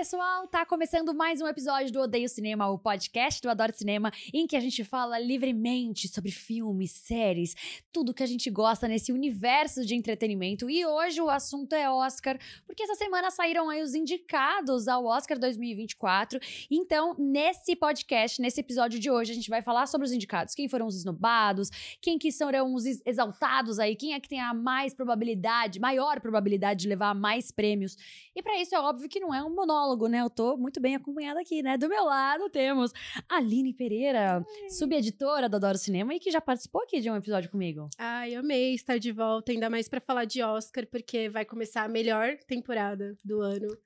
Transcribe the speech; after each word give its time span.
pessoal! 0.00 0.46
Tá 0.46 0.64
começando 0.64 1.12
mais 1.12 1.42
um 1.42 1.46
episódio 1.46 1.92
do 1.92 2.00
Odeio 2.00 2.26
Cinema, 2.26 2.66
o 2.70 2.78
podcast 2.78 3.42
do 3.42 3.50
Adoro 3.50 3.76
Cinema, 3.76 4.10
em 4.32 4.46
que 4.46 4.56
a 4.56 4.60
gente 4.60 4.82
fala 4.82 5.18
livremente 5.18 6.08
sobre 6.08 6.30
filmes, 6.30 6.90
séries, 6.90 7.54
tudo 7.92 8.14
que 8.14 8.22
a 8.22 8.26
gente 8.26 8.48
gosta 8.48 8.88
nesse 8.88 9.12
universo 9.12 9.84
de 9.84 9.94
entretenimento. 9.94 10.70
E 10.70 10.86
hoje 10.86 11.20
o 11.20 11.28
assunto 11.28 11.74
é 11.74 11.90
Oscar, 11.90 12.38
porque 12.64 12.82
essa 12.82 12.94
semana 12.94 13.30
saíram 13.30 13.68
aí 13.68 13.82
os 13.82 13.94
indicados 13.94 14.88
ao 14.88 15.04
Oscar 15.04 15.38
2024. 15.38 16.40
Então, 16.70 17.14
nesse 17.18 17.76
podcast, 17.76 18.40
nesse 18.40 18.60
episódio 18.60 18.98
de 18.98 19.10
hoje, 19.10 19.32
a 19.32 19.34
gente 19.34 19.50
vai 19.50 19.60
falar 19.60 19.84
sobre 19.84 20.06
os 20.06 20.14
indicados, 20.14 20.54
quem 20.54 20.66
foram 20.66 20.86
os 20.86 20.96
esnobados, 20.96 21.68
quem 22.00 22.18
que 22.18 22.32
serão 22.32 22.72
os 22.72 22.86
exaltados 23.04 23.78
aí, 23.78 23.94
quem 23.94 24.14
é 24.14 24.20
que 24.20 24.30
tem 24.30 24.40
a 24.40 24.54
mais 24.54 24.94
probabilidade, 24.94 25.78
maior 25.78 26.20
probabilidade 26.20 26.80
de 26.80 26.88
levar 26.88 27.14
mais 27.14 27.50
prêmios. 27.50 27.98
E 28.34 28.42
para 28.42 28.58
isso 28.58 28.74
é 28.74 28.80
óbvio 28.80 29.06
que 29.06 29.20
não 29.20 29.34
é 29.34 29.44
um 29.44 29.54
monólogo, 29.54 29.89
né? 30.08 30.20
Eu 30.20 30.30
tô 30.30 30.56
muito 30.56 30.80
bem 30.80 30.94
acompanhada 30.94 31.40
aqui, 31.40 31.62
né? 31.62 31.76
Do 31.76 31.88
meu 31.88 32.04
lado 32.04 32.48
temos 32.50 32.92
a 33.28 33.36
Aline 33.36 33.72
Pereira, 33.72 34.44
subeditora 34.68 35.48
do 35.48 35.56
Adoro 35.56 35.78
Cinema 35.78 36.14
e 36.14 36.20
que 36.20 36.30
já 36.30 36.40
participou 36.40 36.82
aqui 36.82 37.00
de 37.00 37.10
um 37.10 37.16
episódio 37.16 37.50
comigo. 37.50 37.88
Ai, 37.98 38.34
amei 38.34 38.74
estar 38.74 38.98
de 38.98 39.12
volta, 39.12 39.52
ainda 39.52 39.70
mais 39.70 39.88
para 39.88 40.00
falar 40.00 40.24
de 40.24 40.42
Oscar, 40.42 40.86
porque 40.86 41.28
vai 41.28 41.44
começar 41.44 41.82
a 41.82 41.88
melhor 41.88 42.36
temporada 42.46 43.16
do 43.24 43.40
ano. 43.40 43.76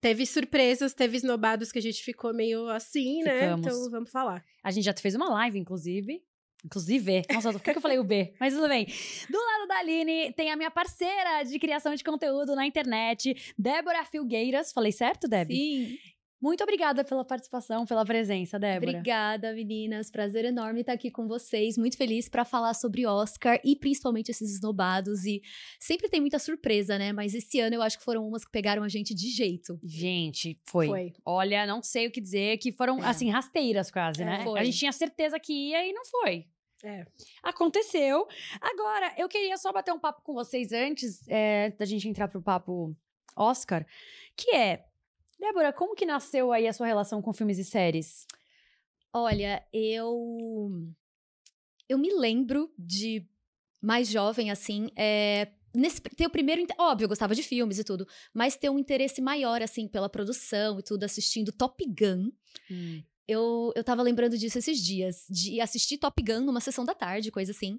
Teve 0.00 0.24
surpresas, 0.24 0.94
teve 0.94 1.16
esnobados 1.16 1.72
que 1.72 1.78
a 1.78 1.82
gente 1.82 2.02
ficou 2.04 2.32
meio 2.32 2.68
assim, 2.68 3.22
né? 3.22 3.40
Ficamos. 3.40 3.66
Então 3.66 3.90
vamos 3.90 4.10
falar. 4.10 4.44
A 4.62 4.70
gente 4.70 4.84
já 4.84 4.94
fez 4.94 5.14
uma 5.16 5.28
live, 5.28 5.58
inclusive. 5.58 6.22
Inclusive, 6.64 7.22
nossa, 7.32 7.52
por 7.52 7.62
que 7.62 7.70
eu 7.70 7.80
falei 7.80 7.98
o 7.98 8.04
B? 8.04 8.34
Mas 8.40 8.52
tudo 8.52 8.68
bem. 8.68 8.86
Do 9.30 9.38
lado 9.38 9.68
da 9.68 9.78
Aline, 9.78 10.32
tem 10.32 10.50
a 10.50 10.56
minha 10.56 10.70
parceira 10.70 11.44
de 11.44 11.58
criação 11.58 11.94
de 11.94 12.02
conteúdo 12.02 12.56
na 12.56 12.66
internet, 12.66 13.54
Débora 13.56 14.04
Filgueiras. 14.04 14.72
Falei 14.72 14.92
certo, 14.92 15.28
Deb? 15.28 15.50
Sim. 15.50 15.96
Muito 16.40 16.62
obrigada 16.62 17.02
pela 17.04 17.24
participação, 17.24 17.84
pela 17.84 18.04
presença, 18.04 18.58
Débora. 18.60 18.90
Obrigada, 18.92 19.52
meninas. 19.52 20.08
Prazer 20.08 20.44
enorme 20.44 20.80
estar 20.82 20.92
aqui 20.92 21.10
com 21.10 21.26
vocês. 21.26 21.76
Muito 21.76 21.96
feliz 21.96 22.28
para 22.28 22.44
falar 22.44 22.74
sobre 22.74 23.04
Oscar 23.06 23.60
e 23.64 23.74
principalmente 23.74 24.30
esses 24.30 24.54
esnobados. 24.54 25.24
E 25.24 25.42
sempre 25.80 26.08
tem 26.08 26.20
muita 26.20 26.38
surpresa, 26.38 26.96
né? 26.96 27.12
Mas 27.12 27.34
esse 27.34 27.58
ano 27.58 27.74
eu 27.74 27.82
acho 27.82 27.98
que 27.98 28.04
foram 28.04 28.26
umas 28.26 28.44
que 28.44 28.52
pegaram 28.52 28.84
a 28.84 28.88
gente 28.88 29.12
de 29.14 29.28
jeito. 29.30 29.80
Gente, 29.82 30.56
foi. 30.64 30.86
Foi. 30.86 31.12
Olha, 31.26 31.66
não 31.66 31.82
sei 31.82 32.06
o 32.06 32.10
que 32.12 32.20
dizer, 32.20 32.58
que 32.58 32.70
foram, 32.70 33.02
É. 33.02 33.08
assim, 33.08 33.30
rasteiras 33.30 33.90
quase, 33.90 34.22
É, 34.22 34.24
né? 34.24 34.44
foi. 34.44 34.60
A 34.60 34.64
gente 34.64 34.78
tinha 34.78 34.92
certeza 34.92 35.40
que 35.40 35.52
ia 35.70 35.84
e 35.88 35.92
não 35.92 36.04
foi. 36.04 36.46
É. 36.84 37.04
Aconteceu. 37.42 38.28
Agora, 38.60 39.12
eu 39.18 39.28
queria 39.28 39.56
só 39.56 39.72
bater 39.72 39.92
um 39.92 39.98
papo 39.98 40.22
com 40.22 40.32
vocês 40.34 40.70
antes 40.70 41.26
é, 41.26 41.70
da 41.70 41.84
gente 41.84 42.08
entrar 42.08 42.28
pro 42.28 42.40
papo 42.40 42.96
Oscar, 43.36 43.84
que 44.36 44.54
é, 44.54 44.84
Débora, 45.38 45.72
como 45.72 45.94
que 45.94 46.04
nasceu 46.04 46.52
aí 46.52 46.66
a 46.66 46.72
sua 46.72 46.86
relação 46.86 47.22
com 47.22 47.32
filmes 47.32 47.58
e 47.58 47.64
séries? 47.64 48.26
Olha, 49.12 49.64
eu. 49.72 50.70
Eu 51.88 51.96
me 51.96 52.12
lembro 52.12 52.72
de 52.78 53.26
mais 53.80 54.08
jovem, 54.08 54.50
assim, 54.50 54.90
é, 54.96 55.48
nesse, 55.74 56.00
ter 56.00 56.26
o 56.26 56.30
primeiro. 56.30 56.66
Óbvio, 56.78 57.04
eu 57.04 57.08
gostava 57.08 57.34
de 57.34 57.42
filmes 57.42 57.78
e 57.78 57.84
tudo, 57.84 58.06
mas 58.34 58.56
ter 58.56 58.68
um 58.68 58.78
interesse 58.78 59.20
maior, 59.22 59.62
assim, 59.62 59.88
pela 59.88 60.08
produção 60.08 60.78
e 60.80 60.82
tudo, 60.82 61.04
assistindo 61.04 61.52
Top 61.52 61.82
Gun. 61.86 62.30
Eu, 63.26 63.72
eu 63.76 63.84
tava 63.84 64.02
lembrando 64.02 64.36
disso 64.36 64.58
esses 64.58 64.78
dias, 64.78 65.26
de 65.28 65.60
assistir 65.60 65.98
Top 65.98 66.20
Gun 66.22 66.40
numa 66.40 66.60
sessão 66.60 66.84
da 66.84 66.94
tarde, 66.94 67.30
coisa 67.30 67.52
assim, 67.52 67.78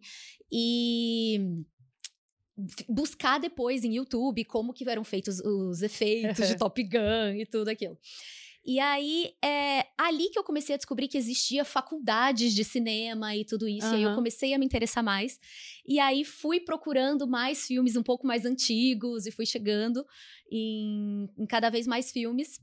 e 0.51 1.65
buscar 2.87 3.39
depois 3.39 3.83
em 3.83 3.95
YouTube 3.95 4.43
como 4.45 4.73
que 4.73 4.87
eram 4.89 5.03
feitos 5.03 5.39
os 5.39 5.81
efeitos 5.81 6.47
de 6.47 6.57
Top 6.57 6.81
Gun 6.83 7.35
e 7.35 7.45
tudo 7.45 7.69
aquilo. 7.69 7.97
E 8.65 8.79
aí, 8.79 9.33
é 9.43 9.87
ali 9.97 10.29
que 10.29 10.37
eu 10.37 10.43
comecei 10.43 10.75
a 10.75 10.77
descobrir 10.77 11.07
que 11.07 11.17
existia 11.17 11.63
faculdades 11.63 12.53
de 12.53 12.63
cinema 12.63 13.35
e 13.35 13.45
tudo 13.45 13.67
isso. 13.67 13.87
E 13.87 13.95
aí 13.95 14.03
eu 14.03 14.13
comecei 14.13 14.53
a 14.53 14.59
me 14.59 14.65
interessar 14.65 15.03
mais. 15.03 15.39
E 15.87 15.99
aí 15.99 16.23
fui 16.23 16.59
procurando 16.59 17.27
mais 17.27 17.65
filmes 17.65 17.95
um 17.95 18.03
pouco 18.03 18.27
mais 18.27 18.45
antigos 18.45 19.25
e 19.25 19.31
fui 19.31 19.45
chegando 19.45 20.05
em, 20.51 21.29
em 21.37 21.45
cada 21.47 21.69
vez 21.69 21.87
mais 21.87 22.11
filmes. 22.11 22.59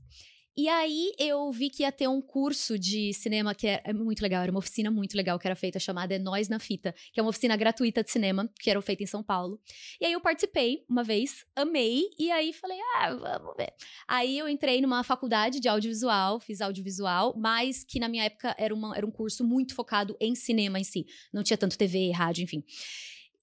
E 0.57 0.67
aí 0.67 1.11
eu 1.19 1.51
vi 1.51 1.69
que 1.69 1.83
ia 1.83 1.91
ter 1.91 2.07
um 2.07 2.19
curso 2.19 2.79
de 2.79 3.13
cinema 3.13 3.53
que 3.53 3.67
é, 3.67 3.79
é 3.83 3.93
muito 3.93 4.21
legal, 4.23 4.41
era 4.41 4.51
uma 4.51 4.57
oficina 4.57 4.89
muito 4.89 5.15
legal 5.15 5.37
que 5.37 5.47
era 5.47 5.55
feita 5.55 5.79
chamada 5.79 6.15
É 6.15 6.17
Nós 6.17 6.49
na 6.49 6.57
Fita, 6.57 6.95
que 7.13 7.19
é 7.19 7.23
uma 7.23 7.29
oficina 7.29 7.55
gratuita 7.55 8.03
de 8.03 8.09
cinema, 8.09 8.49
que 8.59 8.67
era 8.67 8.81
feita 8.81 9.03
em 9.03 9.05
São 9.05 9.21
Paulo. 9.21 9.61
E 10.01 10.05
aí 10.07 10.13
eu 10.13 10.19
participei 10.19 10.83
uma 10.89 11.03
vez, 11.03 11.45
amei, 11.55 12.09
e 12.17 12.31
aí 12.31 12.51
falei, 12.53 12.79
ah, 12.95 13.13
vamos 13.13 13.55
ver. 13.55 13.71
Aí 14.07 14.35
eu 14.35 14.49
entrei 14.49 14.81
numa 14.81 15.03
faculdade 15.03 15.59
de 15.59 15.69
audiovisual, 15.69 16.39
fiz 16.39 16.59
audiovisual, 16.59 17.35
mas 17.37 17.83
que 17.83 17.99
na 17.99 18.09
minha 18.09 18.23
época 18.23 18.55
era, 18.57 18.73
uma, 18.73 18.97
era 18.97 19.05
um 19.05 19.11
curso 19.11 19.45
muito 19.45 19.75
focado 19.75 20.17
em 20.19 20.33
cinema 20.33 20.79
em 20.79 20.83
si. 20.83 21.05
Não 21.31 21.43
tinha 21.43 21.57
tanto 21.57 21.77
TV, 21.77 22.09
rádio, 22.09 22.43
enfim. 22.43 22.63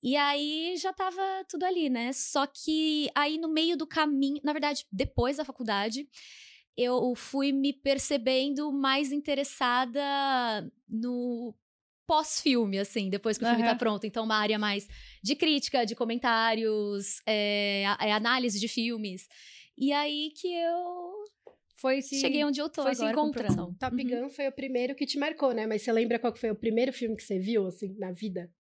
E 0.03 0.17
aí 0.17 0.75
já 0.79 0.93
tava 0.93 1.23
tudo 1.49 1.63
ali, 1.65 1.89
né? 1.89 2.13
Só 2.13 2.45
que 2.45 3.09
aí 3.15 3.39
no 3.39 3.49
meio 3.49 3.77
do 3.77 3.87
caminho, 3.87 4.41
na 4.43 4.53
verdade, 4.53 4.85
depois 4.91 5.37
da 5.37 5.45
faculdade, 5.45 6.09
eu 6.77 7.15
fui 7.15 7.53
me 7.53 7.73
percebendo 7.73 8.73
mais 8.73 9.13
interessada 9.13 10.01
no 10.89 11.55
pós-filme, 12.07 12.79
assim, 12.79 13.09
depois 13.09 13.39
que 13.39 13.45
o 13.45 13.49
filme 13.49 13.63
Aham. 13.63 13.73
tá 13.73 13.79
pronto. 13.79 14.07
Então, 14.07 14.25
uma 14.25 14.37
área 14.37 14.59
mais 14.59 14.87
de 15.23 15.35
crítica, 15.35 15.87
de 15.87 15.95
comentários, 15.95 17.21
é, 17.27 17.83
é 18.01 18.13
análise 18.13 18.61
de 18.61 18.69
filmes. 18.69 19.27
E 19.77 19.93
aí 19.93 20.31
que 20.37 20.49
eu 20.53 21.25
Foi 21.77 22.03
se... 22.03 22.21
cheguei 22.21 22.45
onde 22.45 22.61
eu 22.61 22.69
tô 22.69 22.83
foi 22.83 22.95
se 22.95 23.03
agora 23.03 23.13
encontrando. 23.13 23.55
produção. 23.55 23.75
Top 23.75 24.03
Uhum. 24.03 24.09
Gun 24.23 24.31
foi 24.31 24.49
o 24.49 24.53
primeiro 24.53 24.95
que 24.95 25.07
te 25.07 25.19
marcou, 25.19 25.53
né? 25.53 25.67
Mas 25.67 25.83
você 25.83 25.93
lembra 25.93 26.19
qual 26.19 26.35
foi 26.37 26.51
o 26.51 26.55
primeiro 26.55 26.93
filme 26.93 27.17
que 27.17 27.23
você 27.23 27.39
viu, 27.39 27.67
assim, 27.67 27.95
na 27.99 28.13
vida? 28.13 28.51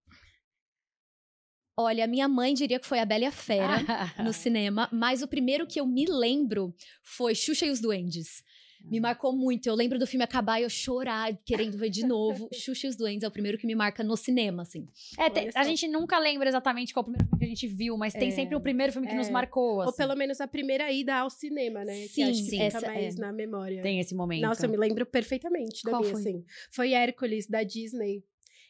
Olha, 1.76 2.06
minha 2.06 2.28
mãe 2.28 2.54
diria 2.54 2.78
que 2.78 2.86
foi 2.86 3.00
A 3.00 3.04
Bela 3.04 3.24
e 3.24 3.26
a 3.26 3.32
Fera. 3.32 3.78
no 4.22 4.32
cinema, 4.32 4.88
mas 4.92 5.22
o 5.22 5.28
primeiro 5.28 5.66
que 5.66 5.80
eu 5.80 5.86
me 5.86 6.06
lembro 6.06 6.74
foi 7.02 7.34
Xuxa 7.34 7.66
e 7.66 7.70
os 7.70 7.80
Duendes. 7.80 8.42
Me 8.86 9.00
marcou 9.00 9.34
muito. 9.34 9.66
Eu 9.66 9.74
lembro 9.74 9.98
do 9.98 10.06
filme 10.06 10.22
acabar 10.22 10.60
e 10.60 10.62
eu 10.62 10.68
chorar, 10.68 11.34
querendo 11.46 11.78
ver 11.78 11.88
de 11.88 12.06
novo. 12.06 12.50
Xuxa 12.52 12.86
e 12.86 12.90
os 12.90 12.96
Duendes 12.96 13.24
é 13.24 13.28
o 13.28 13.30
primeiro 13.30 13.56
que 13.56 13.66
me 13.66 13.74
marca 13.74 14.04
no 14.04 14.14
cinema, 14.14 14.60
assim. 14.62 14.86
É, 15.18 15.30
te- 15.30 15.40
Olha 15.40 15.52
a 15.54 15.64
gente 15.64 15.88
nunca 15.88 16.18
lembra 16.18 16.46
exatamente 16.50 16.92
qual 16.92 17.00
o 17.02 17.04
primeiro 17.06 17.24
filme 17.24 17.38
que 17.38 17.44
a 17.46 17.48
gente 17.48 17.66
viu, 17.66 17.96
mas 17.96 18.12
tem 18.12 18.28
É, 18.28 18.30
sempre 18.32 18.54
o 18.54 18.60
primeiro 18.60 18.92
filme 18.92 19.08
que 19.08 19.14
nos 19.14 19.28
é. 19.28 19.30
marcou, 19.30 19.80
assim. 19.80 19.88
Ou 19.90 19.96
pelo 19.96 20.14
menos 20.14 20.38
a 20.38 20.46
primeira 20.46 20.92
ida 20.92 21.14
ao 21.16 21.30
cinema, 21.30 21.82
né? 21.82 21.94
que 22.02 22.08
Sim, 22.10 22.22
acho 22.24 22.32
que 22.32 22.44
sim, 22.44 22.50
fica 22.50 22.64
essa 22.64 22.80
mais 22.86 23.16
é. 23.16 23.20
na 23.20 23.32
memória. 23.32 23.80
Tem 23.82 23.98
esse 23.98 24.14
momento. 24.14 24.42
Nossa, 24.42 24.66
eu 24.66 24.70
me 24.70 24.76
lembro 24.76 25.06
perfeitamente 25.06 25.82
da 25.82 25.90
Qual 25.90 26.02
minha, 26.02 26.12
foi? 26.12 26.20
assim. 26.20 26.44
Foi 26.70 26.92
Hércules, 26.92 27.46
da 27.48 27.62
Disney. 27.62 28.22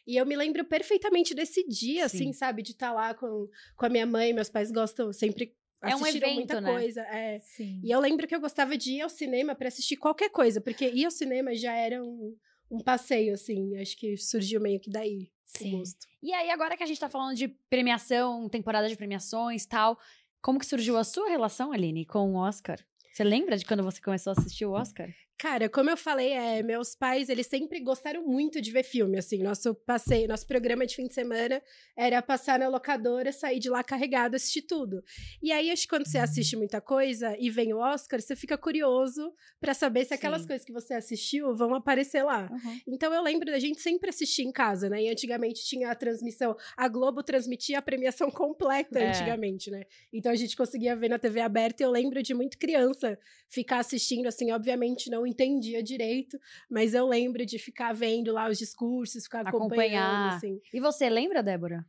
E 0.06 0.16
eu 0.16 0.26
me 0.26 0.37
lembro 0.37 0.65
perfeitamente 0.65 1.34
desse 1.34 1.66
dia, 1.66 2.09
Sim. 2.09 2.16
assim, 2.16 2.32
sabe? 2.32 2.62
De 2.62 2.72
estar 2.72 2.92
lá 2.92 3.15
com, 3.15 3.48
com 3.76 3.87
a 3.87 3.88
minha 3.88 4.06
mãe. 4.06 4.32
Meus 4.32 4.50
pais 4.50 4.70
gostam 4.70 5.12
sempre. 5.12 5.54
É 5.82 5.94
um 5.97 6.06
evento, 6.06 6.34
muita 6.34 6.60
né? 6.60 6.72
coisa. 6.72 7.03
É. 7.03 7.38
Sim. 7.38 7.81
E 7.82 7.91
eu 7.91 8.00
lembro 8.00 8.26
que 8.26 8.34
eu 8.34 8.41
gostava 8.41 8.76
de 8.76 8.93
ir 8.93 9.00
ao 9.03 9.09
cinema 9.09 9.54
pra 9.54 9.69
assistir 9.69 9.97
qualquer 9.97 10.31
coisa, 10.31 10.60
porque 10.60 10.88
ir 10.88 11.04
ao 11.04 11.10
cinema 11.10 11.54
já 11.54 11.75
era 11.75 12.03
um, 12.03 12.37
um 12.70 12.78
passeio, 12.81 13.34
assim. 13.34 13.76
Acho 13.76 13.97
que 13.97 14.16
surgiu 14.16 14.60
meio 14.60 14.81
que 14.81 14.91
daí 14.91 15.31
o 15.54 15.59
Sim. 15.59 15.78
gosto. 15.78 16.06
E 16.22 16.32
aí, 16.32 16.50
agora 16.50 16.76
que 16.76 16.82
a 16.82 16.87
gente 16.87 17.00
tá 17.00 17.09
falando 17.09 17.37
de 17.37 17.48
premiação, 17.69 18.48
temporada 18.48 18.88
de 18.88 18.97
premiações 18.97 19.64
e 19.64 19.69
tal, 19.69 19.98
como 20.41 20.59
que 20.59 20.66
surgiu 20.66 20.97
a 20.97 21.04
sua 21.04 21.28
relação, 21.28 21.72
Aline, 21.72 22.04
com 22.04 22.32
o 22.32 22.37
Oscar? 22.37 22.78
Você 23.12 23.22
lembra 23.22 23.56
de 23.56 23.64
quando 23.64 23.82
você 23.82 24.00
começou 24.00 24.32
a 24.32 24.34
assistir 24.38 24.66
o 24.66 24.72
Oscar? 24.72 25.09
Cara, 25.37 25.69
como 25.69 25.91
eu 25.91 25.97
falei, 25.97 26.31
é, 26.33 26.62
meus 26.62 26.95
pais, 26.95 27.28
eles 27.28 27.49
sempre 27.49 27.81
gostaram 27.81 28.25
muito 28.25 28.61
de 28.62 28.71
ver 28.71 28.84
filme, 28.84 29.19
assim, 29.19 29.43
nosso 29.43 29.75
passeio, 29.75 30.28
nosso 30.28 30.47
programa 30.47 30.87
de 30.87 30.95
fim 30.95 31.06
de 31.09 31.12
semana 31.12 31.61
era 31.97 32.22
passar 32.22 32.59
na 32.59 32.69
locadora, 32.69 33.33
sair 33.33 33.59
de 33.59 33.69
lá 33.69 33.83
carregado, 33.83 34.37
assistir 34.37 34.62
tudo. 34.62 35.03
E 35.43 35.50
aí, 35.50 35.70
acho 35.70 35.82
que 35.82 35.88
quando 35.88 36.06
você 36.06 36.19
assiste 36.19 36.56
muita 36.56 36.81
coisa 36.81 37.37
e 37.38 37.50
vem 37.50 37.75
o 37.75 37.79
Oscar, 37.79 38.20
você 38.23 38.37
fica 38.37 38.56
curioso 38.56 39.32
pra 39.61 39.75
saber 39.75 40.05
se 40.05 40.14
aquelas 40.14 40.43
Sim. 40.43 40.49
coisas 40.49 40.64
que 40.64 40.73
você 40.73 40.94
assistiu 40.94 41.55
vão 41.55 41.75
aparecer 41.75 42.23
lá. 42.23 42.49
Então 42.87 43.12
eu 43.12 43.23
lembro 43.23 43.50
da 43.50 43.58
gente 43.58 43.81
sempre 43.81 44.11
assistir 44.11 44.43
em 44.43 44.53
casa, 44.53 44.88
né? 44.88 45.03
E 45.03 45.08
antigamente 45.11 45.64
tinha 45.64 45.91
a 45.91 45.94
transmissão, 45.97 46.56
a 46.76 46.88
Globo 46.88 47.23
transmitia 47.25 47.79
a 47.81 47.82
premiação 47.82 48.31
completa 48.31 48.99
É. 49.00 49.08
antigamente, 49.08 49.70
né? 49.70 49.82
Então 50.12 50.31
a 50.31 50.37
gente 50.37 50.56
conseguia 50.56 50.94
ver 50.94 51.08
na 51.08 51.19
TV 51.19 51.41
aberta 51.41 51.82
e 51.82 51.85
eu 51.87 51.91
lembro 51.91 52.23
de 52.23 52.32
muito 52.35 52.56
criança 52.56 53.19
ficar 53.49 53.79
assistindo, 53.81 54.26
assim, 54.26 54.53
obviamente 54.53 55.11
não 55.11 55.24
entendia 55.26 55.82
direito, 55.82 56.38
mas 56.71 56.94
eu 56.94 57.06
lembro 57.06 57.44
de 57.47 57.59
ficar 57.59 57.93
vendo 57.94 58.32
lá 58.32 58.49
os 58.49 58.59
discursos, 58.59 59.25
ficar 59.25 59.41
acompanhando, 59.47 59.94
Acompanhar. 60.05 60.37
assim. 60.37 60.61
E 60.73 60.81
você 60.81 61.09
lembra, 61.09 61.43
Débora? 61.43 61.87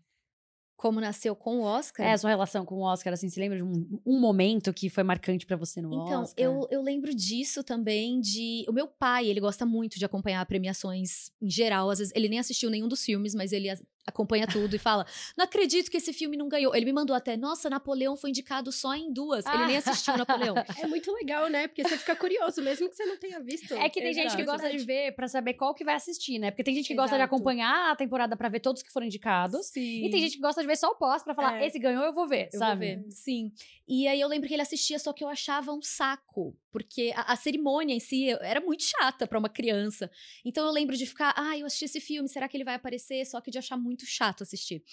Como 0.78 1.00
nasceu 1.00 1.36
com 1.38 1.60
o 1.60 1.62
Oscar? 1.62 2.06
É, 2.06 2.12
a 2.12 2.18
sua 2.18 2.30
relação 2.30 2.66
com 2.66 2.76
o 2.76 2.82
Oscar, 2.82 3.14
assim, 3.14 3.30
você 3.30 3.40
lembra 3.40 3.58
de 3.58 3.64
um, 3.64 4.00
um 4.06 4.20
momento 4.20 4.74
que 4.74 4.90
foi 4.90 5.04
marcante 5.04 5.46
pra 5.46 5.56
você 5.56 5.82
no 5.82 5.88
Então, 5.88 6.24
Oscar? 6.24 6.44
eu, 6.44 6.68
eu 6.70 6.82
lembro 6.82 7.16
disso 7.16 7.64
também 7.64 8.20
de. 8.20 8.66
O 8.68 8.74
meu 8.74 8.86
pai, 8.86 9.26
ele 9.28 9.40
gosta 9.40 9.66
muito 9.66 9.98
de 9.98 10.04
acompanhar 10.04 10.46
premiações 10.46 11.31
em 11.42 11.50
geral. 11.50 11.90
Às 11.90 12.00
vezes, 12.00 12.14
ele 12.14 12.28
nem 12.28 12.40
assistiu 12.40 12.70
nenhum 12.70 12.90
dos 12.90 13.06
filmes, 13.06 13.34
mas 13.34 13.54
ele 13.54 13.70
acompanha 14.07 14.48
tudo 14.48 14.75
e 14.75 14.80
fala: 14.80 15.06
Não 15.38 15.46
acredito 15.46 15.90
que 15.90 15.98
esse 15.98 16.13
filme 16.13 16.38
não 16.38 16.48
ganhou. 16.48 16.75
Ele 16.75 16.86
me 16.86 16.94
mandou 16.94 17.16
até, 17.16 17.36
nossa, 17.38 17.69
Napoleão 17.69 18.16
foi 18.16 18.30
indicado 18.30 18.72
só 18.72 18.94
em 18.96 19.12
duas. 19.12 19.46
Ele 19.46 19.66
nem 19.68 19.78
assistiu 19.78 20.18
Napoleão. 20.18 20.56
É 20.84 20.88
muito 20.88 21.12
legal, 21.13 21.48
né? 21.50 21.68
Porque 21.68 21.84
você 21.84 21.98
fica 21.98 22.16
curioso, 22.16 22.62
mesmo 22.62 22.90
que 22.90 22.96
você 22.96 23.06
não 23.06 23.18
tenha 23.18 23.40
visto. 23.40 23.74
É 23.75 23.90
que 23.90 24.02
tem 24.02 24.13
gente 24.13 24.36
que 24.36 24.42
Exato. 24.42 24.57
gosta 24.62 24.69
de 24.78 24.84
ver 24.86 25.13
pra 25.16 25.28
saber 25.28 25.54
qual 25.54 25.74
que 25.74 25.84
vai 25.84 25.96
assistir, 25.96 26.38
né? 26.40 26.52
Porque 26.52 26.63
tem 26.63 26.75
gente 26.75 26.88
que 26.88 26.94
gosta 26.96 27.16
de 27.16 27.22
Exato. 27.22 27.34
acompanhar 27.36 27.92
a 27.92 27.96
temporada 27.96 28.36
pra 28.36 28.50
ver 28.50 28.60
todos 28.60 28.81
que 28.84 28.92
foram 28.92 29.06
indicados. 29.06 29.68
Sim. 29.68 30.06
E 30.06 30.10
tem 30.10 30.19
gente 30.22 30.36
que 30.36 30.42
gosta 30.42 30.62
de 30.62 30.68
ver 30.68 30.75
só 30.78 30.90
o 30.92 30.96
pós 30.96 31.24
pra 31.24 31.34
falar, 31.34 31.62
É. 31.62 31.68
esse 31.68 31.80
ganhou, 31.80 32.04
eu 32.04 32.13
vou 32.13 32.28
ver, 32.28 32.50
Eu 32.54 32.60
sabe? 32.60 32.94
vou 32.96 33.04
ver. 33.04 33.12
Sim. 33.12 33.52
E 33.88 34.07
aí 34.07 34.19
eu 34.19 34.28
lembro 34.28 34.48
que 34.48 34.54
ele 34.54 34.62
assistia, 34.62 35.00
só 35.00 35.13
que 35.13 35.24
eu 35.24 35.28
achava 35.30 35.72
um 35.72 35.81
saco. 35.81 36.56
Porque 36.75 37.13
a, 37.16 37.31
a 37.31 37.36
cerimônia 37.38 37.94
em 37.94 38.01
si 38.01 38.30
era 38.42 38.60
muito 38.60 38.83
chata 38.83 39.25
pra 39.25 39.39
uma 39.39 39.48
criança. 39.48 40.12
Então 40.44 40.66
eu 40.66 40.74
lembro 40.74 40.98
de 40.98 41.06
ficar, 41.06 41.33
ah, 41.38 41.57
eu 41.57 41.66
assisti 41.66 41.86
esse 41.86 42.01
filme, 42.01 42.27
será 42.27 42.50
que 42.50 42.57
ele 42.57 42.66
vai 42.66 42.75
aparecer? 42.75 43.25
Só 43.25 43.39
que 43.39 43.50
de 43.50 43.57
achar 43.57 43.77
muito 43.77 44.06
chato 44.06 44.44
assistir. 44.44 44.83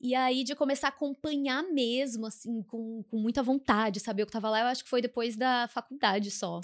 E 0.00 0.14
aí 0.14 0.42
de 0.44 0.54
começar 0.54 0.86
a 0.86 0.88
acompanhar 0.88 1.62
mesmo, 1.62 2.24
assim, 2.24 2.62
com, 2.62 3.02
com 3.02 3.18
muita 3.18 3.42
vontade, 3.42 4.00
saber 4.00 4.22
o 4.22 4.26
que 4.26 4.32
tava 4.32 4.48
lá, 4.48 4.60
eu 4.60 4.66
acho 4.68 4.82
que 4.82 4.88
foi 4.88 5.02
depois 5.02 5.36
da 5.36 5.68
faculdade 5.68 6.30
só. 6.30 6.58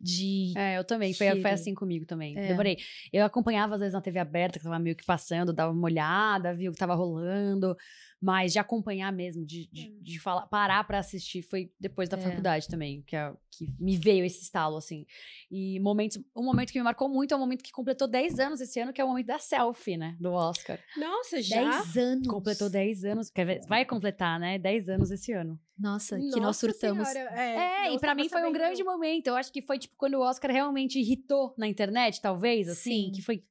De. 0.00 0.54
É, 0.56 0.78
eu 0.78 0.84
também. 0.84 1.12
Foi, 1.12 1.38
foi 1.38 1.50
assim 1.50 1.74
comigo 1.74 2.06
também. 2.06 2.34
É. 2.38 2.48
Demorei. 2.48 2.78
Eu 3.12 3.26
acompanhava, 3.26 3.74
às 3.74 3.80
vezes, 3.80 3.92
na 3.92 4.00
TV 4.00 4.18
aberta, 4.18 4.58
que 4.58 4.64
tava 4.64 4.78
meio 4.78 4.96
que 4.96 5.04
passando, 5.04 5.52
dava 5.52 5.70
uma 5.70 5.84
olhada, 5.84 6.54
via 6.54 6.70
o 6.70 6.72
que 6.72 6.78
tava 6.78 6.94
rolando. 6.94 7.76
Mas 8.20 8.52
de 8.52 8.58
acompanhar 8.58 9.12
mesmo, 9.12 9.46
de, 9.46 9.68
de, 9.72 9.90
de 10.00 10.18
falar, 10.18 10.46
parar 10.48 10.82
pra 10.84 10.98
assistir, 10.98 11.40
foi 11.40 11.72
depois 11.78 12.08
da 12.08 12.16
É. 12.16 12.20
faculdade 12.20 12.66
também, 12.66 13.00
que, 13.02 13.14
é, 13.14 13.32
que 13.48 13.68
me 13.78 13.96
veio 13.96 14.24
esse 14.24 14.42
estalo, 14.42 14.76
assim. 14.76 15.06
E 15.48 15.78
momentos, 15.78 16.18
um 16.34 16.42
momento 16.42 16.72
que 16.72 16.78
me 16.78 16.82
marcou 16.82 17.08
muito 17.08 17.32
é 17.32 17.36
o 17.36 17.40
momento 17.40 17.62
que 17.62 17.70
completou 17.70 18.08
10 18.08 18.40
anos 18.40 18.60
esse 18.60 18.80
ano, 18.80 18.92
que 18.92 19.00
é 19.00 19.04
o 19.04 19.08
momento 19.08 19.26
da 19.26 19.38
selfie, 19.38 19.96
né? 19.96 20.16
Do 20.18 20.32
Oscar. 20.32 20.80
Nossa, 20.96 21.40
já? 21.40 21.60
10 21.60 21.96
anos. 21.96 22.26
Completou 22.26 22.68
10 22.68 23.04
anos, 23.04 23.30
quer 23.30 23.46
ver? 23.46 23.60
Vai 23.68 23.84
completar, 23.84 24.40
né? 24.40 24.58
10 24.58 24.88
anos 24.88 25.12
esse 25.12 25.32
ano. 25.32 25.56
Nossa, 25.78 26.16
que 26.18 26.24
nós 26.24 26.40
Nossa 26.40 26.58
surtamos. 26.66 27.06
Senhora, 27.06 27.30
É, 27.40 27.84
não 27.84 27.94
e 27.94 27.98
pra 28.00 28.10
estava 28.10 28.14
mim 28.16 28.28
foi 28.28 28.44
um 28.48 28.52
grande 28.52 28.82
momento. 28.82 29.28
Eu 29.28 29.36
acho 29.36 29.52
que 29.52 29.62
foi 29.62 29.78
tipo 29.78 29.94
quando 29.96 30.14
o 30.14 30.22
Oscar 30.22 30.50
realmente 30.50 30.98
irritou 30.98 31.54
na 31.56 31.68
internet, 31.68 32.20
talvez, 32.20 32.68
assim, 32.68 33.04
Sim. 33.06 33.12
que 33.14 33.22
foi 33.22 33.44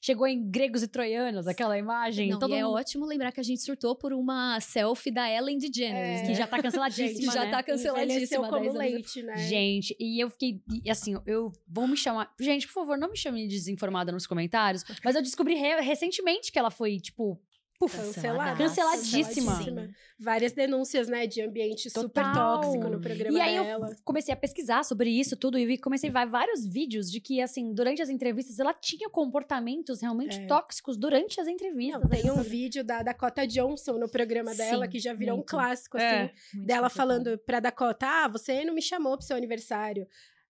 chegou 0.00 0.26
em 0.26 0.48
gregos 0.50 0.82
e 0.82 0.88
troianos, 0.88 1.46
aquela 1.46 1.76
imagem, 1.78 2.30
Não, 2.30 2.38
todo 2.38 2.52
e 2.54 2.58
é 2.58 2.64
mundo 2.64 2.74
ótimo 2.76 3.06
lembrar 3.06 3.32
que 3.32 3.40
a 3.40 3.42
gente 3.42 3.60
surtou 3.62 3.94
por 3.96 4.12
uma 4.12 4.60
selfie 4.60 5.10
da 5.10 5.28
Ellen 5.30 5.58
DeGeneres, 5.58 6.22
É. 6.22 6.26
que 6.26 6.34
já 6.34 6.46
tá 6.46 6.58
canceladíssima, 6.62 7.32
que 7.32 7.38
já 7.38 7.44
né? 7.44 7.50
tá 7.50 7.62
canceladíssima. 7.62 8.12
Envelheceu 8.14 8.40
10 8.42 8.52
como 8.52 8.64
anos 8.64 8.74
leite, 8.78 9.22
né? 9.22 9.36
Gente, 9.36 9.96
e 9.98 10.22
eu 10.22 10.30
fiquei, 10.30 10.60
e 10.84 10.90
assim, 10.90 11.16
eu 11.26 11.52
vou 11.66 11.86
me 11.86 11.96
chamar. 11.96 12.32
Gente, 12.40 12.66
por 12.66 12.74
favor, 12.74 12.98
não 12.98 13.10
me 13.10 13.16
chame 13.16 13.42
de 13.46 13.54
desinformada 13.54 14.12
nos 14.12 14.26
comentários, 14.26 14.84
mas 15.04 15.14
eu 15.14 15.22
descobri 15.22 15.54
re- 15.54 15.80
recentemente 15.80 16.50
que 16.52 16.58
ela 16.58 16.70
foi, 16.70 16.98
tipo, 16.98 17.40
puf, 17.78 17.96
Cancelada. 17.96 18.56
Canceladíssima. 18.56 19.52
Canceladíssima. 19.52 19.90
Várias 20.18 20.52
denúncias, 20.52 21.06
né, 21.08 21.26
de 21.26 21.40
ambiente 21.42 21.88
super 21.88 22.08
Total. 22.08 22.60
tóxico 22.60 22.88
no 22.88 23.00
programa 23.00 23.38
E 23.38 23.40
aí 23.40 23.54
dela. 23.64 23.90
eu 23.90 23.96
comecei 24.04 24.34
a 24.34 24.36
pesquisar 24.36 24.82
sobre 24.84 25.10
isso 25.10 25.36
tudo 25.36 25.56
e 25.58 25.64
vi- 25.64 25.78
comecei 25.78 26.10
a 26.10 26.12
ver 26.24 26.30
vários 26.30 26.66
vídeos 26.66 27.10
de 27.10 27.20
que, 27.20 27.40
assim, 27.40 27.72
durante 27.72 28.02
as 28.02 28.08
entrevistas, 28.08 28.58
ela 28.58 28.74
tinha 28.74 29.08
comportamentos 29.08 30.00
realmente 30.02 30.38
É. 30.40 30.46
tóxicos 30.46 30.96
durante 30.96 31.40
as 31.40 31.46
entrevistas. 31.46 32.00
Não, 32.02 32.08
tem 32.10 32.30
um 32.30 32.42
vídeo 32.42 32.82
da 32.82 33.02
Dakota 33.02 33.46
Johnson 33.46 33.92
no 33.98 34.08
programa 34.08 34.54
dela 34.54 34.84
Sim, 34.86 34.90
que 34.90 34.98
já 34.98 35.12
virou 35.14 35.34
um 35.34 35.38
muito. 35.38 35.50
clássico, 35.50 35.96
assim, 35.96 36.04
É. 36.06 36.32
Dela 36.54 36.90
falando 36.90 37.38
pra 37.38 37.60
Dakota: 37.60 38.06
Ah, 38.06 38.28
você 38.28 38.64
não 38.64 38.74
me 38.74 38.82
chamou 38.82 39.16
pro 39.16 39.24
seu 39.26 39.36
aniversário, 39.36 40.06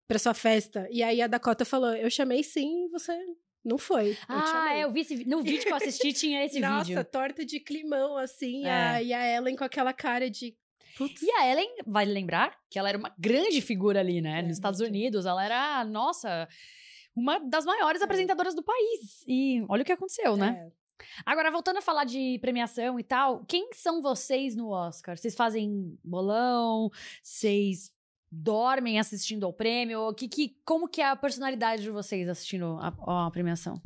pra 0.06 0.19
sua 0.19 0.32
festa. 0.34 0.87
E 0.93 1.02
aí 1.02 1.20
a 1.20 1.26
Dakota 1.26 1.64
falou: 1.64 1.93
Eu 1.94 2.08
chamei 2.08 2.44
sim, 2.44 2.88
você 2.93 3.12
não 3.67 3.77
foi. 3.79 4.11
Eu 4.11 4.17
Ah, 4.29 4.47
chamei. 4.47 4.79
é, 4.81 4.85
eu 4.85 4.93
vi 4.93 5.01
esse, 5.01 5.25
no 5.29 5.43
vídeo 5.43 5.63
que 5.65 5.71
eu 5.71 5.77
assisti 5.77 6.13
tinha 6.13 6.45
esse 6.45 6.59
Nossa, 6.61 6.85
vídeo. 6.85 7.05
torta 7.05 7.45
de 7.45 7.61
climão, 7.61 8.17
assim, 8.17 8.65
É. 8.67 8.71
a, 8.71 9.03
e 9.03 9.13
a 9.13 9.37
Ellen 9.37 9.57
com 9.57 9.65
aquela 9.65 9.93
cara 9.93 10.31
de. 10.31 10.57
Putz. 10.97 11.21
E 11.23 11.31
a 11.31 11.51
Ellen, 11.51 11.69
vale 11.87 12.11
lembrar 12.13 12.57
que 12.71 12.79
ela 12.79 12.89
era 12.89 12.97
uma 12.97 13.15
grande 13.19 13.61
figura 13.61 14.01
ali, 14.01 14.23
né? 14.23 14.39
É, 14.39 14.43
Nos 14.43 14.53
Estados. 14.53 14.81
Unidos. 14.81 15.27
Ela 15.27 15.45
era, 15.45 15.85
nossa, 15.85 16.49
uma 17.15 17.39
das 17.39 17.65
maiores 17.67 18.01
apresentadoras 18.01 18.55
do 18.55 18.63
país. 18.63 19.23
E 19.29 19.63
olha 19.69 19.83
o 19.83 19.85
que 19.85 19.93
aconteceu, 19.93 20.37
né? 20.39 20.71
É. 20.73 20.87
Agora, 21.27 21.51
voltando 21.51 21.77
a 21.77 21.83
falar 21.83 22.05
de 22.05 22.39
premiação 22.41 22.99
e 22.99 23.03
tal, 23.05 23.45
quem 23.47 23.69
são 23.75 24.01
vocês 24.01 24.57
no 24.57 24.71
Oscar? 24.71 25.19
Vocês 25.19 25.35
fazem 25.35 25.99
bolão? 26.03 26.91
Vocês 27.23 27.93
dormem 28.37 28.99
assistindo 28.99 29.44
ao 29.47 29.53
prêmio? 29.53 30.12
Que, 30.15 30.29
que, 30.29 30.56
como 30.65 30.88
que 30.88 31.00
é 31.00 31.09
a 31.09 31.17
personalidade 31.17 31.83
de 31.83 31.91
vocês 31.91 32.29
assistindo 32.29 32.79
a, 32.81 33.27
a 33.27 33.31
premiação? 33.31 33.81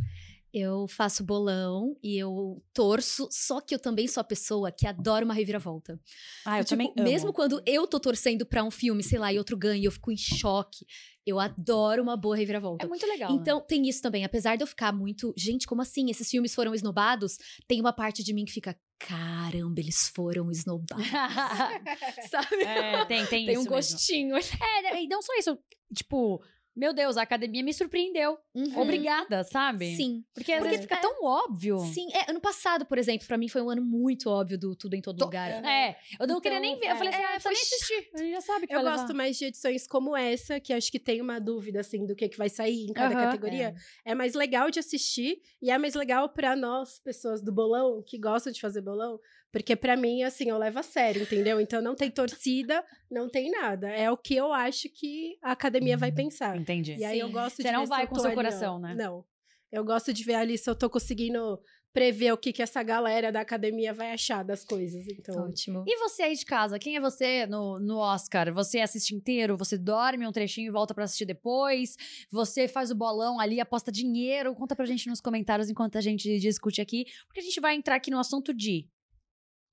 Eu 0.52 0.88
faço 0.88 1.22
bolão 1.22 1.96
e 2.02 2.18
eu 2.18 2.60
torço, 2.74 3.28
só 3.30 3.60
que 3.60 3.72
eu 3.72 3.78
também 3.78 4.08
sou 4.08 4.20
a 4.20 4.24
pessoa 4.24 4.72
que 4.72 4.84
adora 4.84 5.24
uma 5.24 5.32
reviravolta. 5.32 5.98
Ah, 6.44 6.58
eu 6.58 6.64
Tipo, 6.64 6.70
também 6.70 6.92
amo. 6.96 7.08
Mesmo 7.08 7.32
quando 7.32 7.62
eu 7.64 7.86
tô 7.86 8.00
torcendo 8.00 8.44
pra 8.44 8.64
um 8.64 8.70
filme, 8.70 9.00
sei 9.00 9.20
lá, 9.20 9.32
e 9.32 9.38
outro 9.38 9.56
ganha, 9.56 9.86
eu 9.86 9.92
fico 9.92 10.10
em 10.10 10.16
choque. 10.16 10.84
Eu 11.30 11.38
adoro 11.38 12.02
uma 12.02 12.16
boa 12.16 12.36
reviravolta. 12.36 12.84
É 12.84 12.88
muito 12.88 13.06
legal, 13.06 13.30
né? 13.30 13.38
Então, 13.40 13.60
tem 13.60 13.88
isso 13.88 14.02
também. 14.02 14.24
Apesar 14.24 14.56
de 14.56 14.62
eu 14.62 14.66
ficar 14.66 14.92
muito. 14.92 15.32
Gente, 15.36 15.66
como 15.66 15.80
assim? 15.80 16.10
Esses 16.10 16.28
filmes 16.28 16.54
foram 16.54 16.74
esnobados? 16.74 17.38
Tem 17.68 17.80
uma 17.80 17.92
parte 17.92 18.24
de 18.24 18.32
mim 18.34 18.44
que 18.44 18.52
fica. 18.52 18.76
Caramba, 18.98 19.80
eles 19.80 20.08
foram 20.08 20.50
esnobados. 20.50 21.06
Sabe? 22.30 22.62
é, 22.64 23.04
tem, 23.06 23.24
tem, 23.26 23.46
Tem 23.46 23.54
isso 23.54 23.60
um 23.60 23.62
mesmo. 23.62 23.70
gostinho. 23.70 24.36
É, 24.36 25.02
e 25.02 25.08
não 25.08 25.22
só 25.22 25.32
isso. 25.38 25.58
Tipo, 25.94 26.42
meu 26.76 26.92
Deus, 26.94 27.16
a 27.16 27.22
academia 27.22 27.62
me 27.62 27.72
surpreendeu. 27.74 28.38
Uhum. 28.54 28.78
Obrigada, 28.80 29.44
sabe? 29.44 29.96
Sim. 29.96 30.24
Porque 30.34 30.52
às 30.52 30.58
Porque 30.58 30.70
vezes 30.70 30.84
fica 30.86 30.96
tão 30.96 31.22
óbvio. 31.24 31.78
Sim, 31.92 32.08
é, 32.12 32.30
ano 32.30 32.40
passado, 32.40 32.86
por 32.86 32.96
exemplo, 32.98 33.26
pra 33.26 33.36
mim 33.36 33.48
foi 33.48 33.60
um 33.62 33.68
ano 33.70 33.82
muito 33.82 34.30
óbvio 34.30 34.58
do 34.58 34.74
Tudo 34.76 34.94
em 34.94 35.00
Todo 35.02 35.18
To- 35.18 35.24
Lugar. 35.26 35.50
É, 35.64 35.96
eu 36.18 36.26
não 36.26 36.36
Então, 36.36 36.40
queria 36.40 36.60
nem 36.60 36.78
ver. 36.78 36.86
Eu 36.86 36.90
é. 36.92 36.96
falei 36.96 37.08
assim, 37.12 37.22
ah, 37.22 37.32
É, 37.32 37.36
eu 37.36 37.40
precisa 37.40 37.48
nem 37.50 37.56
foi 37.58 37.76
assistir. 37.96 38.10
A 38.14 38.18
gente 38.18 38.32
já 38.32 38.40
sabe 38.40 38.66
que 38.66 38.74
Eu 38.74 38.82
gosto 38.82 39.00
levar. 39.02 39.14
mais 39.14 39.36
de 39.36 39.44
edições 39.46 39.86
como 39.86 40.16
essa, 40.16 40.60
que 40.60 40.72
acho 40.72 40.90
que 40.90 40.98
tem 40.98 41.20
uma 41.20 41.38
dúvida, 41.40 41.80
assim, 41.80 42.06
do 42.06 42.14
que, 42.14 42.28
que 42.28 42.38
vai 42.38 42.48
sair 42.48 42.86
em 42.86 42.92
cada 42.92 43.14
Aham. 43.14 43.24
categoria. 43.26 43.74
É. 44.04 44.14
mais 44.14 44.34
legal 44.34 44.70
de 44.70 44.78
assistir 44.78 45.40
e 45.62 45.70
é 45.70 45.78
mais 45.78 45.94
legal 45.94 46.28
pra 46.28 46.54
nós, 46.54 46.98
pessoas 46.98 47.42
do 47.42 47.50
bolão, 47.52 48.02
que 48.06 48.18
gostam 48.18 48.52
de 48.52 48.60
fazer 48.60 48.80
bolão, 48.82 49.18
porque 49.52 49.74
pra 49.74 49.96
mim, 49.96 50.22
assim, 50.22 50.48
eu 50.48 50.58
levo 50.58 50.78
a 50.78 50.82
sério, 50.82 51.22
entendeu? 51.22 51.60
Então 51.60 51.82
não 51.82 51.94
tem 51.94 52.10
torcida, 52.10 52.84
não 53.10 53.28
tem 53.28 53.50
nada. 53.50 53.88
É 53.88 54.10
o 54.10 54.16
que 54.16 54.36
eu 54.36 54.52
acho 54.52 54.88
que 54.88 55.36
a 55.42 55.52
academia 55.52 55.96
vai 55.96 56.12
pensar. 56.12 56.56
Entendi. 56.56 56.94
E 56.96 57.04
aí 57.04 57.18
eu 57.18 57.26
Sim. 57.28 57.32
gosto 57.32 57.56
de 57.56 57.62
Você 57.62 57.72
não 57.72 57.80
ver 57.80 57.86
se 57.86 57.90
vai 57.90 58.04
eu 58.04 58.08
com 58.08 58.14
seu 58.16 58.26
ali, 58.26 58.34
coração, 58.34 58.78
né? 58.78 58.94
Não. 58.94 59.24
Eu 59.72 59.84
gosto 59.84 60.12
de 60.12 60.24
ver 60.24 60.34
ali 60.34 60.58
se 60.58 60.68
eu 60.68 60.74
tô 60.74 60.88
conseguindo 60.90 61.60
prever 61.92 62.32
o 62.32 62.36
que, 62.36 62.52
que 62.52 62.62
essa 62.62 62.82
galera 62.82 63.32
da 63.32 63.40
academia 63.40 63.92
vai 63.92 64.12
achar 64.12 64.44
das 64.44 64.64
coisas. 64.64 65.06
Então, 65.08 65.44
Ótimo. 65.44 65.84
E 65.86 65.96
você 65.98 66.22
aí 66.22 66.34
de 66.34 66.44
casa, 66.44 66.78
quem 66.78 66.96
é 66.96 67.00
você 67.00 67.46
no, 67.46 67.80
no 67.80 67.98
Oscar? 67.98 68.52
Você 68.52 68.78
assiste 68.78 69.14
inteiro? 69.14 69.56
Você 69.56 69.76
dorme 69.76 70.26
um 70.26 70.32
trechinho 70.32 70.68
e 70.68 70.70
volta 70.70 70.94
pra 70.94 71.04
assistir 71.04 71.24
depois? 71.24 71.96
Você 72.30 72.68
faz 72.68 72.90
o 72.90 72.94
bolão 72.94 73.40
ali, 73.40 73.60
aposta 73.60 73.90
dinheiro? 73.90 74.54
Conta 74.54 74.76
pra 74.76 74.86
gente 74.86 75.08
nos 75.08 75.20
comentários 75.20 75.68
enquanto 75.68 75.98
a 75.98 76.00
gente 76.00 76.38
discute 76.38 76.80
aqui. 76.80 77.04
Porque 77.26 77.40
a 77.40 77.44
gente 77.44 77.60
vai 77.60 77.74
entrar 77.74 77.96
aqui 77.96 78.10
no 78.10 78.18
assunto 78.18 78.54
de... 78.54 78.86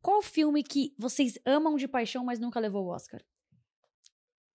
Qual 0.01 0.21
filme 0.21 0.63
que 0.63 0.93
vocês 0.97 1.37
amam 1.45 1.75
de 1.75 1.87
paixão, 1.87 2.23
mas 2.23 2.39
nunca 2.39 2.59
levou 2.59 2.85
o 2.85 2.89
Oscar? 2.89 3.21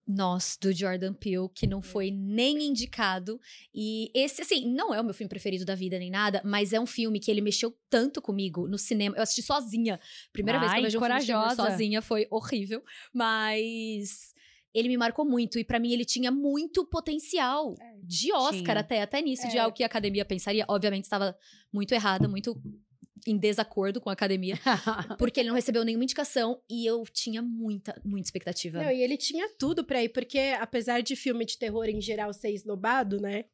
Nós, 0.05 0.59
do 0.61 0.73
Jordan 0.73 1.15
Peele, 1.15 1.49
que 1.55 1.65
É. 1.65 1.69
não 1.69 1.81
foi 1.81 2.11
nem 2.11 2.65
indicado. 2.67 3.41
E 3.73 4.11
esse, 4.13 4.43
assim, 4.43 4.67
não 4.73 4.93
é 4.93 5.01
o 5.01 5.05
meu 5.05 5.15
filme 5.15 5.29
preferido 5.29 5.65
da 5.65 5.77
vida 5.77 5.97
nem 5.99 6.11
nada, 6.11 6.43
mas 6.45 6.73
é 6.73 6.81
um 6.81 6.87
filme 6.87 7.21
que 7.21 7.31
ele 7.31 7.41
mexeu 7.41 7.73
tanto 7.89 8.21
comigo 8.21 8.67
no 8.67 8.77
cinema. 8.77 9.17
Eu 9.17 9.23
assisti 9.23 9.43
sozinha. 9.43 10.01
Primeira 10.33 10.59
vez 10.59 10.73
que 10.73 10.79
eu 10.79 10.81
Ai, 10.81 10.83
vejo 10.91 10.99
um 10.99 11.01
filme 11.03 11.21
de 11.21 11.33
corajosa. 11.33 11.71
sozinha 11.71 12.03
foi 12.03 12.27
horrível. 12.31 12.83
Mas 13.15 14.35
ele 14.75 14.89
me 14.89 14.97
marcou 14.97 15.25
muito. 15.25 15.57
E 15.59 15.65
pra 15.65 15.79
mim 15.79 15.93
ele 15.93 16.05
tinha 16.05 16.33
muito 16.33 16.85
potencial 16.85 17.75
de 18.03 18.33
Oscar 18.33 18.63
Tinha. 18.65 18.81
até, 18.81 19.03
até 19.03 19.23
nisso, 19.23 19.49
de 19.49 19.57
É. 19.57 19.61
algo 19.61 19.75
que 19.77 19.85
a 19.85 19.87
academia 19.87 20.25
pensaria. 20.25 20.65
Obviamente 20.69 21.05
estava 21.05 21.37
muito 21.73 21.93
errada, 21.95 22.27
muito 22.27 22.61
em 23.27 23.37
desacordo 23.37 24.01
com 24.01 24.11
a 24.11 24.13
academia, 24.13 24.57
porque 25.19 25.41
ele 25.41 25.49
não 25.49 25.57
recebeu 25.57 25.85
nenhuma 25.85 26.05
indicação 26.05 26.61
e 26.69 26.87
eu 26.87 27.05
tinha 27.05 27.41
muita, 27.43 28.01
muita 28.05 28.27
expectativa. 28.27 28.83
Não, 28.83 28.91
e 28.91 29.03
ele 29.03 29.17
tinha 29.17 29.49
tudo 29.59 29.85
pra 29.85 30.03
ir, 30.03 30.09
porque 30.09 30.39
apesar 30.61 31.03
de 31.03 31.15
filme 31.15 31.45
de 31.45 31.59
terror 31.59 31.89
em 31.89 32.01
geral 32.01 32.33
ser 32.33 32.51
esnobado, 32.51 33.21
né? 33.21 33.45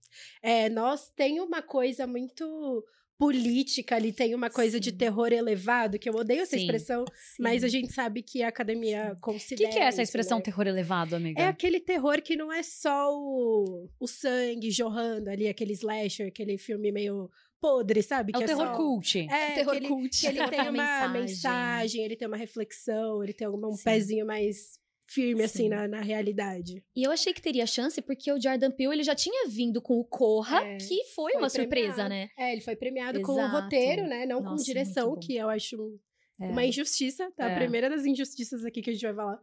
É, 0.42 0.68
nós 0.68 1.10
tem 1.14 1.40
uma 1.40 1.62
coisa 1.62 2.06
muito 2.06 2.84
política 3.18 3.96
ali, 3.96 4.12
tem 4.12 4.32
uma 4.32 4.48
coisa 4.48 4.78
de 4.78 4.90
Sim. 4.90 4.96
terror 4.96 5.32
elevado, 5.32 5.98
que 5.98 6.08
eu 6.08 6.14
odeio 6.14 6.42
essa 6.42 6.56
Sim. 6.56 6.62
expressão, 6.62 7.04
Sim. 7.06 7.42
mas 7.42 7.64
a 7.64 7.68
gente 7.68 7.92
sabe 7.92 8.22
que 8.22 8.44
a 8.44 8.48
academia 8.48 9.10
O 9.12 9.14
que, 9.16 9.20
considera. 9.20 9.72
que 9.72 9.78
é 9.78 9.82
essa 9.82 10.00
expressão 10.00 10.38
né? 10.38 10.44
terror 10.44 10.68
elevado, 10.68 11.16
amiga? 11.16 11.42
É 11.42 11.48
aquele 11.48 11.80
terror 11.80 12.22
que 12.22 12.36
não 12.36 12.52
é 12.52 12.62
só 12.62 13.12
o, 13.12 13.90
o 13.98 14.06
sangue 14.06 14.70
jorrando 14.70 15.28
ali, 15.28 15.48
aquele 15.48 15.72
slasher, 15.72 16.28
aquele 16.28 16.56
filme 16.56 16.92
meio 16.92 17.28
podre, 17.60 18.02
sabe? 18.02 18.32
É 18.34 18.38
que 18.38 18.44
o 18.44 18.46
terror 18.46 18.66
só... 18.68 18.76
cult. 18.76 19.18
É, 19.18 19.54
terror 19.54 19.72
que 19.72 19.78
ele, 19.78 19.88
cult. 19.88 20.20
que 20.20 20.26
ele 20.26 20.48
tem 20.48 20.60
uma 20.68 20.72
Mensagem. 20.72 21.20
mensagem. 21.20 22.04
ele 22.04 22.16
tem 22.16 22.28
uma 22.28 22.36
reflexão, 22.36 23.22
ele 23.22 23.32
tem 23.32 23.48
um 23.48 23.72
Sim. 23.72 23.84
pezinho 23.84 24.26
mais 24.26 24.78
firme, 25.10 25.42
assim, 25.42 25.64
Sim. 25.64 25.68
na, 25.70 25.88
na 25.88 26.00
realidade. 26.02 26.84
E 26.94 27.02
eu 27.02 27.10
achei 27.10 27.32
que 27.32 27.40
teria 27.40 27.66
chance 27.66 28.00
porque 28.02 28.30
o 28.30 28.40
Jordan 28.40 28.70
Peele 28.70 28.92
ele 28.96 29.02
já 29.02 29.14
tinha 29.14 29.48
vindo 29.48 29.80
com 29.80 29.94
o 29.94 30.04
Corra, 30.04 30.60
É, 30.62 30.76
que 30.76 31.02
foi, 31.14 31.32
foi 31.32 31.36
uma 31.36 31.48
surpresa, 31.48 31.94
premiado. 32.04 32.08
né? 32.10 32.28
É, 32.38 32.52
ele 32.52 32.60
foi 32.60 32.76
premiado 32.76 33.20
com 33.22 33.32
o 33.32 33.38
Exato. 33.40 33.56
roteiro, 33.62 34.06
né? 34.06 34.26
Não 34.26 34.40
Nossa, 34.42 34.56
com 34.56 34.62
direção, 34.62 35.18
que 35.18 35.34
eu 35.34 35.48
acho 35.48 35.98
É. 36.38 36.46
uma 36.48 36.62
injustiça, 36.64 37.30
tá? 37.34 37.48
É. 37.48 37.54
A 37.54 37.56
primeira 37.56 37.88
das 37.88 38.04
injustiças 38.04 38.64
aqui 38.66 38.82
que 38.82 38.90
a 38.90 38.92
gente 38.92 39.02
vai 39.06 39.14
falar. 39.14 39.40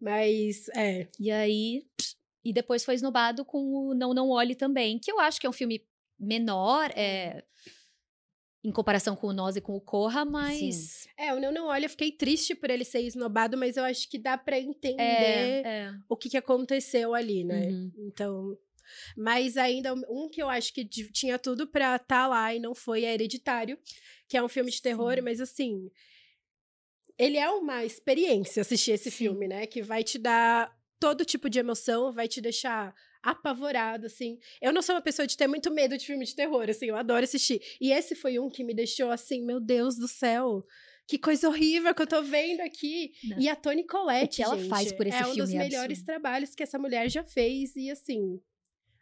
Mas, 0.00 0.68
é. 0.76 1.08
E 1.18 1.30
aí. 1.30 1.82
E 2.44 2.52
depois 2.52 2.84
foi 2.84 2.94
esnobado 2.94 3.44
com 3.44 3.58
o 3.58 3.94
Não 3.94 4.14
Não 4.14 4.30
Olhe 4.30 4.54
também, 4.54 4.98
que 5.00 5.10
eu 5.10 5.18
acho 5.18 5.40
que 5.40 5.46
é 5.46 5.50
um 5.50 5.52
filme 5.52 5.84
menor, 6.18 6.90
é, 6.96 7.44
em 8.64 8.72
comparação 8.72 9.14
com 9.14 9.28
o 9.28 9.32
Nós 9.32 9.56
e 9.56 9.60
com 9.60 9.74
o 9.76 9.80
Corra, 9.80 10.24
mas. 10.24 11.06
É, 11.16 11.32
o 11.32 11.40
Não 11.40 11.52
Não 11.52 11.66
Olha, 11.66 11.86
eu 11.86 11.90
fiquei 11.90 12.10
triste 12.12 12.54
por 12.54 12.70
ele 12.70 12.84
ser 12.84 13.00
esnobado, 13.02 13.56
mas 13.56 13.76
eu 13.76 13.84
acho 13.84 14.08
que 14.10 14.18
dá 14.18 14.36
pra 14.36 14.58
entender 14.58 15.00
É, 15.00 15.62
é. 15.64 15.94
o 16.08 16.16
que, 16.16 16.28
que 16.28 16.36
aconteceu 16.36 17.14
ali, 17.14 17.44
né? 17.44 17.68
Uhum. 17.68 17.92
Então. 17.98 18.58
Mas 19.16 19.56
ainda, 19.58 19.92
um 19.94 20.28
que 20.30 20.42
eu 20.42 20.48
acho 20.48 20.72
que 20.72 20.84
tinha 20.84 21.38
tudo 21.38 21.66
pra 21.68 21.96
estar 21.96 22.26
lá 22.26 22.54
e 22.54 22.58
não 22.58 22.74
foi 22.74 23.04
é 23.04 23.12
Hereditário, 23.12 23.78
que 24.26 24.36
é 24.36 24.42
um 24.42 24.48
filme 24.48 24.70
de 24.70 24.80
terror, 24.82 25.14
Sim. 25.16 25.20
mas 25.20 25.40
assim. 25.40 25.90
Ele 27.18 27.36
é 27.36 27.50
uma 27.50 27.84
experiência 27.84 28.60
assistir 28.60 28.92
esse 28.92 29.10
Sim. 29.10 29.16
filme, 29.16 29.46
né? 29.48 29.66
Que 29.66 29.82
vai 29.82 30.02
te 30.04 30.18
dar 30.18 30.72
todo 30.98 31.24
tipo 31.24 31.50
de 31.50 31.58
emoção, 31.58 32.12
vai 32.12 32.26
te 32.28 32.40
deixar 32.40 32.94
apavorado, 33.22 34.06
assim. 34.06 34.38
Eu 34.60 34.72
não 34.72 34.82
sou 34.82 34.94
uma 34.94 35.02
pessoa 35.02 35.26
de 35.26 35.36
ter 35.36 35.46
muito 35.46 35.70
medo 35.70 35.96
de 35.96 36.06
filme 36.06 36.24
de 36.24 36.34
terror, 36.34 36.68
assim, 36.68 36.86
eu 36.86 36.96
adoro 36.96 37.24
assistir. 37.24 37.60
E 37.80 37.92
esse 37.92 38.14
foi 38.14 38.38
um 38.38 38.48
que 38.48 38.64
me 38.64 38.74
deixou 38.74 39.10
assim, 39.10 39.44
meu 39.44 39.60
Deus 39.60 39.96
do 39.96 40.08
céu. 40.08 40.64
Que 41.06 41.18
coisa 41.18 41.48
horrível 41.48 41.94
que 41.94 42.02
eu 42.02 42.06
tô 42.06 42.22
vendo 42.22 42.60
aqui. 42.60 43.12
Não. 43.24 43.40
E 43.40 43.48
a 43.48 43.56
Toni 43.56 43.86
Collette, 43.86 44.34
O 44.34 44.36
que 44.36 44.42
ela 44.42 44.58
gente, 44.58 44.68
faz 44.68 44.92
por 44.92 45.06
esse 45.06 45.16
é 45.16 45.26
um 45.26 45.34
dos 45.34 45.48
filme 45.48 45.54
é 45.54 45.58
melhores 45.58 45.98
absurdo. 46.00 46.04
trabalhos 46.06 46.54
que 46.54 46.62
essa 46.62 46.78
mulher 46.78 47.08
já 47.10 47.24
fez. 47.24 47.74
E 47.76 47.90
assim, 47.90 48.38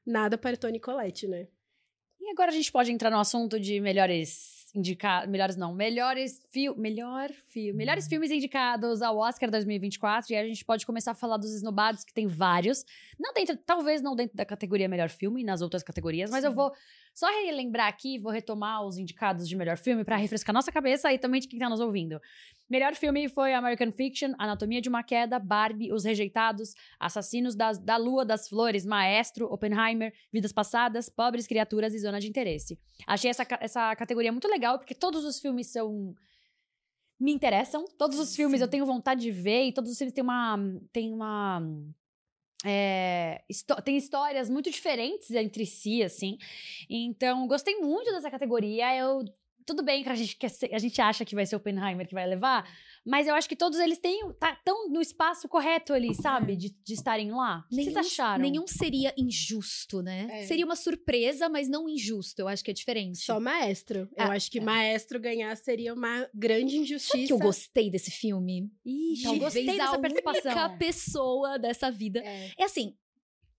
nada 0.06 0.38
para 0.38 0.56
Toni 0.56 0.78
Collette, 0.78 1.26
né? 1.26 1.48
E 2.20 2.30
agora 2.30 2.50
a 2.50 2.54
gente 2.54 2.70
pode 2.70 2.92
entrar 2.92 3.10
no 3.10 3.18
assunto 3.18 3.58
de 3.58 3.80
melhores 3.80 4.65
indicados, 4.76 5.28
melhores 5.28 5.56
não, 5.56 5.74
melhores 5.74 6.40
filmes, 6.50 6.80
melhor 6.80 7.30
filme, 7.48 7.72
melhores 7.72 8.06
filmes 8.06 8.30
indicados 8.30 9.02
ao 9.02 9.18
Oscar 9.18 9.50
2024, 9.50 10.32
e 10.32 10.36
aí 10.36 10.44
a 10.44 10.48
gente 10.48 10.64
pode 10.64 10.84
começar 10.84 11.12
a 11.12 11.14
falar 11.14 11.36
dos 11.36 11.54
esnobados, 11.54 12.04
que 12.04 12.12
tem 12.12 12.26
vários, 12.26 12.84
não 13.18 13.32
dentro, 13.32 13.56
talvez 13.56 14.02
não 14.02 14.14
dentro 14.14 14.36
da 14.36 14.44
categoria 14.44 14.88
melhor 14.88 15.08
filme, 15.08 15.42
nas 15.42 15.62
outras 15.62 15.82
categorias, 15.82 16.30
mas 16.30 16.44
eu 16.44 16.50
Sim. 16.50 16.56
vou 16.56 16.72
só 17.18 17.26
relembrar 17.46 17.88
aqui, 17.88 18.18
vou 18.18 18.30
retomar 18.30 18.84
os 18.84 18.98
indicados 18.98 19.48
de 19.48 19.56
melhor 19.56 19.78
filme 19.78 20.04
para 20.04 20.16
refrescar 20.16 20.52
nossa 20.52 20.70
cabeça 20.70 21.10
e 21.12 21.18
também 21.18 21.40
de 21.40 21.48
quem 21.48 21.58
tá 21.58 21.66
nos 21.68 21.80
ouvindo. 21.80 22.20
Melhor 22.68 22.94
filme 22.94 23.26
foi 23.28 23.54
American 23.54 23.90
Fiction, 23.90 24.34
Anatomia 24.38 24.82
de 24.82 24.88
uma 24.88 25.02
Queda, 25.02 25.38
Barbie, 25.38 25.92
Os 25.92 26.04
Rejeitados, 26.04 26.74
Assassinos 27.00 27.54
das- 27.56 27.78
da 27.78 27.96
Lua 27.96 28.24
das 28.24 28.48
Flores, 28.48 28.84
Maestro, 28.84 29.46
Oppenheimer, 29.50 30.12
Vidas 30.32 30.52
Passadas, 30.52 31.08
Pobres 31.08 31.46
Criaturas 31.46 31.94
e 31.94 31.98
Zona 32.00 32.20
de 32.20 32.28
Interesse. 32.28 32.78
Achei 33.06 33.30
essa, 33.30 33.46
essa 33.60 33.96
categoria 33.96 34.30
muito 34.32 34.48
legal, 34.48 34.78
porque 34.78 34.94
todos 34.94 35.24
os 35.24 35.38
filmes 35.40 35.68
são. 35.72 36.14
me 37.18 37.32
interessam. 37.32 37.86
Todos 37.96 38.18
os 38.18 38.36
filmes 38.36 38.58
Sim. 38.58 38.64
eu 38.64 38.68
tenho 38.68 38.84
vontade 38.84 39.22
de 39.22 39.30
ver, 39.30 39.64
e 39.68 39.72
todos 39.72 39.90
os 39.90 39.96
filmes 39.96 40.12
têm 40.12 40.22
uma. 40.24 40.58
Tem 40.92 41.12
uma. 41.14 41.62
É, 42.64 43.42
tem 43.84 43.96
histórias 43.96 44.48
muito 44.48 44.70
diferentes 44.70 45.30
entre 45.30 45.66
si, 45.66 46.02
assim. 46.02 46.38
Então, 46.88 47.46
gostei 47.46 47.76
muito 47.76 48.10
dessa 48.10 48.30
categoria. 48.30 48.96
Eu. 48.96 49.24
Tudo 49.66 49.82
bem 49.82 50.02
que 50.04 50.08
a 50.08 50.14
gente, 50.14 50.36
quer 50.36 50.48
ser- 50.48 50.72
a 50.72 50.78
gente 50.78 51.00
acha 51.00 51.24
que 51.24 51.34
vai 51.34 51.44
ser 51.44 51.56
o 51.56 51.58
Oppenheimer 51.58 52.06
que 52.06 52.14
vai 52.14 52.26
levar, 52.26 52.66
mas 53.04 53.26
eu 53.26 53.34
acho 53.34 53.48
que 53.48 53.56
todos 53.56 53.78
eles 53.80 53.98
têm, 53.98 54.32
tá, 54.38 54.54
tão 54.64 54.88
no 54.88 55.00
espaço 55.00 55.48
correto 55.48 55.92
ali, 55.92 56.14
sabe? 56.14 56.54
De, 56.56 56.70
de 56.84 56.94
estarem 56.94 57.32
lá. 57.32 57.64
O 57.66 57.68
que 57.76 57.82
vocês 57.82 57.96
acharam? 57.96 58.42
nenhum 58.42 58.66
seria 58.66 59.12
injusto, 59.18 60.02
né? 60.02 60.28
É. 60.30 60.46
Seria 60.46 60.64
uma 60.64 60.76
surpresa, 60.76 61.48
mas 61.48 61.68
não 61.68 61.88
injusto. 61.88 62.40
Eu 62.40 62.48
acho 62.48 62.62
que 62.64 62.70
é 62.70 62.74
diferente. 62.74 63.18
Só 63.18 63.40
Maestro. 63.40 64.08
Eu 64.16 64.24
Ah, 64.26 64.32
acho 64.32 64.50
que 64.50 64.58
é. 64.58 64.62
Maestro 64.62 65.18
ganhar 65.20 65.54
seria 65.56 65.92
uma 65.92 66.28
grande 66.32 66.76
injustiça. 66.76 67.12
Sabe 67.16 67.26
que 67.26 67.32
eu 67.32 67.38
gostei 67.38 67.90
desse 67.90 68.10
filme? 68.10 68.70
Ixi, 68.84 69.24
eu 69.24 69.30
Talvez 69.32 69.42
gostei 69.54 69.68
a 69.68 69.72
dessa 69.84 69.98
única 69.98 70.22
participação. 70.22 70.78
pessoa 70.78 71.58
dessa 71.58 71.90
vida. 71.90 72.20
É. 72.24 72.50
É 72.58 72.64
assim, 72.64 72.94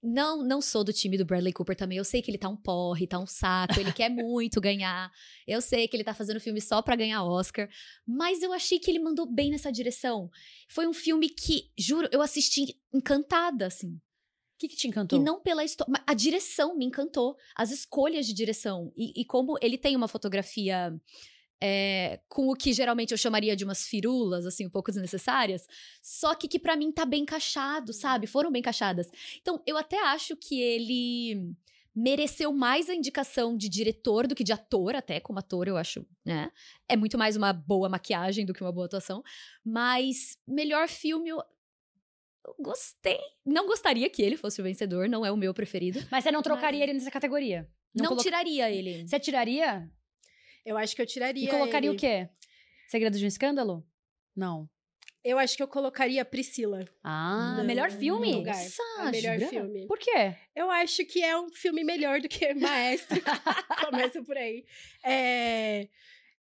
não 0.02 0.44
não 0.44 0.62
sou 0.62 0.84
do 0.84 0.94
time 0.94 1.18
do 1.18 1.26
Bradley 1.26 1.54
Cooper 1.54 1.76
também. 1.76 1.98
Eu 1.98 2.04
sei 2.04 2.22
que 2.22 2.30
ele 2.30 2.38
tá 2.38 2.50
um 2.50 2.56
porre, 2.56 3.08
tá 3.08 3.20
um 3.20 3.28
saco, 3.28 3.80
ele 3.80 3.92
quer 3.92 4.10
muito 4.10 4.62
ganhar. 4.62 5.12
Eu 5.48 5.62
sei 5.62 5.88
que 5.88 5.96
ele 5.96 6.04
tá 6.04 6.14
fazendo 6.14 6.40
filme 6.40 6.62
só 6.62 6.82
pra 6.82 6.96
ganhar 6.96 7.24
Oscar, 7.24 7.70
mas 8.06 8.42
eu 8.42 8.54
achei 8.54 8.80
que 8.80 8.90
ele 8.90 9.00
mandou 9.00 9.26
bem 9.26 9.52
nessa 9.52 9.72
direção. 9.72 10.30
Foi 10.70 10.88
um 10.88 10.94
filme 10.94 11.30
que, 11.30 11.72
juro, 11.78 12.08
eu 12.12 12.22
assisti 12.22 12.80
encantada, 12.94 13.68
assim. 13.68 13.90
O 13.90 14.60
que, 14.60 14.70
que 14.70 14.76
te 14.76 14.88
encantou? 14.88 15.20
E 15.20 15.22
não 15.22 15.40
pela 15.40 15.64
história. 15.64 15.94
A 16.08 16.16
direção 16.16 16.76
me 16.76 16.84
encantou. 16.84 17.38
As 17.56 17.70
escolhas 17.70 18.26
de 18.26 18.34
direção. 18.34 18.92
E, 18.98 19.22
e 19.22 19.24
como 19.24 19.56
ele 19.62 19.78
tem 19.78 19.96
uma 19.96 20.08
fotografia 20.08 21.00
é, 21.62 22.20
com 22.30 22.48
o 22.50 22.56
que 22.56 22.72
geralmente 22.74 23.12
eu 23.12 23.18
chamaria 23.18 23.56
de 23.56 23.64
umas 23.64 23.88
firulas, 23.88 24.46
assim, 24.46 24.66
um 24.66 24.70
pouco 24.70 24.92
desnecessárias. 24.92 25.68
Só 26.02 26.36
que 26.36 26.48
que 26.48 26.60
pra 26.60 26.76
mim 26.76 26.92
tá 26.92 27.06
bem 27.06 27.24
encaixado, 27.24 27.94
sabe? 27.94 28.28
Foram 28.28 28.52
bem 28.52 28.60
encaixadas. 28.60 29.10
Então, 29.42 29.62
eu 29.66 29.78
até 29.78 30.00
acho 30.06 30.36
que 30.36 30.60
ele 30.62 31.54
mereceu 31.96 32.54
mais 32.54 32.90
a 32.90 32.94
indicação 32.94 33.58
de 33.58 33.68
diretor 33.68 34.28
do 34.28 34.36
que 34.36 34.44
de 34.44 34.54
ator, 34.54 34.96
até 34.96 35.20
como 35.20 35.40
ator, 35.40 35.68
eu 35.68 35.78
acho, 35.78 36.06
né? 36.24 36.52
É 36.88 36.96
muito 36.96 37.18
mais 37.18 37.36
uma 37.36 37.52
boa 37.52 37.90
maquiagem 37.90 38.46
do 38.46 38.54
que 38.54 38.62
uma 38.62 38.72
boa 38.72 38.86
atuação. 38.86 39.24
Mas 39.66 40.38
melhor 40.48 40.88
filme, 40.88 41.30
eu 41.30 41.42
eu 42.46 42.56
gostei. 42.60 43.20
Não 43.46 43.68
gostaria 43.68 44.10
que 44.10 44.22
ele 44.22 44.38
fosse 44.38 44.62
o 44.62 44.64
vencedor, 44.64 45.10
não 45.10 45.26
é 45.26 45.32
o 45.32 45.36
meu 45.36 45.54
preferido. 45.54 46.00
Mas 46.10 46.24
você 46.24 46.32
não 46.32 46.42
trocaria 46.42 46.80
Mas- 46.80 46.90
ele 46.90 46.98
nessa 47.00 47.12
categoria? 47.12 47.68
Não, 47.94 48.06
colo- 48.10 48.22
tiraria 48.22 48.72
ele. 48.72 49.06
Você 49.06 49.20
tiraria? 49.20 49.90
Eu 50.68 50.78
acho 50.78 50.94
que 50.96 51.02
eu 51.02 51.06
tiraria. 51.06 51.46
E 51.46 51.50
colocaria 51.50 51.90
ele. 51.90 51.98
o 51.98 52.00
quê? 52.00 52.28
Segredos 52.90 53.20
de 53.20 53.26
um 53.26 53.28
Escândalo? 53.30 53.86
Não. 54.36 54.70
Eu 55.24 55.40
acho 55.40 55.56
que 55.58 55.64
eu 55.64 55.68
colocaria 55.68 56.24
Priscila. 56.24 56.86
Ah, 57.04 57.56
Não, 57.58 57.66
melhor 57.66 57.90
filme? 57.90 58.32
no 58.32 58.38
lugar. 58.40 58.56
Nossa, 58.56 59.12
melhor 59.12 59.38
jura? 59.40 59.50
filme. 59.50 59.88
Por 59.88 59.98
quê? 59.98 60.36
Eu 60.56 60.70
acho 60.70 61.06
que 61.06 61.24
é 61.24 61.38
um 61.40 61.50
filme 61.50 61.84
melhor 61.84 62.20
do 62.22 62.30
que 62.30 62.54
Maestro. 62.56 63.18
Começa 63.90 64.22
por 64.24 64.38
aí. 64.38 64.66
É, 65.04 65.88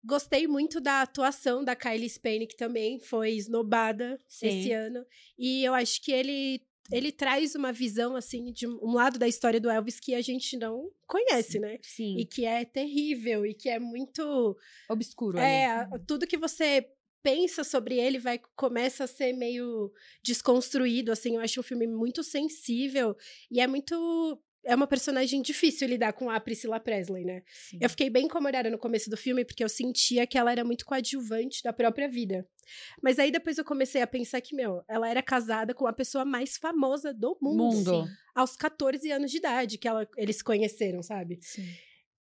Gostei 0.06 0.46
muito 0.46 0.82
da 0.82 1.00
atuação 1.00 1.64
da 1.64 1.74
Kylie 1.74 2.08
Spain, 2.10 2.46
que 2.46 2.56
também 2.56 2.98
foi 2.98 3.32
esnobada 3.32 4.20
Sim. 4.28 4.48
esse 4.48 4.72
ano. 4.72 5.04
E 5.38 5.64
eu 5.64 5.72
acho 5.72 6.02
que 6.02 6.12
ele, 6.12 6.60
ele 6.92 7.10
traz 7.10 7.54
uma 7.54 7.72
visão, 7.72 8.14
assim, 8.16 8.52
de 8.52 8.66
um 8.66 8.92
lado 8.92 9.18
da 9.18 9.26
história 9.26 9.60
do 9.60 9.70
Elvis 9.70 9.98
que 9.98 10.14
a 10.14 10.20
gente 10.20 10.56
não 10.56 10.90
conhece, 11.06 11.58
né? 11.58 11.78
Sim. 11.82 12.18
E 12.18 12.24
que 12.26 12.44
é 12.44 12.64
terrível 12.64 13.46
e 13.46 13.54
que 13.54 13.68
é 13.68 13.78
muito 13.78 14.56
Obscuro 14.88 15.38
É, 15.38 15.66
ali. 15.66 15.88
a- 15.94 15.98
tudo 16.06 16.26
que 16.26 16.36
você 16.36 16.86
pensa 17.22 17.64
sobre 17.64 17.98
ele 17.98 18.18
vai 18.18 18.38
começa 18.54 19.04
a 19.04 19.06
ser 19.06 19.32
meio 19.32 19.90
desconstruído, 20.22 21.10
assim. 21.10 21.36
Eu 21.36 21.40
acho 21.40 21.60
um 21.60 21.62
filme 21.62 21.86
muito 21.86 22.22
sensível 22.22 23.16
e 23.50 23.60
é 23.60 23.66
muito 23.66 24.38
é 24.64 24.74
uma 24.74 24.86
personagem 24.86 25.42
difícil 25.42 25.88
lidar 25.88 26.12
com 26.12 26.30
a 26.30 26.40
Priscilla 26.40 26.80
Presley, 26.80 27.24
né? 27.24 27.42
Sim. 27.46 27.78
Eu 27.80 27.90
fiquei 27.90 28.10
bem 28.10 28.26
incomodada 28.26 28.70
no 28.70 28.78
começo 28.78 29.10
do 29.10 29.16
filme 29.16 29.44
porque 29.44 29.62
eu 29.62 29.68
sentia 29.68 30.26
que 30.26 30.38
ela 30.38 30.50
era 30.52 30.64
muito 30.64 30.84
coadjuvante 30.84 31.62
da 31.62 31.72
própria 31.72 32.08
vida. 32.08 32.46
Mas 33.02 33.18
aí 33.18 33.30
depois 33.30 33.58
eu 33.58 33.64
comecei 33.64 34.02
a 34.02 34.06
pensar 34.06 34.40
que, 34.40 34.54
meu, 34.54 34.82
ela 34.88 35.08
era 35.08 35.22
casada 35.22 35.74
com 35.74 35.86
a 35.86 35.92
pessoa 35.92 36.24
mais 36.24 36.56
famosa 36.56 37.12
do 37.12 37.36
mundo. 37.40 37.92
Mundo. 37.92 38.08
Aos 38.34 38.56
14 38.56 39.10
anos 39.10 39.30
de 39.30 39.36
idade 39.36 39.78
que 39.78 39.86
ela, 39.86 40.08
eles 40.16 40.36
se 40.36 40.44
conheceram, 40.44 41.02
sabe? 41.02 41.38
Sim. 41.40 41.68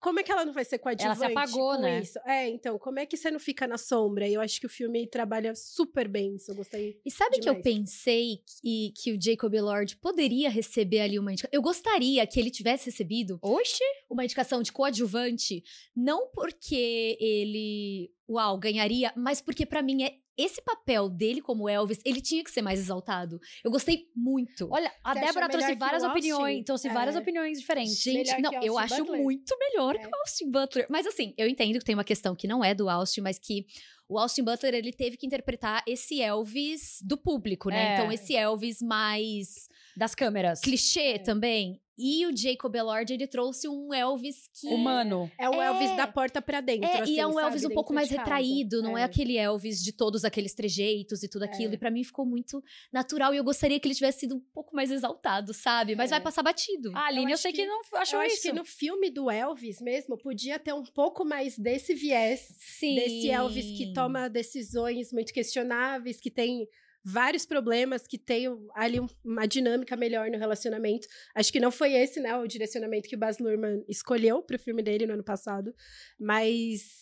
Como 0.01 0.19
é 0.19 0.23
que 0.23 0.31
ela 0.31 0.43
não 0.43 0.51
vai 0.51 0.65
ser 0.65 0.79
coadjuvante 0.79 1.31
apagou, 1.31 1.75
com 1.75 1.81
né? 1.83 1.99
isso? 1.99 2.17
É, 2.25 2.49
então, 2.49 2.79
como 2.79 2.99
é 2.99 3.05
que 3.05 3.15
você 3.15 3.29
não 3.29 3.39
fica 3.39 3.67
na 3.67 3.77
sombra? 3.77 4.27
Eu 4.27 4.41
acho 4.41 4.59
que 4.59 4.65
o 4.65 4.69
filme 4.69 5.05
trabalha 5.05 5.53
super 5.53 6.07
bem 6.07 6.35
isso, 6.35 6.51
eu 6.51 6.55
gostei. 6.55 6.99
E 7.05 7.11
sabe 7.11 7.39
que 7.39 7.47
eu 7.47 7.53
Demais. 7.53 7.63
pensei 7.63 8.41
que, 8.61 8.93
que 8.97 9.11
o 9.13 9.21
Jacob 9.21 9.53
Lord 9.53 9.95
poderia 9.97 10.49
receber 10.49 11.01
ali 11.01 11.19
uma 11.19 11.31
indicação? 11.31 11.51
Eu 11.53 11.61
gostaria 11.61 12.25
que 12.25 12.39
ele 12.39 12.49
tivesse 12.49 12.87
recebido 12.87 13.37
Oxi! 13.43 13.83
uma 14.09 14.23
indicação 14.25 14.63
de 14.63 14.71
coadjuvante, 14.71 15.63
não 15.95 16.27
porque 16.33 17.15
ele, 17.19 18.11
uau, 18.27 18.57
ganharia, 18.57 19.13
mas 19.15 19.39
porque 19.39 19.67
pra 19.67 19.83
mim 19.83 20.03
é 20.03 20.15
esse 20.37 20.61
papel 20.61 21.09
dele 21.09 21.41
como 21.41 21.67
Elvis, 21.69 21.99
ele 22.05 22.21
tinha 22.21 22.43
que 22.43 22.51
ser 22.51 22.61
mais 22.61 22.79
exaltado. 22.79 23.39
Eu 23.63 23.71
gostei 23.71 24.05
muito. 24.15 24.67
Olha, 24.71 24.91
a 25.03 25.13
Você 25.13 25.19
Débora 25.21 25.49
trouxe 25.49 25.75
várias 25.75 26.03
opiniões. 26.03 26.63
Trouxe 26.65 26.89
várias 26.89 27.15
É. 27.15 27.19
opiniões 27.19 27.59
diferentes. 27.59 28.01
Gente, 28.01 28.31
melhor 28.35 28.51
não, 28.53 28.63
eu 28.63 28.77
acho 28.77 28.97
Butler? 28.97 29.21
muito 29.21 29.57
melhor 29.57 29.95
É. 29.95 29.99
que 29.99 30.07
o 30.07 30.15
Austin 30.21 30.49
Butler. 30.51 30.87
Mas 30.89 31.05
assim, 31.05 31.33
eu 31.37 31.47
entendo 31.47 31.77
que 31.79 31.85
tem 31.85 31.95
uma 31.95 32.03
questão 32.03 32.35
que 32.35 32.47
não 32.47 32.63
é 32.63 32.73
do 32.73 32.89
Austin, 32.89 33.21
mas 33.21 33.37
que 33.37 33.65
o 34.11 34.19
Austin 34.19 34.43
Butler 34.43 34.73
ele 34.75 34.91
teve 34.91 35.15
que 35.17 35.25
interpretar 35.25 35.83
esse 35.87 36.21
Elvis 36.21 36.99
do 37.03 37.17
público, 37.17 37.69
né? 37.69 37.91
É. 37.91 37.93
Então 37.93 38.11
esse 38.11 38.35
Elvis 38.35 38.81
mais 38.81 39.69
Das 39.95 40.13
câmeras. 40.13 40.59
clichê 40.61 41.13
É. 41.13 41.17
também. 41.19 41.81
E 42.03 42.25
o 42.25 42.35
Jacob 42.35 42.73
Elord 42.73 43.13
ele 43.13 43.27
trouxe 43.27 43.67
um 43.67 43.93
Elvis 43.93 44.49
que 44.59 44.67
Humano. 44.69 45.29
É 45.37 45.47
o 45.47 45.61
É. 45.61 45.67
Elvis 45.67 45.95
da 45.95 46.07
porta 46.07 46.41
pra 46.41 46.59
dentro. 46.59 46.89
é, 46.89 47.01
assim, 47.01 47.13
e 47.13 47.19
é 47.19 47.27
um 47.27 47.33
sabe? 47.33 47.43
Elvis 47.45 47.65
um 47.65 47.69
pouco 47.69 47.93
mais 47.93 48.09
retraído, 48.09 48.81
não 48.81 48.97
é. 48.97 49.01
É. 49.01 49.03
aquele 49.03 49.37
Elvis 49.37 49.83
de 49.83 49.91
todos 49.91 50.25
aqueles 50.25 50.55
trejeitos 50.55 51.21
e 51.21 51.27
tudo 51.27 51.43
aquilo. 51.43 51.73
É. 51.73 51.75
E 51.75 51.77
pra 51.77 51.91
mim 51.91 52.03
ficou 52.03 52.25
muito 52.25 52.63
natural 52.91 53.35
e 53.35 53.37
eu 53.37 53.43
gostaria 53.43 53.79
que 53.79 53.87
ele 53.87 53.93
tivesse 53.93 54.21
sido 54.21 54.35
um 54.35 54.39
pouco 54.39 54.75
mais 54.75 54.89
exaltado, 54.89 55.53
sabe? 55.53 55.93
Mas 55.95 56.09
É. 56.11 56.15
vai 56.15 56.21
passar 56.21 56.41
batido. 56.41 56.91
Ah, 56.95 57.05
Aline, 57.07 57.25
eu, 57.31 57.33
acho 57.35 57.43
sei 57.43 57.51
que, 57.51 57.61
que- 57.61 57.67
não 57.67 57.81
Eu 57.93 57.97
achou 57.99 58.19
acho 58.19 58.33
isso. 58.33 58.41
que 58.43 58.53
no 58.53 58.65
filme 58.65 59.11
do 59.11 59.29
Elvis 59.29 59.79
mesmo 59.79 60.17
podia 60.17 60.57
ter 60.57 60.73
um 60.73 60.83
pouco 60.83 61.23
mais 61.23 61.55
desse 61.59 61.93
viés 61.93 62.47
Sim. 62.79 62.95
desse 62.95 63.29
Elvis 63.29 63.77
que 63.77 63.93
toma 64.03 64.29
decisões 64.29 65.11
muito 65.11 65.33
questionáveis, 65.33 66.19
que 66.19 66.31
tem 66.31 66.67
vários 67.03 67.47
problemas, 67.47 68.05
que 68.05 68.17
tem 68.17 68.45
ali 68.75 68.99
um- 68.99 69.07
uma 69.25 69.47
dinâmica 69.47 69.95
melhor 69.95 70.29
no 70.29 70.37
relacionamento. 70.37 71.07
Acho 71.33 71.51
que 71.51 71.59
não 71.59 71.71
foi 71.71 71.93
esse, 71.93 72.19
né, 72.19 72.35
o 72.37 72.45
direcionamento 72.45 73.09
que 73.09 73.15
o 73.15 73.19
Baz 73.19 73.39
Luhrmann 73.39 73.83
escolheu 73.87 74.43
pro 74.43 74.59
filme 74.59 74.83
dele 74.83 75.07
no 75.07 75.13
ano 75.13 75.23
passado, 75.23 75.73
mas 76.19 77.00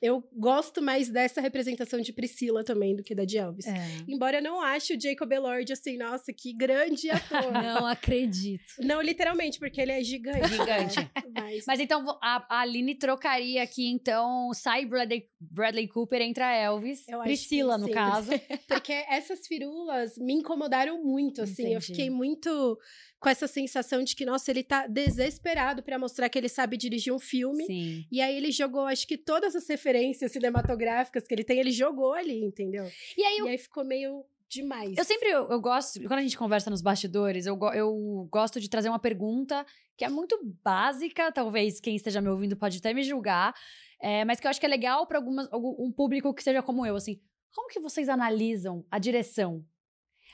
eu 0.00 0.22
gosto 0.32 0.80
mais 0.80 1.08
dessa 1.08 1.40
representação 1.40 2.00
de 2.00 2.12
Priscila 2.12 2.62
também 2.64 2.94
do 2.94 3.02
que 3.02 3.14
da 3.14 3.24
de 3.24 3.38
Elvis. 3.38 3.66
É. 3.66 3.74
Embora 4.06 4.38
eu 4.38 4.42
não 4.42 4.60
ache 4.60 4.94
o 4.94 5.00
Jacob 5.00 5.30
Elord 5.32 5.72
assim, 5.72 5.96
nossa, 5.96 6.32
que 6.32 6.52
grande 6.52 7.10
ator. 7.10 7.38
Não 7.68 7.86
acredito. 7.86 8.64
Não 8.80 9.00
literalmente, 9.00 9.58
porque 9.58 9.80
ele 9.80 9.92
é 9.92 10.02
gigante. 10.02 10.48
Gigante. 10.48 10.98
né? 11.00 11.10
Mas, 11.34 11.64
Mas 11.66 11.80
então 11.80 12.04
a, 12.22 12.46
a 12.48 12.60
Aline 12.60 12.94
trocaria 12.94 13.62
aqui, 13.62 13.86
então, 13.88 14.50
sai 14.54 14.84
Bradley, 14.84 15.28
Bradley 15.40 15.88
Cooper 15.88 16.20
entra 16.22 16.54
Elvis. 16.54 17.06
Eu 17.08 17.20
Priscila, 17.20 17.76
no 17.78 17.86
sim. 17.86 17.92
caso. 17.92 18.30
porque 18.68 18.92
essas 18.92 19.46
firulas 19.46 20.16
me 20.18 20.34
incomodaram 20.34 21.02
muito, 21.02 21.42
assim. 21.42 21.64
Eu 21.64 21.78
Entendi. 21.78 21.86
fiquei 21.86 22.10
muito 22.10 22.78
com 23.20 23.28
essa 23.28 23.46
sensação 23.46 24.02
de 24.02 24.14
que, 24.14 24.24
nossa, 24.24 24.50
ele 24.50 24.62
tá 24.62 24.86
desesperado 24.86 25.82
pra 25.82 25.98
mostrar 25.98 26.28
que 26.28 26.38
ele 26.38 26.48
sabe 26.48 26.76
dirigir 26.76 27.12
um 27.12 27.18
filme. 27.18 27.64
Sim. 27.66 28.06
E 28.10 28.20
aí 28.20 28.36
ele 28.36 28.52
jogou, 28.52 28.82
acho 28.82 29.06
que 29.06 29.16
todas 29.16 29.56
as 29.56 29.68
referências 29.68 30.32
cinematográficas 30.32 31.26
que 31.26 31.34
ele 31.34 31.44
tem, 31.44 31.58
ele 31.58 31.72
jogou 31.72 32.12
ali, 32.12 32.44
entendeu? 32.44 32.88
E 33.16 33.22
aí, 33.22 33.38
E 33.38 33.48
aí 33.48 33.58
ficou 33.58 33.84
meio 33.84 34.24
demais. 34.48 34.96
Eu 34.96 35.04
sempre 35.04 35.28
eu, 35.28 35.48
eu 35.48 35.60
gosto, 35.60 36.00
quando 36.00 36.20
a 36.20 36.22
gente 36.22 36.38
conversa 36.38 36.70
nos 36.70 36.80
bastidores, 36.80 37.44
eu, 37.44 37.58
eu 37.74 38.28
gosto 38.30 38.60
de 38.60 38.70
trazer 38.70 38.88
uma 38.88 38.98
pergunta 38.98 39.66
que 39.96 40.04
é 40.04 40.08
muito 40.08 40.38
básica, 40.62 41.32
talvez 41.32 41.80
quem 41.80 41.96
esteja 41.96 42.20
me 42.20 42.28
ouvindo 42.28 42.56
pode 42.56 42.78
até 42.78 42.94
me 42.94 43.02
julgar, 43.02 43.52
é, 44.00 44.24
mas 44.24 44.38
que 44.38 44.46
eu 44.46 44.50
acho 44.50 44.60
que 44.60 44.66
é 44.66 44.68
legal 44.68 45.06
para 45.06 45.20
um 45.20 45.92
público 45.92 46.32
que 46.32 46.42
seja 46.42 46.62
como 46.62 46.86
eu, 46.86 46.94
assim. 46.94 47.20
Como 47.52 47.68
que 47.68 47.80
vocês 47.80 48.08
analisam 48.08 48.86
a 48.90 48.98
direção? 48.98 49.64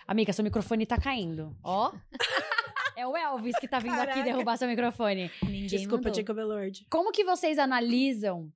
Amiga, 0.06 0.32
seu 0.32 0.44
microfone 0.44 0.84
tá 0.84 0.98
caindo. 0.98 1.56
Ó. 1.62 1.90
É 2.96 3.06
o 3.06 3.16
Elvis 3.16 3.56
que 3.58 3.66
tá 3.68 3.78
vindo 3.78 3.92
aqui 3.94 4.06
Caraca. 4.06 4.22
derrubar 4.22 4.56
seu 4.56 4.68
microfone. 4.68 5.30
Ninguém 5.42 5.66
Desculpa, 5.66 6.04
mandou. 6.08 6.14
Jacob 6.14 6.38
Elord. 6.38 6.86
Como 6.90 7.10
que 7.12 7.24
vocês 7.24 7.58
analisam 7.58 8.52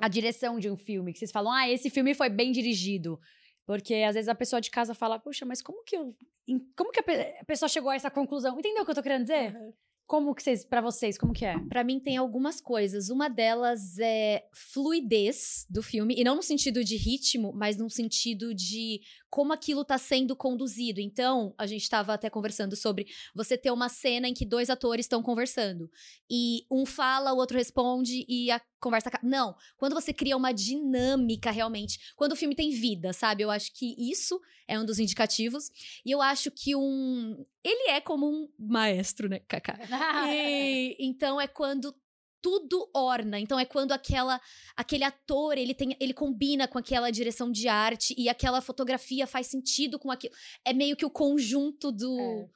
a 0.00 0.08
direção 0.08 0.58
de 0.58 0.70
um 0.70 0.76
filme? 0.76 1.12
Que 1.12 1.18
vocês 1.18 1.30
falam, 1.30 1.52
ah, 1.52 1.68
esse 1.68 1.90
filme 1.90 2.14
foi 2.14 2.28
bem 2.28 2.50
dirigido. 2.52 3.20
Porque 3.66 3.94
às 3.96 4.14
vezes 4.14 4.28
a 4.28 4.34
pessoa 4.34 4.60
de 4.60 4.70
casa 4.70 4.94
fala, 4.94 5.18
puxa, 5.18 5.44
mas 5.44 5.60
como 5.60 5.84
que 5.84 5.96
eu. 5.96 6.16
Como 6.74 6.90
que 6.90 7.00
a 7.00 7.02
pe- 7.02 7.36
a 7.40 7.44
pessoa 7.44 7.68
chegou 7.68 7.90
a 7.90 7.94
essa 7.94 8.10
conclusão? 8.10 8.58
Entendeu 8.58 8.82
o 8.82 8.84
que 8.86 8.90
eu 8.90 8.94
tô 8.94 9.02
querendo 9.02 9.22
dizer? 9.22 9.54
Aham. 9.54 9.72
Como 10.06 10.34
que 10.34 10.42
vocês, 10.42 10.64
pra 10.64 10.80
vocês, 10.80 11.18
como 11.18 11.34
que 11.34 11.44
é? 11.44 11.58
Pra 11.68 11.84
mim 11.84 12.00
tem 12.00 12.16
algumas 12.16 12.62
coisas. 12.62 13.10
Uma 13.10 13.28
delas 13.28 13.98
é 13.98 14.42
fluidez 14.54 15.66
do 15.68 15.82
filme, 15.82 16.14
e 16.16 16.24
não 16.24 16.36
no 16.36 16.42
sentido 16.42 16.82
de 16.82 16.96
ritmo, 16.96 17.52
mas 17.54 17.76
no 17.76 17.90
sentido 17.90 18.54
de 18.54 19.02
como 19.30 19.52
aquilo 19.52 19.84
tá 19.84 19.98
sendo 19.98 20.34
conduzido. 20.34 21.00
Então, 21.00 21.54
a 21.58 21.66
gente 21.66 21.88
tava 21.88 22.14
até 22.14 22.30
conversando 22.30 22.74
sobre 22.74 23.06
você 23.34 23.56
ter 23.56 23.70
uma 23.70 23.88
cena 23.88 24.28
em 24.28 24.34
que 24.34 24.46
dois 24.46 24.70
atores 24.70 25.04
estão 25.04 25.22
conversando 25.22 25.90
e 26.30 26.64
um 26.70 26.86
fala, 26.86 27.32
o 27.32 27.36
outro 27.36 27.56
responde 27.56 28.24
e 28.28 28.50
a 28.50 28.60
conversa. 28.80 29.10
Não, 29.22 29.54
quando 29.76 29.94
você 29.94 30.12
cria 30.12 30.36
uma 30.36 30.52
dinâmica 30.52 31.50
realmente, 31.50 31.98
quando 32.16 32.32
o 32.32 32.36
filme 32.36 32.54
tem 32.54 32.70
vida, 32.70 33.12
sabe? 33.12 33.42
Eu 33.42 33.50
acho 33.50 33.72
que 33.74 33.94
isso 33.98 34.40
é 34.66 34.78
um 34.78 34.84
dos 34.84 34.98
indicativos. 34.98 35.70
E 36.04 36.10
eu 36.10 36.22
acho 36.22 36.50
que 36.50 36.76
um 36.76 37.44
ele 37.64 37.90
é 37.90 38.00
como 38.00 38.26
um 38.26 38.48
maestro, 38.58 39.28
né, 39.28 39.40
Kaká? 39.40 39.78
E, 40.28 40.96
então 41.00 41.40
é 41.40 41.46
quando 41.46 41.94
tudo 42.40 42.88
orna. 42.94 43.38
Então 43.38 43.58
é 43.58 43.64
quando 43.64 43.92
aquela 43.92 44.40
aquele 44.76 45.04
ator, 45.04 45.56
ele 45.58 45.74
tem 45.74 45.96
ele 46.00 46.12
combina 46.14 46.66
com 46.68 46.78
aquela 46.78 47.10
direção 47.10 47.50
de 47.50 47.68
arte 47.68 48.14
e 48.16 48.28
aquela 48.28 48.60
fotografia 48.60 49.26
faz 49.26 49.46
sentido 49.48 49.98
com 49.98 50.10
aquilo. 50.10 50.34
É 50.64 50.72
meio 50.72 50.96
que 50.96 51.04
o 51.06 51.10
conjunto 51.10 51.90
do 51.92 52.48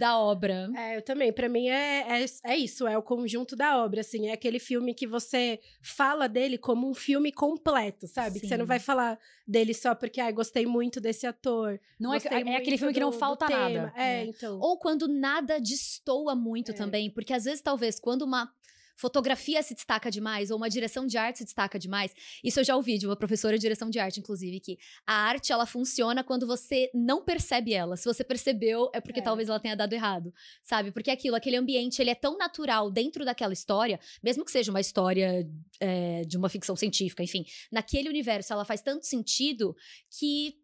da 0.00 0.18
obra. 0.18 0.68
É, 0.76 0.96
eu 0.96 1.02
também. 1.02 1.32
Pra 1.32 1.48
mim 1.48 1.68
é, 1.68 2.20
é, 2.20 2.26
é 2.44 2.56
isso, 2.56 2.88
é 2.88 2.98
o 2.98 3.02
conjunto 3.02 3.54
da 3.54 3.84
obra, 3.84 4.00
assim. 4.00 4.26
É 4.26 4.32
aquele 4.32 4.58
filme 4.58 4.92
que 4.92 5.06
você 5.06 5.60
fala 5.80 6.28
dele 6.28 6.58
como 6.58 6.90
um 6.90 6.94
filme 6.94 7.30
completo, 7.30 8.08
sabe? 8.08 8.40
Que 8.40 8.48
você 8.48 8.56
não 8.56 8.64
Sim. 8.64 8.68
vai 8.68 8.80
falar 8.80 9.16
dele 9.46 9.72
só 9.72 9.94
porque, 9.94 10.20
ai, 10.20 10.32
gostei 10.32 10.66
muito 10.66 11.00
desse 11.00 11.24
ator. 11.24 11.78
Não 12.00 12.12
é, 12.12 12.16
é 12.16 12.56
aquele 12.56 12.76
filme 12.78 12.92
que 12.92 12.98
não 12.98 13.10
do- 13.10 13.14
do 13.14 13.18
falta 13.20 13.48
nada. 13.48 13.92
É, 13.96 14.22
É. 14.22 14.24
então. 14.24 14.58
Ou 14.58 14.76
quando 14.76 15.06
nada 15.06 15.60
destoa 15.60 16.34
muito 16.34 16.72
É. 16.72 16.74
também, 16.74 17.08
porque 17.08 17.32
às 17.32 17.44
vezes 17.44 17.60
talvez 17.60 18.00
quando 18.00 18.22
uma 18.22 18.52
fotografia 18.96 19.62
se 19.62 19.74
destaca 19.74 20.10
demais 20.10 20.50
ou 20.50 20.56
uma 20.56 20.68
direção 20.68 21.06
de 21.06 21.16
arte 21.18 21.38
se 21.38 21.44
destaca 21.44 21.78
demais. 21.78 22.12
Isso 22.42 22.58
eu 22.60 22.64
já 22.64 22.74
ouvi 22.74 22.98
de 22.98 23.06
uma 23.06 23.14
professora 23.16 23.56
de 23.56 23.60
direção 23.60 23.90
de 23.90 23.98
arte, 23.98 24.18
inclusive, 24.20 24.58
que 24.58 24.78
a 25.06 25.12
arte 25.14 25.52
ela 25.52 25.66
funciona 25.66 26.24
quando 26.24 26.46
você 26.46 26.90
não 26.94 27.22
percebe 27.22 27.74
ela. 27.74 27.96
Se 27.96 28.04
você 28.06 28.24
percebeu, 28.24 28.90
é 28.94 29.00
porque 29.00 29.20
É. 29.20 29.22
talvez 29.22 29.48
ela 29.48 29.60
tenha 29.60 29.76
dado 29.76 29.92
errado, 29.92 30.32
sabe? 30.62 30.90
Porque 30.90 31.10
aquilo, 31.10 31.36
aquele 31.36 31.56
ambiente, 31.56 32.00
ele 32.00 32.10
é 32.10 32.14
tão 32.14 32.36
natural 32.38 32.90
dentro 32.90 33.24
daquela 33.24 33.52
história, 33.52 34.00
mesmo 34.22 34.44
que 34.44 34.50
seja 34.50 34.70
uma 34.70 34.80
história 34.80 35.46
é, 35.78 36.22
de 36.24 36.36
uma 36.38 36.48
ficção 36.48 36.74
científica, 36.74 37.22
enfim, 37.22 37.44
naquele 37.70 38.08
universo 38.08 38.52
ela 38.52 38.64
faz 38.64 38.80
tanto 38.80 39.04
sentido 39.06 39.76
que 40.18 40.54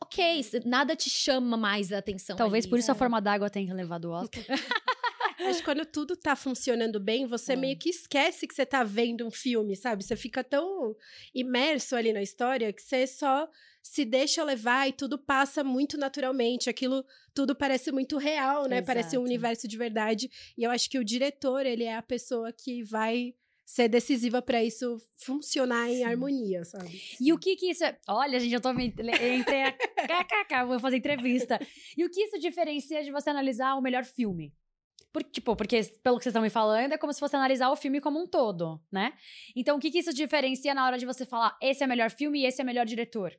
Ok, 0.00 0.42
cê- 0.44 0.62
nada 0.64 0.94
te 0.94 1.10
chama 1.10 1.56
mais 1.56 1.92
a 1.92 1.98
atenção. 1.98 2.36
Talvez 2.36 2.64
ali, 2.64 2.70
por 2.70 2.78
isso 2.78 2.86
a 2.88 2.94
sabe? 2.94 2.98
forma 3.00 3.20
d'água 3.20 3.50
tenha 3.50 3.74
levado 3.74 4.04
o 4.04 4.12
Oscar. 4.12 4.44
Acho 5.40 5.58
que 5.58 5.64
quando 5.64 5.84
tudo 5.86 6.16
tá 6.16 6.34
funcionando 6.34 6.98
bem, 6.98 7.26
você 7.26 7.52
É. 7.52 7.56
meio 7.56 7.78
que 7.78 7.90
esquece 7.90 8.46
que 8.46 8.54
você 8.54 8.66
tá 8.66 8.82
vendo 8.82 9.26
um 9.26 9.30
filme, 9.30 9.76
sabe? 9.76 10.04
Você 10.04 10.16
fica 10.16 10.42
tão 10.42 10.94
imerso 11.34 11.94
ali 11.96 12.12
na 12.12 12.22
história 12.22 12.72
que 12.72 12.82
você 12.82 13.06
só 13.06 13.48
se 13.82 14.04
deixa 14.04 14.42
levar 14.44 14.88
e 14.88 14.92
tudo 14.92 15.18
passa 15.18 15.62
muito 15.64 15.96
naturalmente. 15.96 16.68
Aquilo 16.68 17.04
tudo 17.32 17.54
parece 17.54 17.90
muito 17.92 18.18
real, 18.18 18.66
né? 18.66 18.82
Parece 18.82 19.10
um 19.16 19.20
Exato. 19.20 19.24
universo 19.24 19.68
de 19.68 19.78
verdade. 19.78 20.30
E 20.56 20.64
eu 20.64 20.70
acho 20.70 20.90
que 20.90 20.98
o 20.98 21.04
diretor, 21.04 21.64
ele 21.64 21.84
é 21.84 21.96
a 21.96 22.02
pessoa 22.02 22.52
que 22.52 22.82
vai 22.82 23.34
ser 23.64 23.86
decisiva 23.86 24.40
pra 24.40 24.64
isso 24.64 24.98
funcionar 25.18 25.90
em 25.90 25.98
Sim. 25.98 26.04
harmonia, 26.04 26.64
sabe? 26.64 27.00
E 27.20 27.32
o 27.34 27.38
que 27.38 27.54
que 27.54 27.70
isso 27.70 27.84
é? 27.84 27.98
Olha, 28.08 28.40
gente, 28.40 28.54
eu 28.54 28.60
tô 28.60 28.72
me... 28.72 28.86
Entrei 28.86 29.62
a... 29.62 29.72
KKK, 30.08 30.64
vou 30.66 30.80
fazer 30.80 30.96
entrevista. 30.96 31.58
E 31.96 32.02
o 32.04 32.10
que 32.10 32.22
isso 32.22 32.38
diferencia 32.38 33.04
de 33.04 33.10
você 33.10 33.28
analisar 33.28 33.74
o 33.74 33.82
melhor 33.82 34.04
filme? 34.04 34.54
Por, 35.12 35.22
tipo, 35.22 35.56
porque 35.56 35.80
pelo 36.02 36.18
que 36.18 36.22
vocês 36.24 36.32
estão 36.32 36.42
me 36.42 36.50
falando, 36.50 36.92
é 36.92 36.98
como 36.98 37.12
se 37.12 37.18
fosse 37.20 37.34
analisar 37.34 37.70
o 37.70 37.76
filme 37.76 38.00
como 38.00 38.20
um 38.20 38.26
todo, 38.26 38.80
né? 38.92 39.14
Então, 39.56 39.76
o 39.76 39.80
que 39.80 39.90
que 39.90 39.98
isso 39.98 40.12
diferencia 40.12 40.74
na 40.74 40.84
hora 40.84 40.98
de 40.98 41.06
você 41.06 41.24
falar 41.24 41.56
esse 41.62 41.82
é 41.82 41.86
o 41.86 41.88
melhor 41.88 42.10
filme 42.10 42.40
e 42.40 42.46
esse 42.46 42.60
é 42.60 42.64
o 42.64 42.66
melhor 42.66 42.84
diretor? 42.84 43.34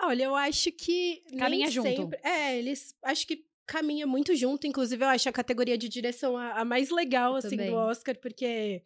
Olha, 0.00 0.24
eu 0.24 0.34
acho 0.34 0.70
que. 0.72 1.22
Caminha 1.38 1.70
junto. 1.70 1.88
sempre- 1.88 2.20
É, 2.22 2.56
eles. 2.58 2.94
Acho 3.02 3.26
que 3.26 3.44
caminha 3.66 4.06
muito 4.06 4.34
junto. 4.34 4.66
Inclusive, 4.66 5.04
eu 5.04 5.08
acho 5.08 5.28
a 5.28 5.32
categoria 5.32 5.78
de 5.78 5.88
direção 5.88 6.36
a, 6.36 6.60
a 6.60 6.64
mais 6.64 6.90
legal, 6.90 7.32
Eu 7.32 7.36
assim, 7.38 7.50
também. 7.50 7.70
do 7.70 7.76
Oscar, 7.76 8.16
porque. 8.20 8.82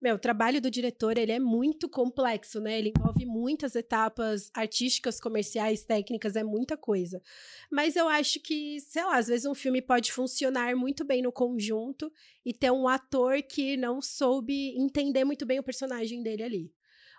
Meu, 0.00 0.16
o 0.16 0.18
trabalho 0.18 0.62
do 0.62 0.70
diretor, 0.70 1.18
ele 1.18 1.32
é 1.32 1.38
muito 1.38 1.86
complexo, 1.88 2.58
né? 2.58 2.78
Ele 2.78 2.92
envolve 2.96 3.26
muitas 3.26 3.74
etapas 3.74 4.50
artísticas, 4.54 5.20
comerciais, 5.20 5.84
técnicas, 5.84 6.36
é 6.36 6.42
muita 6.42 6.74
coisa. 6.74 7.22
Mas 7.70 7.96
eu 7.96 8.08
acho 8.08 8.40
que, 8.40 8.80
sei 8.80 9.04
lá, 9.04 9.18
às 9.18 9.26
vezes 9.26 9.44
um 9.44 9.54
filme 9.54 9.82
pode 9.82 10.10
funcionar 10.10 10.74
muito 10.74 11.04
bem 11.04 11.20
no 11.20 11.30
conjunto 11.30 12.10
e 12.44 12.54
ter 12.54 12.70
um 12.70 12.88
ator 12.88 13.42
que 13.42 13.76
não 13.76 14.00
soube 14.00 14.74
entender 14.78 15.24
muito 15.24 15.44
bem 15.44 15.58
o 15.58 15.62
personagem 15.62 16.22
dele 16.22 16.42
ali. 16.42 16.72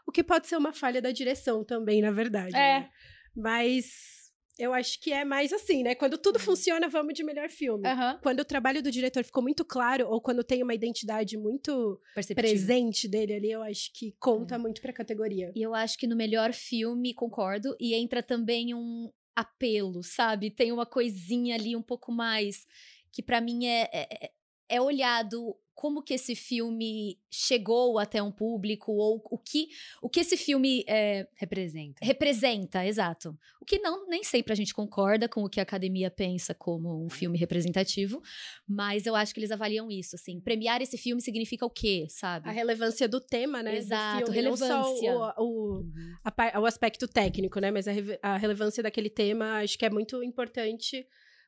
O 0.05 0.11
que 0.11 0.23
pode 0.23 0.47
ser 0.47 0.57
uma 0.57 0.73
falha 0.73 1.01
da 1.01 1.11
direção 1.11 1.63
também, 1.63 2.01
na 2.01 2.11
verdade. 2.11 2.55
É. 2.55 2.79
né? 2.79 2.89
Mas 3.35 4.20
eu 4.57 4.73
acho 4.73 4.99
que 4.99 5.11
é 5.11 5.25
mais 5.25 5.51
assim, 5.51 5.83
né? 5.83 5.95
Quando 5.95 6.17
tudo 6.17 6.39
funciona, 6.39 6.87
vamos 6.87 7.13
de 7.13 7.23
melhor 7.23 7.49
filme. 7.49 7.87
Aham. 7.87 8.19
Quando 8.21 8.41
o 8.41 8.45
trabalho 8.45 8.81
do 8.81 8.91
diretor 8.91 9.23
ficou 9.23 9.41
muito 9.41 9.65
claro, 9.65 10.07
ou 10.07 10.21
quando 10.21 10.43
tem 10.43 10.61
uma 10.61 10.73
identidade 10.73 11.37
muito 11.37 11.99
Perceptível. 12.13 12.49
presente 12.51 13.07
dele 13.07 13.33
ali, 13.33 13.51
eu 13.51 13.63
acho 13.63 13.91
que 13.93 14.15
conta 14.19 14.57
muito 14.59 14.81
pra 14.81 14.93
categoria. 14.93 15.51
E 15.55 15.61
eu 15.61 15.73
acho 15.73 15.97
que 15.97 16.07
no 16.07 16.15
melhor 16.15 16.53
filme, 16.53 17.13
concordo, 17.13 17.75
e 17.79 17.93
entra 17.93 18.21
também 18.21 18.73
um 18.73 19.11
apelo, 19.35 20.03
sabe? 20.03 20.51
Tem 20.51 20.71
uma 20.71 20.85
coisinha 20.85 21.55
ali 21.55 21.75
um 21.75 21.81
pouco 21.81 22.11
mais 22.11 22.65
que 23.11 23.21
pra 23.23 23.41
mim 23.41 23.65
é, 23.65 23.89
é, 23.91 24.31
é 24.69 24.81
olhado 24.81 25.55
como 25.81 26.03
que 26.03 26.13
esse 26.13 26.35
filme 26.35 27.17
chegou 27.31 27.97
até 27.97 28.21
um 28.21 28.31
público 28.31 28.91
ou 28.91 29.19
o 29.31 29.35
que 29.35 29.69
o 29.99 30.07
que 30.07 30.19
esse 30.19 30.37
filme 30.37 30.85
é, 30.87 31.27
Representa. 31.33 32.05
representa, 32.05 32.85
exato. 32.85 33.35
O 33.59 33.65
que 33.65 33.79
não 33.79 34.07
nem 34.07 34.23
sempre 34.23 34.53
a 34.53 34.55
gente 34.55 34.75
concorda 34.75 35.27
com 35.27 35.43
o 35.43 35.49
que 35.49 35.59
a 35.59 35.63
academia 35.63 36.11
pensa 36.11 36.53
como 36.53 37.03
um 37.03 37.09
filme 37.09 37.35
representativo, 37.35 38.21
mas 38.67 39.07
eu 39.07 39.15
acho 39.15 39.33
que 39.33 39.39
eles 39.39 39.49
avaliam 39.49 39.89
isso, 39.89 40.15
assim. 40.15 40.39
Premiar 40.39 40.83
esse 40.83 40.99
filme 40.99 41.19
significa 41.19 41.65
o 41.65 41.69
quê, 41.69 42.05
sabe? 42.09 42.47
A 42.47 42.51
relevância 42.51 43.07
do 43.09 43.19
tema, 43.19 43.63
né? 43.63 43.75
Exato, 43.75 44.31
filme, 44.31 44.49
não 44.49 44.55
só 44.55 44.65
relevância. 44.83 45.17
o, 45.39 45.43
o, 45.43 45.71
Uhum. 45.81 46.15
a 46.23 46.59
o 46.59 46.65
aspecto 46.67 47.07
técnico, 47.07 47.59
né? 47.59 47.71
Mas 47.71 47.87
a, 47.87 47.93
a 48.21 48.37
relevância 48.37 48.83
daquele 48.83 49.09
tema 49.09 49.61
acho 49.63 49.79
que 49.79 49.85
é 49.85 49.89
muito 49.89 50.21
importante 50.21 51.07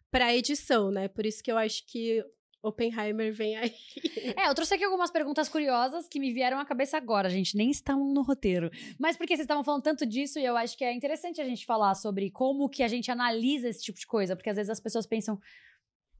para 0.09 0.25
a 0.25 0.35
edição, 0.35 0.89
né? 0.89 1.07
Por 1.07 1.23
isso 1.23 1.43
que 1.43 1.51
eu 1.51 1.57
acho 1.57 1.85
que 1.85 2.23
Oppenheimer 2.63 3.33
vem 3.33 3.57
aí. 3.57 3.73
É, 4.37 4.47
eu 4.47 4.55
trouxe 4.55 4.73
aqui 4.73 4.85
algumas 4.85 5.11
perguntas 5.11 5.49
curiosas 5.49 6.07
que 6.07 6.17
me 6.17 6.31
vieram 6.31 6.57
à 6.57 6.65
cabeça 6.65 6.95
agora, 6.95 7.29
gente. 7.29 7.57
Nem 7.57 7.69
estavam 7.69 8.05
no 8.13 8.21
roteiro. 8.21 8.71
Mas 8.97 9.17
porque 9.17 9.35
vocês 9.35 9.43
estavam 9.43 9.65
falando 9.65 9.83
tanto 9.83 10.05
disso 10.05 10.39
e 10.39 10.45
eu 10.45 10.55
acho 10.55 10.77
que 10.77 10.83
é 10.85 10.93
interessante 10.93 11.41
a 11.41 11.43
gente 11.43 11.65
falar 11.65 11.93
sobre 11.93 12.31
como 12.31 12.69
que 12.69 12.81
a 12.81 12.87
gente 12.87 13.11
analisa 13.11 13.67
esse 13.67 13.83
tipo 13.83 13.99
de 13.99 14.07
coisa. 14.07 14.35
Porque 14.35 14.49
às 14.49 14.55
vezes 14.55 14.69
as 14.69 14.79
pessoas 14.79 15.05
pensam, 15.05 15.37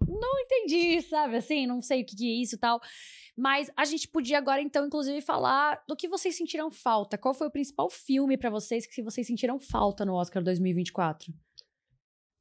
não 0.05 0.39
entendi, 0.39 1.01
sabe? 1.01 1.37
Assim, 1.37 1.65
não 1.65 1.81
sei 1.81 2.01
o 2.01 2.05
que, 2.05 2.15
que 2.15 2.29
é 2.29 2.41
isso 2.41 2.55
e 2.55 2.59
tal. 2.59 2.81
Mas 3.37 3.71
a 3.75 3.85
gente 3.85 4.07
podia 4.07 4.37
agora, 4.37 4.61
então, 4.61 4.85
inclusive, 4.85 5.21
falar 5.21 5.81
do 5.87 5.95
que 5.95 6.07
vocês 6.07 6.35
sentiram 6.35 6.69
falta. 6.69 7.17
Qual 7.17 7.33
foi 7.33 7.47
o 7.47 7.51
principal 7.51 7.89
filme 7.89 8.37
pra 8.37 8.49
vocês 8.49 8.85
que 8.85 9.01
vocês 9.01 9.25
sentiram 9.25 9.59
falta 9.59 10.05
no 10.05 10.13
Oscar 10.13 10.43
2024? 10.43 11.33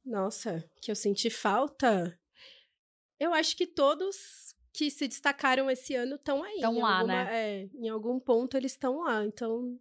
Nossa, 0.05 0.63
que 0.81 0.91
eu 0.91 0.95
senti 0.95 1.29
falta. 1.29 2.19
Eu 3.23 3.33
acho 3.33 3.55
que 3.55 3.65
todos 3.65 4.53
que 4.73 4.89
se 4.89 5.07
destacaram 5.07 5.69
esse 5.69 5.95
ano 5.95 6.15
estão 6.15 6.43
aí. 6.43 6.59
Tão 6.59 6.75
em 6.75 6.81
lá, 6.81 6.97
alguma- 6.99 7.23
né? 7.25 7.29
é, 7.31 7.69
em 7.75 7.89
algum 7.89 8.19
ponto 8.19 8.57
eles 8.57 8.71
estão 8.71 9.01
lá. 9.01 9.25
Então, 9.25 9.61
não 9.61 9.77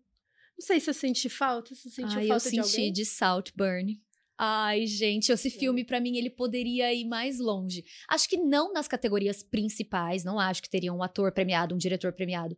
sei 0.61 0.79
se 0.81 0.91
eu 0.91 0.95
senti 0.95 1.29
falta, 1.29 1.75
se 1.75 1.89
eu 1.89 1.93
senti 1.93 2.17
Ai, 2.17 2.25
eu 2.25 2.29
falta 2.29 2.45
de 2.51 2.57
senti 2.57 2.77
alguém. 2.77 2.93
de 2.93 3.05
Saltburn. 3.07 4.01
Ai, 4.39 4.87
gente, 4.87 5.31
esse 5.31 5.51
filme 5.51 5.85
pra 5.85 6.01
mim 6.01 6.17
ele 6.17 6.29
poderia 6.31 6.93
ir 6.93 7.05
mais 7.05 7.39
longe. 7.39 7.85
Acho 8.09 8.29
que 8.29 8.37
não 8.37 8.73
nas 8.73 8.89
categorias 8.89 9.43
principais, 9.43 10.25
não 10.25 10.39
acho 10.39 10.61
que 10.63 10.69
teria 10.71 10.93
um 10.93 11.03
ator 11.03 11.31
premiado, 11.33 11.75
um 11.75 11.79
diretor 11.79 12.13
premiado, 12.13 12.57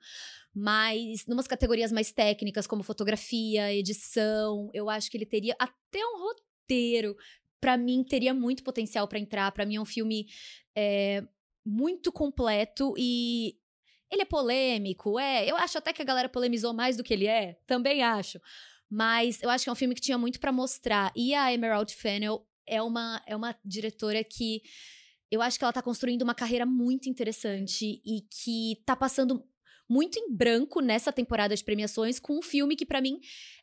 mas 0.54 1.26
numas 1.26 1.46
categorias 1.46 1.92
mais 1.92 2.10
técnicas 2.12 2.66
como 2.66 2.82
fotografia, 2.82 3.72
edição, 3.74 4.70
eu 4.72 4.88
acho 4.88 5.10
que 5.10 5.16
ele 5.16 5.26
teria 5.26 5.54
até 5.58 5.98
um 6.04 6.18
roteiro. 6.22 7.16
Pra 7.60 7.76
mim 7.78 8.04
teria 8.04 8.34
muito 8.34 8.62
potencial 8.62 9.08
pra 9.08 9.18
entrar. 9.18 9.50
Pra 9.52 9.64
mim 9.64 9.76
é 9.76 9.80
um 9.80 9.86
filme 9.86 10.26
é, 10.76 11.22
muito 11.64 12.12
completo 12.12 12.94
e 12.98 13.56
ele 14.10 14.22
é 14.22 14.26
polêmico, 14.26 15.18
é. 15.18 15.50
Eu 15.50 15.56
acho 15.56 15.78
até 15.78 15.92
que 15.92 16.02
a 16.02 16.04
galera 16.04 16.28
polemizou 16.28 16.72
mais 16.72 16.96
do 16.96 17.02
que 17.02 17.12
ele 17.12 17.26
é, 17.26 17.58
também 17.66 18.02
acho. 18.02 18.40
Mas 18.88 19.42
eu 19.42 19.50
acho 19.50 19.64
que 19.64 19.70
é 19.70 19.72
um 19.72 19.76
filme 19.76 19.94
que 19.94 20.00
tinha 20.00 20.18
muito 20.18 20.38
pra 20.38 20.52
mostrar. 20.52 21.12
E 21.16 21.34
a 21.34 21.52
Emerald 21.52 21.92
Fennell 21.94 22.46
é 22.66 22.80
uma, 22.82 23.22
é 23.26 23.34
uma 23.34 23.56
diretora 23.64 24.22
que 24.22 24.62
eu 25.30 25.42
acho 25.42 25.58
que 25.58 25.64
ela 25.64 25.72
tá 25.72 25.82
construindo 25.82 26.22
uma 26.22 26.34
carreira 26.34 26.64
muito 26.64 27.08
interessante 27.08 28.00
e 28.04 28.20
que 28.30 28.80
tá 28.86 28.94
passando 28.94 29.44
muito 29.88 30.18
em 30.18 30.32
branco 30.32 30.80
nessa 30.80 31.12
temporada 31.12 31.54
de 31.56 31.64
premiações 31.64 32.18
com 32.18 32.38
um 32.38 32.42
filme 32.42 32.76
que 32.76 32.86
pra 32.86 33.00
mim 33.00 33.18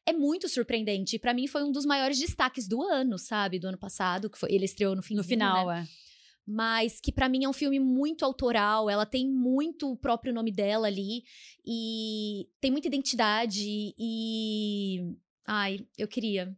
é 0.05 0.11
muito 0.11 0.49
surpreendente. 0.49 1.17
Pra 1.17 1.33
mim 1.33 1.47
foi 1.47 1.63
um 1.63 1.71
dos 1.71 1.85
maiores 1.85 2.19
destaques 2.19 2.67
do 2.67 2.81
ano, 2.81 3.17
sabe? 3.17 3.57
Do 3.57 3.67
ano 3.67 3.77
passado, 3.77 4.29
que 4.29 4.37
foi 4.37 4.51
ele 4.51 4.65
estreou 4.65 4.95
no 4.95 5.01
fim 5.01 5.15
No 5.15 5.23
final, 5.23 5.67
né? 5.67 5.87
é. 5.87 6.10
Mas 6.51 6.99
que 6.99 7.11
pra 7.11 7.29
mim 7.29 7.43
é 7.45 7.49
um 7.49 7.53
filme 7.53 7.79
muito 7.79 8.25
autoral, 8.25 8.89
ela 8.89 9.05
tem 9.05 9.27
muito 9.27 9.91
o 9.91 9.97
próprio 9.97 10.33
nome 10.33 10.51
dela 10.51 10.87
ali 10.87 11.23
e 11.65 12.47
tem 12.59 12.69
muita 12.71 12.87
identidade 12.87 13.93
e 13.97 15.15
ai, 15.47 15.79
eu 15.97 16.07
queria 16.07 16.55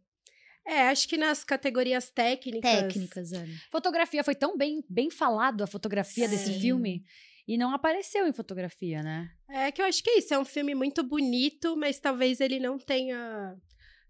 É, 0.66 0.88
acho 0.88 1.06
que 1.08 1.16
nas 1.16 1.44
categorias 1.44 2.10
técnicas. 2.10 2.70
técnicas, 2.70 3.32
é. 3.32 3.46
Fotografia 3.70 4.24
foi 4.24 4.34
tão 4.34 4.56
bem, 4.56 4.82
bem 4.88 5.10
falado 5.10 5.62
a 5.62 5.66
fotografia 5.66 6.26
desse 6.28 6.54
Sim. 6.54 6.60
filme 6.60 7.04
e 7.46 7.58
não 7.58 7.72
apareceu 7.74 8.26
em 8.26 8.32
fotografia, 8.32 9.02
né? 9.02 9.30
É 9.48 9.70
que 9.70 9.82
eu 9.82 9.86
acho 9.86 10.02
que 10.02 10.08
é 10.10 10.18
isso. 10.18 10.32
É 10.32 10.38
um 10.38 10.44
filme 10.44 10.74
muito 10.74 11.02
bonito, 11.02 11.76
mas 11.76 12.00
talvez 12.00 12.40
ele 12.40 12.58
não 12.58 12.78
tenha 12.78 13.54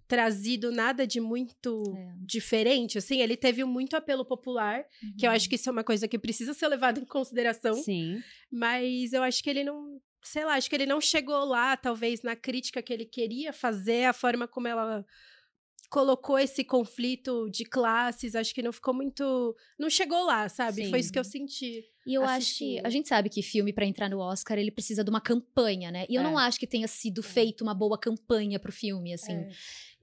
trazido 0.07 0.71
nada 0.71 1.07
de 1.07 1.21
muito 1.21 1.83
É. 1.97 2.15
diferente. 2.27 2.99
Assim, 2.99 3.21
ele 3.21 3.37
teve 3.37 3.65
muito 3.65 3.97
apelo 3.97 4.25
popular, 4.25 4.85
que 5.19 5.27
eu 5.27 5.31
Uhum. 5.31 5.37
acho 5.37 5.49
que 5.49 5.55
isso 5.55 5.69
é 5.69 5.73
uma 5.73 5.85
coisa 5.85 6.07
que 6.07 6.19
precisa 6.19 6.53
ser 6.55 6.69
levada 6.69 7.01
em 7.01 7.05
consideração. 7.05 7.75
Sim. 7.75 8.23
Mas 8.53 9.13
eu 9.13 9.23
acho 9.23 9.43
que 9.43 9.51
ele 9.51 9.65
não. 9.65 10.01
Sei 10.23 10.43
lá, 10.45 10.55
acho 10.55 10.71
que 10.71 10.77
ele 10.77 10.87
não 10.87 11.01
chegou 11.03 11.45
lá, 11.45 11.77
talvez, 11.77 12.23
na 12.23 12.35
crítica 12.35 12.83
que 12.83 12.93
ele 12.93 13.05
queria 13.05 13.53
fazer, 13.53 14.05
a 14.05 14.13
forma 14.15 14.49
como 14.49 14.67
ela 14.69 15.05
colocou 15.91 16.39
esse 16.39 16.65
conflito 16.65 17.49
de 17.51 17.65
classes, 17.65 18.35
acho 18.35 18.55
que 18.55 18.63
não 18.63 18.73
ficou 18.73 18.93
muito. 18.95 19.55
Não 19.79 19.89
chegou 19.91 20.25
lá, 20.25 20.49
sabe? 20.49 20.85
Sim. 20.85 20.91
Foi 20.91 20.99
isso 20.99 21.13
que 21.13 21.19
eu 21.19 21.25
senti. 21.25 21.85
E 22.07 22.15
eu 22.15 22.23
acho 22.23 22.33
assistindo. 22.39 22.81
que 22.81 22.87
a 22.87 22.91
gente 22.91 23.09
sabe 23.09 23.29
que 23.31 23.43
filme 23.43 23.73
pra 23.73 23.87
entrar 23.87 24.09
no 24.11 24.19
Oscar, 24.19 24.59
ele 24.59 24.71
precisa 24.71 25.05
de 25.05 25.11
uma 25.11 25.21
campanha, 25.21 25.91
né? 25.91 26.05
E 26.09 26.15
eu 26.17 26.21
É. 26.21 26.25
não 26.25 26.37
acho 26.37 26.59
que 26.59 26.67
tenha 26.67 26.89
sido 26.89 27.23
feita 27.23 27.63
uma 27.63 27.75
boa 27.75 27.99
campanha 27.99 28.59
pro 28.59 28.73
filme, 28.73 29.13
assim. 29.15 29.33
É. 29.35 29.49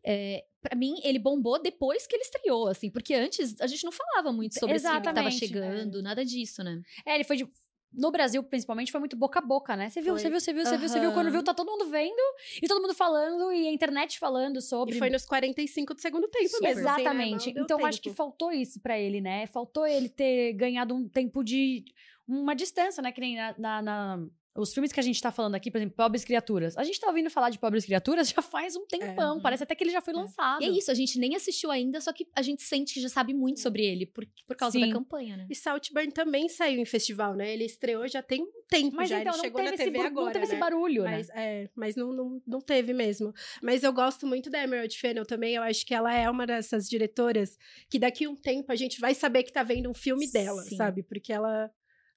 É, 0.04 0.44
para 0.62 0.76
mim, 0.76 1.00
ele 1.04 1.20
bombou 1.20 1.62
depois 1.62 2.06
que 2.08 2.16
ele 2.16 2.24
estreou, 2.24 2.68
assim, 2.68 2.90
porque 2.90 3.14
antes 3.14 3.60
a 3.62 3.68
gente 3.68 3.84
não 3.84 3.92
falava 3.92 4.32
muito 4.32 4.60
sobre 4.60 4.76
esse 4.76 4.86
filme 4.86 5.00
que 5.00 5.04
tava 5.06 5.20
Exatamente, 5.28 5.48
chegando, 5.48 6.02
nada 6.02 6.24
disso, 6.26 6.64
né? 6.64 6.82
É, 7.06 7.16
ele 7.16 7.24
foi 7.24 7.38
de. 7.38 7.48
No 7.94 8.10
Brasil, 8.10 8.42
principalmente, 8.42 8.90
foi 8.90 9.02
muito 9.02 9.18
boca 9.18 9.40
a 9.40 9.42
boca, 9.42 9.76
né? 9.76 9.90
Você 9.90 10.00
viu, 10.00 10.14
Foi. 10.14 10.22
você 10.22 10.30
viu, 10.30 10.40
você 10.40 10.54
viu, 10.54 10.64
você 10.64 10.78
viu, 10.78 10.88
você 10.88 11.00
viu. 11.02 11.12
Quando 11.12 11.30
viu, 11.30 11.44
tá 11.44 11.54
todo 11.54 11.70
mundo 11.70 11.90
vendo 11.90 12.22
e 12.62 12.66
todo 12.66 12.80
mundo 12.82 12.94
falando 12.94 13.52
e 13.52 13.68
a 13.68 13.72
internet 13.74 14.18
falando 14.18 14.62
sobre. 14.62 14.96
E 14.96 14.98
foi 14.98 15.10
nos 15.10 15.26
45 15.26 15.94
do 15.96 16.00
segundo 16.00 16.26
tempo 16.30 16.48
Super. 16.48 16.74
mesmo. 16.74 16.88
assim, 16.88 17.04
né? 17.04 17.10
Exatamente. 17.12 17.48
Não 17.48 17.54
deu 17.54 17.64
então, 17.64 17.86
acho 17.86 17.98
que 18.02 18.08
tempo. 18.10 18.16
faltou 18.16 18.50
isso 18.50 18.80
pra 18.80 18.98
ele, 18.98 19.20
né? 19.20 19.46
Faltou 19.48 19.86
ele 19.86 20.08
ter 20.08 20.54
ganhado 20.54 20.96
um 20.96 21.06
tempo 21.10 21.44
de. 21.44 21.84
Uma 22.26 22.56
distância, 22.56 23.02
né? 23.04 23.12
Que 23.12 23.20
nem 23.20 23.36
na. 23.36 23.56
na- 23.58 23.82
na- 23.82 24.26
Os 24.56 24.74
filmes 24.74 24.92
que 24.92 25.00
a 25.00 25.04
gente 25.04 25.22
tá 25.22 25.32
falando 25.32 25.56
aqui, 25.56 25.72
por 25.72 25.78
exemplo, 25.78 25.96
Pobres 25.96 26.26
Criaturas. 26.26 26.78
A 26.78 26.84
gente 26.84 27.00
tá 27.00 27.08
ouvindo 27.08 27.30
falar 27.30 27.50
de 27.50 27.58
Pobres 27.58 27.86
Criaturas 27.86 28.28
já 28.36 28.42
faz 28.42 28.76
um 28.76 28.86
tempão. 28.86 29.36
uhum. 29.36 29.42
Parece 29.42 29.64
até 29.64 29.74
que 29.74 29.84
ele 29.84 29.92
já 29.92 30.02
foi 30.02 30.14
lançado. 30.14 30.62
E 30.62 30.66
é 30.66 30.70
isso, 30.70 30.92
a 30.92 30.94
gente 30.94 31.18
nem 31.18 31.36
assistiu 31.36 31.72
ainda, 31.72 32.02
só 32.02 32.12
que 32.12 32.28
a 32.36 32.42
gente 32.42 32.62
sente 32.64 32.94
que 32.94 33.00
já 33.02 33.08
sabe 33.10 33.34
muito 33.34 33.60
sobre 33.62 33.86
ele, 33.86 34.06
por, 34.06 34.28
por 34.46 34.56
causa 34.58 34.78
Sim. 34.78 34.88
da 34.88 34.94
campanha, 34.94 35.38
né? 35.38 35.48
E 35.50 35.56
Saltburn 35.56 36.12
também 36.12 36.50
saiu 36.50 36.82
em 36.82 36.86
festival, 36.86 37.34
né? 37.36 37.54
Ele 37.54 37.64
estreou 37.64 38.08
já 38.08 38.22
tem 38.22 38.42
um 38.42 38.52
tempo 38.68 38.96
Mas 38.96 39.10
já. 39.10 39.22
então, 39.22 39.32
ele 39.32 39.38
não 39.38 39.44
chegou 39.44 39.58
teve, 39.62 39.70
na 39.70 39.76
esse, 39.76 39.84
TV 39.86 39.98
bur- 39.98 40.06
agora, 40.08 40.26
não 40.26 40.34
teve 40.34 40.46
né? 40.46 40.52
esse 40.52 40.60
barulho, 40.60 41.04
Mas, 41.04 41.28
né? 41.30 41.34
é, 41.64 41.70
mas 41.76 41.96
não, 41.96 42.12
não, 42.12 42.42
não 42.46 42.60
teve 42.60 42.94
mesmo. 42.94 43.34
Mas 43.62 43.84
eu 43.84 43.94
gosto 43.94 44.28
muito 44.28 44.50
da 44.50 44.62
Emerald 44.62 44.98
Fennell 44.98 45.26
também. 45.26 45.56
Eu 45.56 45.64
acho 45.64 45.86
que 45.86 45.94
ela 45.94 46.14
é 46.14 46.30
uma 46.30 46.46
dessas 46.46 46.90
diretoras 46.90 47.58
que 47.90 47.98
daqui 47.98 48.26
a 48.26 48.30
um 48.30 48.36
tempo 48.36 48.72
a 48.72 48.76
gente 48.76 49.00
vai 49.00 49.14
saber 49.14 49.44
que 49.44 49.52
tá 49.54 49.64
vendo 49.64 49.90
um 49.90 49.94
filme 49.94 50.30
dela, 50.30 50.62
Sim. 50.64 50.76
sabe? 50.76 51.04
Porque 51.04 51.32
ela 51.32 51.72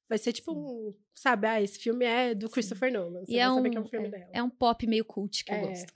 vai 0.09 0.19
ser 0.19 0.33
tipo 0.33 0.53
Sim. 0.53 0.59
um. 0.59 0.95
Sabe, 1.14 1.47
ah, 1.47 1.62
esse 1.62 1.79
filme 1.79 2.05
é 2.05 2.35
do 2.35 2.49
Christopher 2.51 2.93
Nolan. 2.93 3.25
Você 3.25 3.33
E 3.33 3.38
é 3.38 3.47
saber 3.47 3.69
um, 3.69 3.71
que 3.71 3.79
é 3.79 3.81
um 3.81 3.87
filme 3.87 4.07
é, 4.09 4.11
dela. 4.11 4.31
é 4.33 4.43
um 4.43 4.51
pop 4.51 4.87
meio 4.87 5.05
cult 5.05 5.45
que 5.45 5.53
eu 5.53 5.57
É. 5.57 5.61
gosto. 5.69 5.93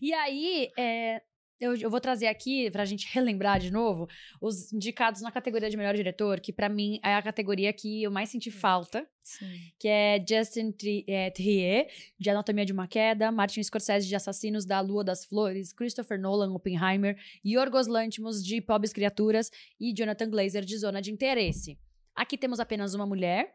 E 0.00 0.12
aí, 0.12 0.70
é, 0.78 1.20
eu, 1.58 1.74
eu 1.76 1.90
vou 1.90 2.00
trazer 2.00 2.26
aqui, 2.26 2.70
pra 2.70 2.84
gente 2.84 3.08
relembrar 3.12 3.58
de 3.58 3.70
novo, 3.70 4.06
os 4.40 4.72
indicados 4.72 5.22
na 5.22 5.32
categoria 5.32 5.70
de 5.70 5.76
melhor 5.76 5.94
diretor, 5.94 6.38
que 6.38 6.52
pra 6.52 6.68
mim 6.68 7.00
é 7.02 7.14
a 7.14 7.22
categoria 7.22 7.72
que 7.72 8.02
eu 8.02 8.10
mais 8.10 8.28
senti 8.28 8.50
falta, 8.50 9.08
Sim. 9.22 9.46
que 9.78 9.88
é 9.88 10.22
Justin 10.26 10.74
é, 11.08 11.30
Trier, 11.30 11.88
de 12.18 12.28
Anatomia 12.30 12.64
de 12.66 12.72
uma 12.72 12.86
Queda, 12.86 13.32
Martin 13.32 13.62
Scorsese, 13.62 14.06
de 14.06 14.14
Assassinos 14.14 14.64
da 14.66 14.80
Lua 14.80 15.02
das 15.02 15.24
Flores, 15.24 15.72
Christopher 15.72 16.20
Nolan, 16.20 16.52
Oppenheimer, 16.52 17.16
Yorgos 17.44 17.86
Lanthimos, 17.86 18.44
de 18.44 18.60
Pobres 18.60 18.92
Criaturas, 18.92 19.50
e 19.80 19.92
Jonathan 19.94 20.28
Glazer, 20.30 20.62
de 20.64 20.76
Zona 20.76 21.00
de 21.00 21.10
Interesse. 21.10 21.78
Aqui 22.16 22.38
temos 22.38 22.58
apenas 22.58 22.94
uma 22.94 23.06
mulher, 23.06 23.54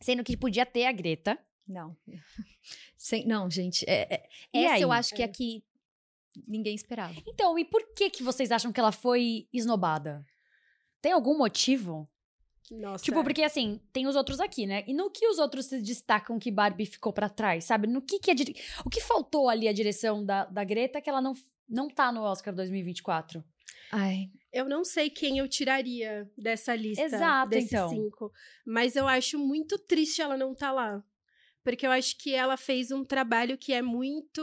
sendo 0.00 0.24
que 0.24 0.36
podia 0.36 0.66
ter 0.66 0.84
a 0.86 0.92
Greta. 0.92 1.38
Não. 1.66 1.96
Sem, 2.98 3.26
não, 3.26 3.48
gente. 3.50 3.84
é- 3.88 4.14
é- 4.14 4.28
E 4.52 4.64
essa 4.64 4.74
aí? 4.74 4.82
eu 4.82 4.92
acho 4.92 5.14
que 5.14 5.22
É. 5.22 5.24
aqui 5.24 5.64
ninguém 6.46 6.74
esperava. 6.74 7.14
Então, 7.26 7.58
e 7.58 7.64
por 7.64 7.80
que 7.94 8.10
que 8.10 8.22
vocês 8.22 8.50
acham 8.50 8.72
que 8.72 8.80
ela 8.80 8.90
foi 8.92 9.48
esnobada? 9.52 10.26
Tem 11.00 11.12
algum 11.12 11.38
motivo? 11.38 12.08
Nossa. 12.70 13.04
Tipo, 13.04 13.22
porque 13.22 13.42
assim, 13.42 13.78
tem 13.92 14.06
os 14.06 14.16
outros 14.16 14.40
aqui, 14.40 14.66
né? 14.66 14.82
E 14.86 14.94
no 14.94 15.10
que 15.10 15.26
os 15.28 15.38
outros 15.38 15.66
se 15.66 15.80
destacam 15.82 16.38
que 16.38 16.50
Barbie 16.50 16.86
ficou 16.86 17.12
pra 17.12 17.28
trás, 17.28 17.64
sabe? 17.64 17.86
No 17.86 18.00
que 18.00 18.18
que 18.18 18.30
a 18.30 18.34
dire... 18.34 18.54
O 18.84 18.88
que 18.90 19.00
faltou 19.02 19.48
ali 19.50 19.68
a 19.68 19.72
direção 19.72 20.24
da, 20.24 20.46
da 20.46 20.64
Greta 20.64 21.00
que 21.00 21.08
ela 21.10 21.20
não, 21.20 21.34
não 21.68 21.88
tá 21.90 22.10
no 22.10 22.22
Oscar 22.22 22.54
2024? 22.54 23.44
Ai, 23.92 24.28
Eu 24.52 24.68
não 24.68 24.84
sei 24.84 25.10
quem 25.10 25.38
eu 25.38 25.48
tiraria 25.48 26.30
dessa 26.36 26.74
lista. 26.74 27.04
Exato, 27.04 27.50
desses 27.50 27.72
então. 27.72 27.88
cinco. 27.88 28.32
Mas 28.66 28.96
eu 28.96 29.06
acho 29.08 29.38
muito 29.38 29.78
triste 29.78 30.20
ela 30.22 30.36
não 30.36 30.52
estar 30.52 30.72
lá. 30.72 31.02
porque 31.64 31.86
eu 31.86 31.90
acho 31.90 32.18
que 32.18 32.34
ela 32.34 32.58
fez 32.58 32.90
um 32.92 33.02
trabalho 33.02 33.56
que 33.56 33.72
é 33.72 33.80
muito 33.80 34.42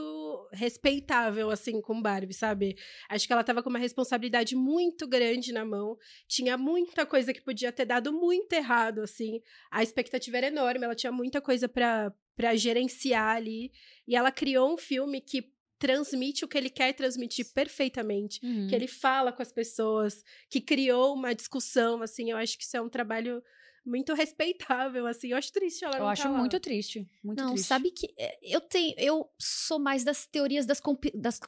respeitável, 0.52 1.52
assim, 1.52 1.80
com 1.80 2.02
Barbie, 2.02 2.34
sabe? 2.34 2.76
Acho 3.08 3.28
que 3.28 3.32
ela 3.34 3.44
tava 3.44 3.62
com 3.62 3.70
uma 3.70 3.78
responsabilidade 3.78 4.56
muito 4.56 5.08
grande 5.08 5.54
na 5.54 5.64
mão, 5.64 5.96
tinha 6.28 6.58
muita 6.58 7.06
coisa 7.06 7.32
que 7.32 7.40
podia 7.42 7.72
ter 7.72 7.86
dado 7.86 8.12
muito 8.12 8.52
errado, 8.54 9.02
assim, 9.02 9.40
a 9.70 9.84
expectativa 9.84 10.38
era 10.38 10.48
enorme, 10.48 10.84
ela 10.84 10.96
tinha 10.96 11.12
muita 11.12 11.40
coisa 11.40 11.70
para 11.70 12.12
para 12.36 12.56
gerenciar 12.56 13.36
ali, 13.36 13.72
e 14.08 14.16
ela 14.16 14.32
criou 14.32 14.74
um 14.74 14.78
filme 14.78 15.22
que 15.22 15.54
transmite 15.86 16.46
o 16.46 16.48
que 16.48 16.58
ele 16.58 16.70
quer 16.70 16.94
transmitir 16.94 17.46
perfeitamente, 17.54 18.40
Uhum. 18.46 18.68
que 18.68 18.76
ele 18.76 18.88
fala 18.88 19.32
com 19.34 19.42
as 19.42 19.52
pessoas, 19.52 20.24
que 20.50 20.62
criou 20.62 21.14
uma 21.16 21.34
discussão, 21.34 22.02
assim, 22.04 22.30
eu 22.30 22.38
acho 22.38 22.56
que 22.58 22.64
isso 22.64 22.78
é 22.78 22.82
um 22.82 22.88
trabalho 22.90 23.42
muito 23.84 24.14
respeitável, 24.14 25.08
assim, 25.08 25.30
eu 25.32 25.38
acho 25.38 25.52
triste 25.52 25.84
ela 25.84 25.96
Eu 25.96 26.02
não 26.02 26.08
acho 26.10 26.22
tá 26.24 26.30
lá. 26.30 26.38
muito 26.38 26.60
triste. 26.60 27.10
Muito 27.24 27.42
não, 27.42 27.54
triste. 27.54 27.68
sabe 27.68 27.90
que 27.90 28.14
é, 28.16 28.38
eu 28.44 28.62
tenho, 28.62 28.94
eu 29.00 29.28
sou 29.40 29.80
mais 29.80 30.04
das 30.04 30.28
teorias 30.28 30.68
das, 30.68 30.80
compi- 30.80 31.12
das 31.16 31.40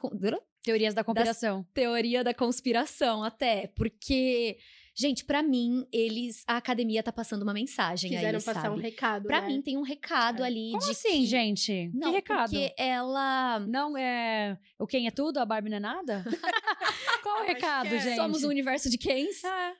Teorias 0.62 0.94
da 0.94 1.04
conspiração. 1.04 1.64
teoria 1.72 2.24
da 2.24 2.34
conspiração 2.34 3.22
até, 3.22 3.68
porque 3.76 4.58
gente, 4.94 5.24
pra 5.24 5.42
mim 5.42 5.86
eles 5.92 6.44
a 6.46 6.56
academia 6.56 7.02
tá 7.02 7.12
passando 7.12 7.42
uma 7.42 7.52
mensagem 7.52 8.10
Quiseram 8.10 8.38
aí, 8.38 8.44
passar 8.44 8.62
sabe? 8.62 8.76
um 8.76 8.80
recado, 8.80 9.26
Pra 9.26 9.40
né? 9.40 9.48
mim 9.48 9.60
tem 9.62 9.76
um 9.76 9.82
recado 9.82 10.42
É. 10.42 10.46
ali 10.46 10.70
Como 10.70 10.82
de 10.84 10.90
assim, 10.90 11.20
que... 11.20 11.26
gente? 11.26 11.90
Não, 11.92 12.10
que 12.10 12.16
recado? 12.16 12.50
porque 12.50 12.74
ela 12.78 13.58
Não 13.60 13.96
é. 13.96 14.58
O 14.78 14.86
quem 14.86 15.06
é 15.06 15.10
tudo, 15.10 15.38
a 15.38 15.44
Barbie 15.44 15.70
não 15.70 15.76
é 15.76 15.80
nada? 15.80 16.24
Qual 17.22 17.42
o 17.42 17.46
recado, 17.46 17.86
é. 17.94 17.98
gente? 17.98 18.16
somos 18.16 18.44
um 18.44 18.48
universo 18.48 18.88
de 18.90 18.98
Kens. 18.98 19.42
É, 19.44 19.72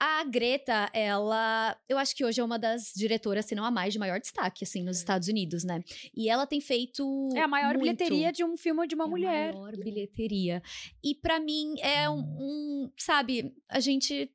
a 0.00 0.24
Greta, 0.24 0.88
ela, 0.92 1.76
eu 1.88 1.98
acho 1.98 2.14
que 2.16 2.24
hoje 2.24 2.40
é 2.40 2.44
uma 2.44 2.58
das 2.58 2.92
diretoras, 2.96 3.44
se 3.44 3.54
não 3.54 3.64
a 3.64 3.70
mais 3.70 3.92
de 3.92 3.98
maior 3.98 4.18
destaque, 4.18 4.64
assim, 4.64 4.82
nos 4.82 4.98
Estados 4.98 5.28
Unidos, 5.28 5.62
né? 5.64 5.82
E 6.14 6.28
ela 6.28 6.46
tem 6.46 6.60
feito. 6.60 7.28
É 7.34 7.40
a 7.42 7.48
maior 7.48 7.74
muito. 7.74 7.82
bilheteria 7.82 8.32
de 8.32 8.44
um 8.44 8.56
filme 8.56 8.86
de 8.86 8.94
uma 8.94 9.04
É 9.04 9.06
a 9.06 9.10
mulher. 9.10 9.54
maior 9.54 9.76
bilheteria. 9.76 10.62
E 11.04 11.14
pra 11.14 11.38
mim 11.38 11.74
é 11.80 12.08
um, 12.08 12.20
um, 12.20 12.90
sabe, 12.98 13.54
a 13.68 13.80
gente 13.80 14.30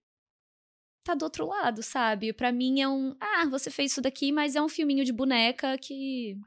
tá 1.04 1.16
do 1.16 1.24
outro 1.24 1.46
lado, 1.48 1.82
sabe? 1.82 2.32
Pra 2.34 2.52
mim 2.52 2.80
é 2.82 2.88
um, 2.88 3.16
ah, 3.20 3.46
você 3.50 3.70
fez 3.72 3.92
isso 3.92 4.02
daqui, 4.02 4.32
mas 4.32 4.56
é 4.56 4.62
um 4.62 4.70
filminho 4.70 5.04
de 5.04 5.12
boneca 5.12 5.78
que 5.78 6.38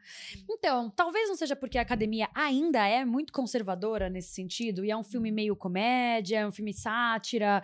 Então, 0.51 0.91
talvez 0.91 1.29
não 1.29 1.37
seja 1.37 1.57
porque 1.57 1.79
a 1.79 1.83
academia 1.83 2.29
ainda 2.35 2.87
é 2.87 3.05
muito 3.05 3.33
conservadora 3.33 4.09
nesse 4.09 4.33
sentido, 4.35 4.85
e 4.85 4.91
é 4.91 4.97
um 4.97 5.03
filme 5.05 5.31
meio 5.33 5.57
comédia, 5.57 6.39
é 6.41 6.47
um 6.47 6.53
filme 6.53 6.73
sátira, 6.73 7.63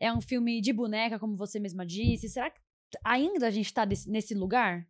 é 0.00 0.12
um 0.12 0.20
filme 0.20 0.60
de 0.60 0.72
boneca, 0.72 1.18
como 1.18 1.36
você 1.36 1.58
mesma 1.60 1.86
disse. 1.86 2.28
Será 2.28 2.50
que 2.50 2.60
ainda 3.04 3.46
a 3.46 3.50
gente 3.50 3.72
tá 3.72 3.84
desse- 3.84 4.10
nesse 4.10 4.34
lugar? 4.34 4.86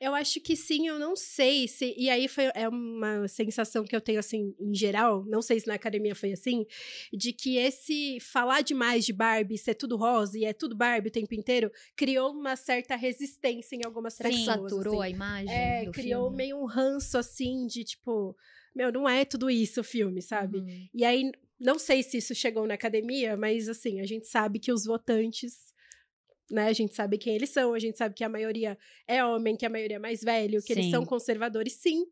Eu 0.00 0.14
acho 0.14 0.40
que 0.40 0.56
sim, 0.56 0.88
eu 0.88 0.98
não 0.98 1.14
sei 1.14 1.68
se. 1.68 1.94
E 1.96 2.08
aí 2.08 2.26
foi, 2.26 2.50
é 2.54 2.66
uma 2.66 3.28
sensação 3.28 3.84
que 3.84 3.94
eu 3.94 4.00
tenho, 4.00 4.18
assim, 4.18 4.54
em 4.58 4.74
geral, 4.74 5.24
não 5.26 5.42
sei 5.42 5.60
se 5.60 5.66
na 5.66 5.74
academia 5.74 6.14
foi 6.14 6.32
assim, 6.32 6.64
de 7.12 7.32
que 7.34 7.56
esse 7.58 8.18
falar 8.20 8.62
demais 8.62 9.04
de 9.04 9.12
Barbie, 9.12 9.58
ser 9.58 9.74
tudo 9.74 9.96
rosa 9.98 10.38
e 10.38 10.44
é 10.46 10.54
tudo 10.54 10.74
Barbie 10.74 11.08
o 11.08 11.12
tempo 11.12 11.34
inteiro, 11.34 11.70
criou 11.94 12.32
uma 12.32 12.56
certa 12.56 12.96
resistência 12.96 13.76
em 13.76 13.84
algumas 13.84 14.14
será 14.14 14.30
que 14.30 14.36
pessoas. 14.36 14.70
saturou 14.72 15.02
assim. 15.02 15.12
a 15.12 15.14
imagem 15.14 15.54
É, 15.54 15.90
criou 15.92 16.24
filme? 16.24 16.36
meio 16.36 16.56
um 16.56 16.64
ranço, 16.64 17.18
assim, 17.18 17.66
de 17.66 17.84
tipo, 17.84 18.34
meu, 18.74 18.90
não 18.90 19.06
é 19.06 19.24
tudo 19.26 19.50
isso 19.50 19.82
o 19.82 19.84
filme, 19.84 20.22
sabe? 20.22 20.58
Uhum. 20.60 20.88
E 20.94 21.04
aí, 21.04 21.30
não 21.58 21.78
sei 21.78 22.02
se 22.02 22.16
isso 22.16 22.34
chegou 22.34 22.66
na 22.66 22.72
academia, 22.72 23.36
mas 23.36 23.68
assim, 23.68 24.00
a 24.00 24.06
gente 24.06 24.26
sabe 24.26 24.58
que 24.58 24.72
os 24.72 24.86
votantes, 24.86 25.69
né, 26.50 26.66
a 26.68 26.72
gente 26.72 26.94
sabe 26.94 27.18
quem 27.18 27.34
eles 27.34 27.50
são, 27.50 27.72
a 27.74 27.78
gente 27.78 27.96
sabe 27.98 28.14
que 28.14 28.24
a 28.24 28.28
maioria 28.28 28.76
é 29.06 29.24
homem, 29.24 29.56
que 29.56 29.66
a 29.66 29.70
maioria 29.70 29.96
é 29.96 30.00
mais 30.00 30.22
velho, 30.22 30.62
que 30.62 30.72
eles 30.72 30.86
Sim. 30.86 30.90
são 30.90 31.04
conservadores, 31.06 31.74
sim. 31.74 32.04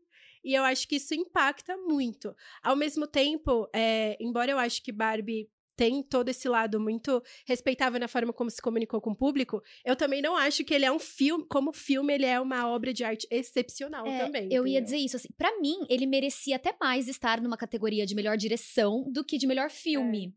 E 0.44 0.54
eu 0.54 0.62
acho 0.62 0.86
que 0.88 0.96
isso 0.96 1.14
impacta 1.14 1.76
muito. 1.76 2.34
Ao 2.62 2.76
mesmo 2.76 3.06
tempo, 3.06 3.68
é, 3.74 4.16
embora 4.20 4.50
eu 4.52 4.58
acho 4.58 4.82
que 4.82 4.92
Barbie 4.92 5.48
tem 5.76 6.02
todo 6.02 6.28
esse 6.28 6.48
lado 6.48 6.80
muito 6.80 7.22
respeitável 7.46 8.00
na 8.00 8.08
forma 8.08 8.32
como 8.32 8.50
se 8.50 8.60
comunicou 8.60 9.00
com 9.00 9.10
o 9.10 9.16
público, 9.16 9.62
eu 9.84 9.94
também 9.94 10.20
não 10.20 10.34
acho 10.36 10.64
que 10.64 10.74
ele 10.74 10.84
é 10.84 10.90
um 10.90 10.98
filme, 10.98 11.44
como 11.48 11.72
filme, 11.72 12.12
ele 12.14 12.26
é 12.26 12.40
uma 12.40 12.68
obra 12.68 12.92
de 12.92 13.04
arte 13.04 13.28
excepcional 13.30 14.04
É, 14.04 14.18
também. 14.24 14.48
eu 14.50 14.66
ia 14.66 14.78
entendeu? 14.80 14.82
dizer 14.84 14.96
isso, 14.96 15.16
assim, 15.16 15.28
pra 15.36 15.56
mim, 15.60 15.76
ele 15.88 16.04
merecia 16.04 16.56
até 16.56 16.74
mais 16.80 17.06
estar 17.06 17.40
numa 17.40 17.56
categoria 17.56 18.04
de 18.04 18.14
melhor 18.16 18.36
direção 18.36 19.04
do 19.12 19.24
que 19.24 19.38
de 19.38 19.46
melhor 19.46 19.70
filme. 19.70 20.34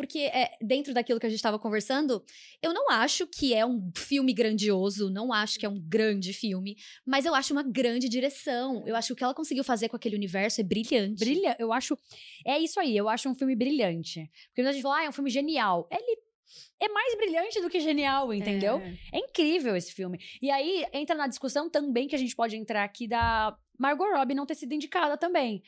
Porque, 0.00 0.20
é, 0.20 0.56
dentro 0.62 0.94
daquilo 0.94 1.20
que 1.20 1.26
a 1.26 1.28
gente 1.28 1.36
estava 1.36 1.58
conversando, 1.58 2.24
eu 2.62 2.72
não 2.72 2.88
acho 2.88 3.26
que 3.26 3.52
é 3.52 3.66
um 3.66 3.92
filme 3.94 4.32
grandioso, 4.32 5.10
não 5.10 5.30
acho 5.30 5.58
que 5.58 5.66
é 5.66 5.68
um 5.68 5.78
grande 5.78 6.32
filme, 6.32 6.74
mas 7.06 7.26
eu 7.26 7.34
acho 7.34 7.52
uma 7.52 7.62
grande 7.62 8.08
direção. 8.08 8.82
Eu 8.86 8.96
acho 8.96 9.08
que 9.08 9.12
o 9.12 9.16
que 9.16 9.24
ela 9.24 9.34
conseguiu 9.34 9.62
fazer 9.62 9.90
com 9.90 9.96
aquele 9.96 10.16
universo 10.16 10.58
é 10.58 10.64
brilhante. 10.64 11.22
Brilha, 11.22 11.54
eu 11.58 11.70
acho. 11.70 11.98
É 12.46 12.58
isso 12.58 12.80
aí, 12.80 12.96
eu 12.96 13.10
acho 13.10 13.28
um 13.28 13.34
filme 13.34 13.54
brilhante. 13.54 14.30
Porque 14.46 14.62
quando 14.62 14.68
a 14.68 14.72
gente 14.72 14.82
fala, 14.82 15.00
ah, 15.00 15.04
é 15.04 15.08
um 15.10 15.12
filme 15.12 15.28
genial. 15.28 15.86
Ele 15.90 16.18
é 16.80 16.88
mais 16.88 17.14
brilhante 17.14 17.60
do 17.60 17.68
que 17.68 17.78
genial, 17.78 18.32
entendeu? 18.32 18.78
É. 18.78 19.18
É 19.18 19.18
incrível 19.18 19.76
esse 19.76 19.92
filme. 19.92 20.18
E 20.40 20.50
aí 20.50 20.86
entra 20.94 21.14
na 21.14 21.26
discussão 21.26 21.68
também 21.68 22.08
que 22.08 22.16
a 22.16 22.18
gente 22.18 22.34
pode 22.34 22.56
entrar 22.56 22.84
aqui 22.84 23.06
da 23.06 23.54
Margot 23.78 24.10
Robbie 24.16 24.34
não 24.34 24.46
ter 24.46 24.54
sido 24.54 24.72
indicada 24.72 25.18
também. 25.18 25.62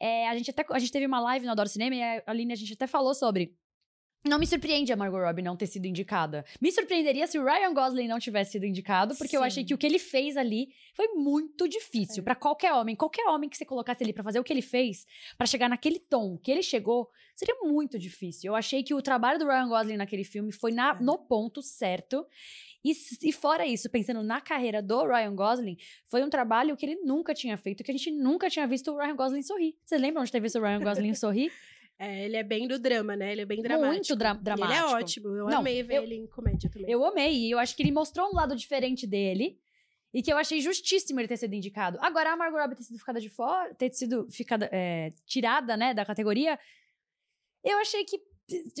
É, 0.00 0.28
a 0.28 0.36
gente 0.36 0.50
até 0.50 0.64
a 0.70 0.78
gente 0.78 0.92
teve 0.92 1.06
uma 1.06 1.20
live 1.20 1.46
no 1.46 1.52
Adoro 1.52 1.68
Cinema 1.68 1.94
e 1.94 2.02
a 2.02 2.22
Aline 2.26 2.52
a 2.52 2.56
gente 2.56 2.72
até 2.72 2.86
falou 2.86 3.14
sobre. 3.14 3.54
Não 4.26 4.38
me 4.38 4.46
surpreende 4.46 4.90
a 4.90 4.96
Margot 4.96 5.18
Robbie 5.18 5.42
não 5.42 5.54
ter 5.54 5.66
sido 5.66 5.84
indicada. 5.84 6.46
Me 6.58 6.72
surpreenderia 6.72 7.26
se 7.26 7.38
o 7.38 7.44
Ryan 7.44 7.74
Gosling 7.74 8.08
não 8.08 8.18
tivesse 8.18 8.52
sido 8.52 8.64
indicado, 8.64 9.14
porque 9.16 9.36
eu 9.36 9.40
Sim. 9.42 9.46
achei 9.46 9.64
que 9.64 9.74
o 9.74 9.78
que 9.78 9.86
ele 9.86 9.98
fez 9.98 10.34
ali 10.38 10.68
foi 10.94 11.08
muito 11.08 11.68
difícil 11.68 12.22
É. 12.22 12.24
pra 12.24 12.34
qualquer 12.34 12.72
homem. 12.72 12.96
Qualquer 12.96 13.26
homem 13.28 13.50
que 13.50 13.56
você 13.56 13.66
colocasse 13.66 14.02
ali 14.02 14.14
pra 14.14 14.22
fazer 14.24 14.40
o 14.40 14.44
que 14.44 14.50
ele 14.52 14.62
fez, 14.62 15.04
pra 15.36 15.46
chegar 15.46 15.68
naquele 15.68 15.98
tom 15.98 16.38
que 16.38 16.50
ele 16.50 16.62
chegou, 16.62 17.10
seria 17.34 17.54
muito 17.64 17.98
difícil. 17.98 18.50
Eu 18.52 18.56
achei 18.56 18.82
que 18.82 18.94
o 18.94 19.02
trabalho 19.02 19.38
do 19.38 19.44
Ryan 19.46 19.68
Gosling 19.68 19.96
naquele 19.98 20.24
filme 20.24 20.52
foi 20.52 20.72
na- 20.72 20.96
É. 20.98 21.02
no 21.02 21.18
ponto 21.18 21.60
certo. 21.60 22.26
E, 22.82 22.92
e 23.22 23.32
fora 23.32 23.66
isso, 23.66 23.90
pensando 23.90 24.22
na 24.22 24.40
carreira 24.40 24.82
do 24.82 25.04
Ryan 25.06 25.34
Gosling, 25.34 25.76
foi 26.06 26.22
um 26.22 26.30
trabalho 26.30 26.76
que 26.76 26.86
ele 26.86 26.96
nunca 27.02 27.34
tinha 27.34 27.56
feito, 27.58 27.82
que 27.84 27.90
a 27.90 27.94
gente 27.94 28.10
nunca 28.10 28.48
tinha 28.48 28.66
visto 28.66 28.90
o 28.90 28.96
Ryan 28.98 29.16
Gosling 29.16 29.42
sorrir. 29.42 29.74
Vocês 29.84 30.00
lembram 30.00 30.24
de 30.24 30.32
ter 30.32 30.40
visto 30.40 30.58
o 30.58 30.62
Ryan 30.62 30.80
Gosling 30.80 31.14
sorrir? 31.14 31.52
É, 31.98 32.24
ele 32.24 32.36
é 32.36 32.42
bem 32.42 32.66
do 32.66 32.78
drama, 32.78 33.14
né? 33.16 33.32
Ele 33.32 33.42
é 33.42 33.46
bem 33.46 33.62
dramático. 33.62 33.92
Muito 33.94 34.16
dra 34.16 34.32
dramático. 34.34 34.72
Ele 34.72 34.80
é 34.80 34.84
ótimo. 34.94 35.28
Eu 35.28 35.46
Não, 35.46 35.58
amei 35.58 35.82
ver 35.82 35.96
eu- 35.98 36.02
ele 36.02 36.16
em 36.16 36.26
comédia 36.26 36.68
também. 36.70 36.90
Eu 36.90 37.04
amei, 37.04 37.32
e 37.46 37.50
eu 37.50 37.58
acho 37.58 37.76
que 37.76 37.82
ele 37.82 37.92
mostrou 37.92 38.28
um 38.30 38.34
lado 38.34 38.56
diferente 38.56 39.06
dele. 39.06 39.58
E 40.12 40.22
que 40.22 40.32
eu 40.32 40.36
achei 40.36 40.60
justíssimo 40.60 41.18
ele 41.20 41.26
ter 41.28 41.36
sido 41.36 41.54
indicado. 41.54 41.98
Agora, 42.00 42.32
a 42.32 42.36
Margot 42.36 42.56
Robbie 42.58 42.76
ter 42.76 42.84
sido 42.84 42.98
ficada 42.98 43.20
de 43.20 43.28
fora, 43.28 43.74
ter 43.74 43.92
sido 43.92 44.28
ficada, 44.30 44.68
é, 44.72 45.10
tirada, 45.26 45.76
né, 45.76 45.92
da 45.92 46.04
categoria, 46.04 46.56
eu 47.64 47.78
achei 47.78 48.04
que 48.04 48.20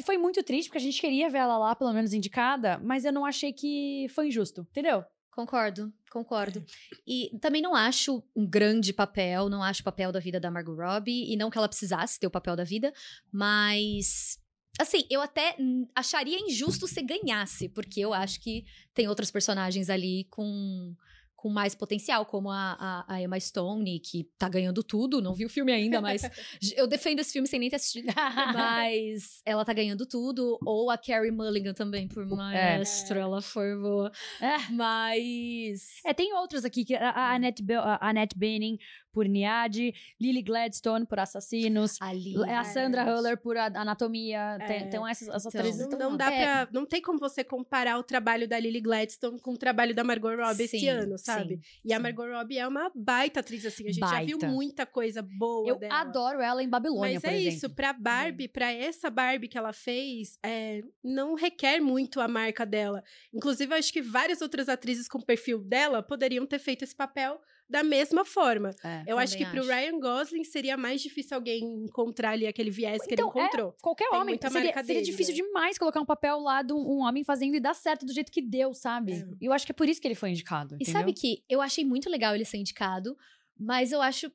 foi 0.04 0.16
muito 0.16 0.42
triste, 0.44 0.68
porque 0.68 0.78
a 0.78 0.80
gente 0.80 1.00
queria 1.00 1.28
ver 1.28 1.38
ela 1.38 1.58
lá, 1.58 1.74
pelo 1.74 1.92
menos, 1.92 2.12
indicada, 2.12 2.78
mas 2.84 3.04
eu 3.04 3.12
não 3.12 3.24
achei 3.24 3.52
que 3.52 4.06
foi 4.10 4.28
injusto, 4.28 4.60
entendeu? 4.70 5.04
Concordo, 5.32 5.92
concordo. 6.14 6.64
E 7.06 7.36
também 7.40 7.60
não 7.60 7.74
acho 7.74 8.22
um 8.34 8.46
grande 8.46 8.92
papel, 8.92 9.48
não 9.48 9.62
acho 9.62 9.80
o 9.80 9.84
papel 9.84 10.12
da 10.12 10.20
vida 10.20 10.38
da 10.38 10.50
Margot 10.50 10.76
Robbie, 10.76 11.32
e 11.32 11.36
não 11.36 11.50
que 11.50 11.58
ela 11.58 11.68
precisasse 11.68 12.20
ter 12.20 12.26
o 12.26 12.30
papel 12.30 12.54
da 12.54 12.64
vida, 12.64 12.92
mas. 13.32 14.38
Assim, 14.76 15.04
eu 15.08 15.20
até 15.20 15.56
acharia 15.94 16.36
injusto 16.40 16.88
se 16.88 17.00
ganhasse, 17.00 17.68
porque 17.68 18.00
eu 18.00 18.12
acho 18.12 18.40
que 18.40 18.64
tem 18.92 19.06
outros 19.06 19.30
personagens 19.30 19.88
ali 19.88 20.26
com, 20.30 20.96
com 21.44 21.50
mais 21.50 21.74
potencial, 21.74 22.24
como 22.24 22.50
a, 22.50 23.04
a, 23.06 23.14
a 23.16 23.20
Emma 23.20 23.38
Stone, 23.38 24.00
que 24.00 24.24
tá 24.38 24.48
ganhando 24.48 24.82
tudo, 24.82 25.20
não 25.20 25.34
vi 25.34 25.44
o 25.44 25.48
filme 25.50 25.72
ainda, 25.72 26.00
mas 26.00 26.22
eu 26.74 26.86
defendo 26.86 27.18
esse 27.18 27.34
filme 27.34 27.46
sem 27.46 27.60
nem 27.60 27.68
ter 27.68 27.76
assistido. 27.76 28.06
Mas 28.54 29.42
ela 29.44 29.62
tá 29.62 29.74
ganhando 29.74 30.06
tudo. 30.06 30.58
Ou 30.64 30.90
a 30.90 30.96
Carrie 30.96 31.30
Mulligan 31.30 31.74
também, 31.74 32.08
por 32.08 32.24
maestro, 32.26 33.18
ela 33.18 33.42
foi 33.42 33.76
boa. 33.76 34.10
É. 34.40 34.56
Mas. 34.72 36.00
É, 36.06 36.14
tem 36.14 36.32
outros 36.32 36.64
aqui, 36.64 36.82
que 36.82 36.94
a, 36.94 37.10
a 37.10 37.34
Annette, 37.34 37.62
Be 37.62 37.74
Annette 38.00 38.38
Bening 38.38 38.78
por 39.14 39.26
Niade, 39.26 39.94
Lily 40.20 40.42
Gladstone 40.42 41.06
por 41.06 41.20
Assassinos, 41.20 41.96
Ali. 42.02 42.34
a 42.50 42.64
Sandra. 42.64 43.04
Huller 43.04 43.38
por 43.40 43.56
a- 43.56 43.66
Anatomia. 43.66 44.58
Tem, 44.66 44.76
É. 44.76 44.80
então, 44.80 45.06
essas, 45.06 45.28
essas 45.28 45.46
Então, 45.54 45.60
atrizes 45.60 45.88
Não, 45.88 45.98
não 45.98 46.16
dá 46.16 46.32
É. 46.32 46.42
pra. 46.64 46.68
Não 46.72 46.84
tem 46.84 47.00
como 47.00 47.18
você 47.18 47.44
comparar 47.44 47.96
o 47.98 48.02
trabalho 48.02 48.48
da 48.48 48.58
Lily 48.58 48.80
Gladstone 48.80 49.40
com 49.40 49.52
o 49.52 49.56
trabalho 49.56 49.94
da 49.94 50.02
Margot 50.02 50.34
Robbie 50.34 50.64
esse 50.64 50.80
Sim, 50.80 50.88
ano, 50.88 51.16
sabe? 51.16 51.56
sim, 51.56 51.60
e 51.84 51.92
a 51.92 51.96
sim. 51.96 52.02
Margot 52.02 52.26
Robbie 52.26 52.58
é 52.58 52.66
uma 52.66 52.90
baita 52.94 53.40
atriz, 53.40 53.64
assim. 53.64 53.84
A 53.88 53.92
gente 53.92 54.00
já 54.00 54.22
viu 54.24 54.38
Baita. 54.38 54.52
muita 54.52 54.84
coisa 54.84 55.22
boa 55.22 55.68
Eu 55.68 55.78
dela. 55.78 56.00
adoro 56.00 56.40
ela 56.40 56.62
em 56.62 56.68
Babilônia, 56.68 57.14
Mas 57.14 57.22
por 57.22 57.28
é 57.30 57.36
exemplo. 57.36 57.54
isso, 57.56 57.70
pra 57.70 57.92
Barbie, 57.92 58.48
pra 58.48 58.72
essa 58.72 59.08
Barbie 59.08 59.46
que 59.48 59.56
ela 59.56 59.72
fez, 59.72 60.38
é, 60.44 60.82
não 61.02 61.34
requer 61.34 61.80
muito 61.80 62.20
a 62.20 62.26
marca 62.26 62.66
dela. 62.66 63.02
Inclusive, 63.32 63.72
eu 63.72 63.78
acho 63.78 63.92
que 63.92 64.02
várias 64.02 64.40
outras 64.42 64.68
atrizes 64.68 65.06
com 65.06 65.20
perfil 65.20 65.60
dela 65.62 66.02
poderiam 66.02 66.44
ter 66.46 66.58
feito 66.58 66.82
esse 66.82 66.94
papel 66.96 67.40
da 67.68 67.82
mesma 67.82 68.24
forma. 68.24 68.70
É. 68.84 69.02
Eu 69.06 69.18
acho 69.18 69.36
que 69.36 69.44
pro 69.46 69.60
acho. 69.60 69.68
Ryan 69.68 69.98
Gosling 69.98 70.44
seria 70.44 70.76
mais 70.76 71.00
difícil 71.00 71.34
alguém 71.36 71.84
encontrar 71.84 72.30
ali 72.32 72.46
aquele 72.46 72.70
viés 72.70 73.02
que 73.06 73.14
Então, 73.14 73.30
ele 73.34 73.38
encontrou. 73.46 73.74
Qualquer 73.82 74.08
Tem 74.10 74.18
homem. 74.18 74.34
muita 74.34 74.48
Seria, 74.50 74.64
marca 74.66 74.84
seria 74.84 75.00
dele, 75.00 75.10
difícil 75.10 75.34
né? 75.34 75.42
demais 75.42 75.78
colocar 75.78 76.00
um 76.00 76.04
papel 76.06 76.38
lá 76.40 76.62
de 76.62 76.72
um, 76.72 76.98
homem 77.00 77.24
fazendo 77.24 77.54
e 77.56 77.60
dar 77.60 77.74
certo 77.74 78.04
do 78.04 78.12
jeito 78.12 78.30
que 78.30 78.42
deu, 78.42 78.74
sabe? 78.74 79.12
É. 79.12 79.26
E 79.40 79.46
eu 79.46 79.52
acho 79.52 79.64
que 79.66 79.72
é 79.72 79.74
por 79.74 79.88
isso 79.88 80.00
que 80.00 80.06
ele 80.06 80.14
foi 80.14 80.30
indicado. 80.30 80.74
E 80.74 80.82
entendeu? 80.82 80.92
sabe 81.00 81.12
que 81.14 81.42
eu 81.48 81.60
achei 81.62 81.84
muito 81.84 82.10
legal 82.10 82.34
ele 82.34 82.44
ser 82.44 82.58
indicado, 82.58 83.16
mas 83.58 83.92
eu 83.92 84.02
acho 84.02 84.30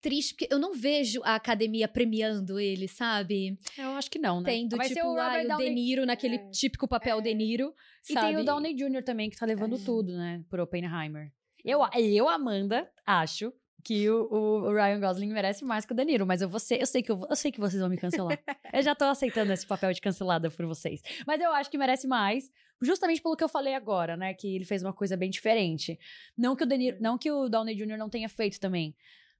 triste, 0.00 0.34
porque 0.34 0.52
eu 0.52 0.58
não 0.58 0.74
vejo 0.74 1.22
a 1.24 1.34
academia 1.34 1.88
premiando 1.88 2.60
ele, 2.60 2.86
sabe? 2.86 3.56
Eu 3.78 3.90
acho 3.92 4.10
que 4.10 4.18
não, 4.18 4.42
né? 4.42 4.50
Tendo, 4.50 4.76
Vai 4.76 4.88
tipo, 4.88 5.00
ser 5.00 5.06
o 5.06 5.14
Robert 5.14 5.44
o 5.46 5.48
Downey 5.48 5.68
De 5.70 5.74
Niro 5.74 6.04
naquele 6.04 6.36
É. 6.36 6.50
típico 6.50 6.86
papel 6.86 7.22
De 7.22 7.32
Niro, 7.32 7.72
E 8.06 8.12
sabe? 8.12 8.26
tem 8.26 8.36
o 8.36 8.44
Downey 8.44 8.74
Jr. 8.74 9.02
também, 9.02 9.30
que 9.30 9.36
tá 9.38 9.46
levando 9.46 9.76
É. 9.76 9.78
tudo, 9.78 10.12
né? 10.14 10.44
Por 10.50 10.60
Oppenheimer. 10.60 11.32
Eu, 11.64 11.80
eu, 11.96 12.28
Amanda, 12.28 12.90
acho 13.06 13.52
que 13.82 14.08
o, 14.10 14.28
o- 14.30 14.72
Ryan 14.72 14.98
Gosling 15.00 15.28
merece 15.32 15.64
mais 15.64 15.84
que 15.84 15.92
o 15.92 15.96
Danilo, 15.96 16.26
mas 16.26 16.40
eu, 16.42 16.58
ser- 16.58 16.80
eu, 16.80 16.86
sei 16.86 17.02
que 17.02 17.10
eu, 17.12 17.26
eu 17.28 17.36
sei 17.36 17.52
que 17.52 17.60
vocês 17.60 17.80
vão 17.80 17.90
me 17.90 17.96
cancelar. 17.98 18.38
eu 18.72 18.82
já 18.82 18.94
tô 18.94 19.04
aceitando 19.04 19.52
esse 19.52 19.66
papel 19.66 19.92
de 19.92 20.00
cancelada 20.00 20.50
por 20.50 20.64
vocês. 20.66 21.02
Mas 21.26 21.40
eu 21.40 21.52
acho 21.52 21.70
que 21.70 21.76
merece 21.78 22.06
mais, 22.06 22.50
justamente 22.80 23.20
pelo 23.22 23.36
que 23.36 23.44
eu 23.44 23.48
falei 23.48 23.74
agora, 23.74 24.16
né? 24.16 24.32
Que 24.34 24.54
ele 24.56 24.64
fez 24.64 24.82
uma 24.82 24.92
coisa 24.92 25.16
bem 25.16 25.28
diferente. 25.30 25.98
Não 26.36 26.56
que 26.56 26.64
o, 26.64 26.66
Danilo, 26.66 26.96
não 27.00 27.18
que 27.18 27.30
o 27.30 27.48
Downey 27.48 27.74
Jr. 27.74 27.98
não 27.98 28.08
tenha 28.08 28.28
feito 28.28 28.58
também. 28.58 28.94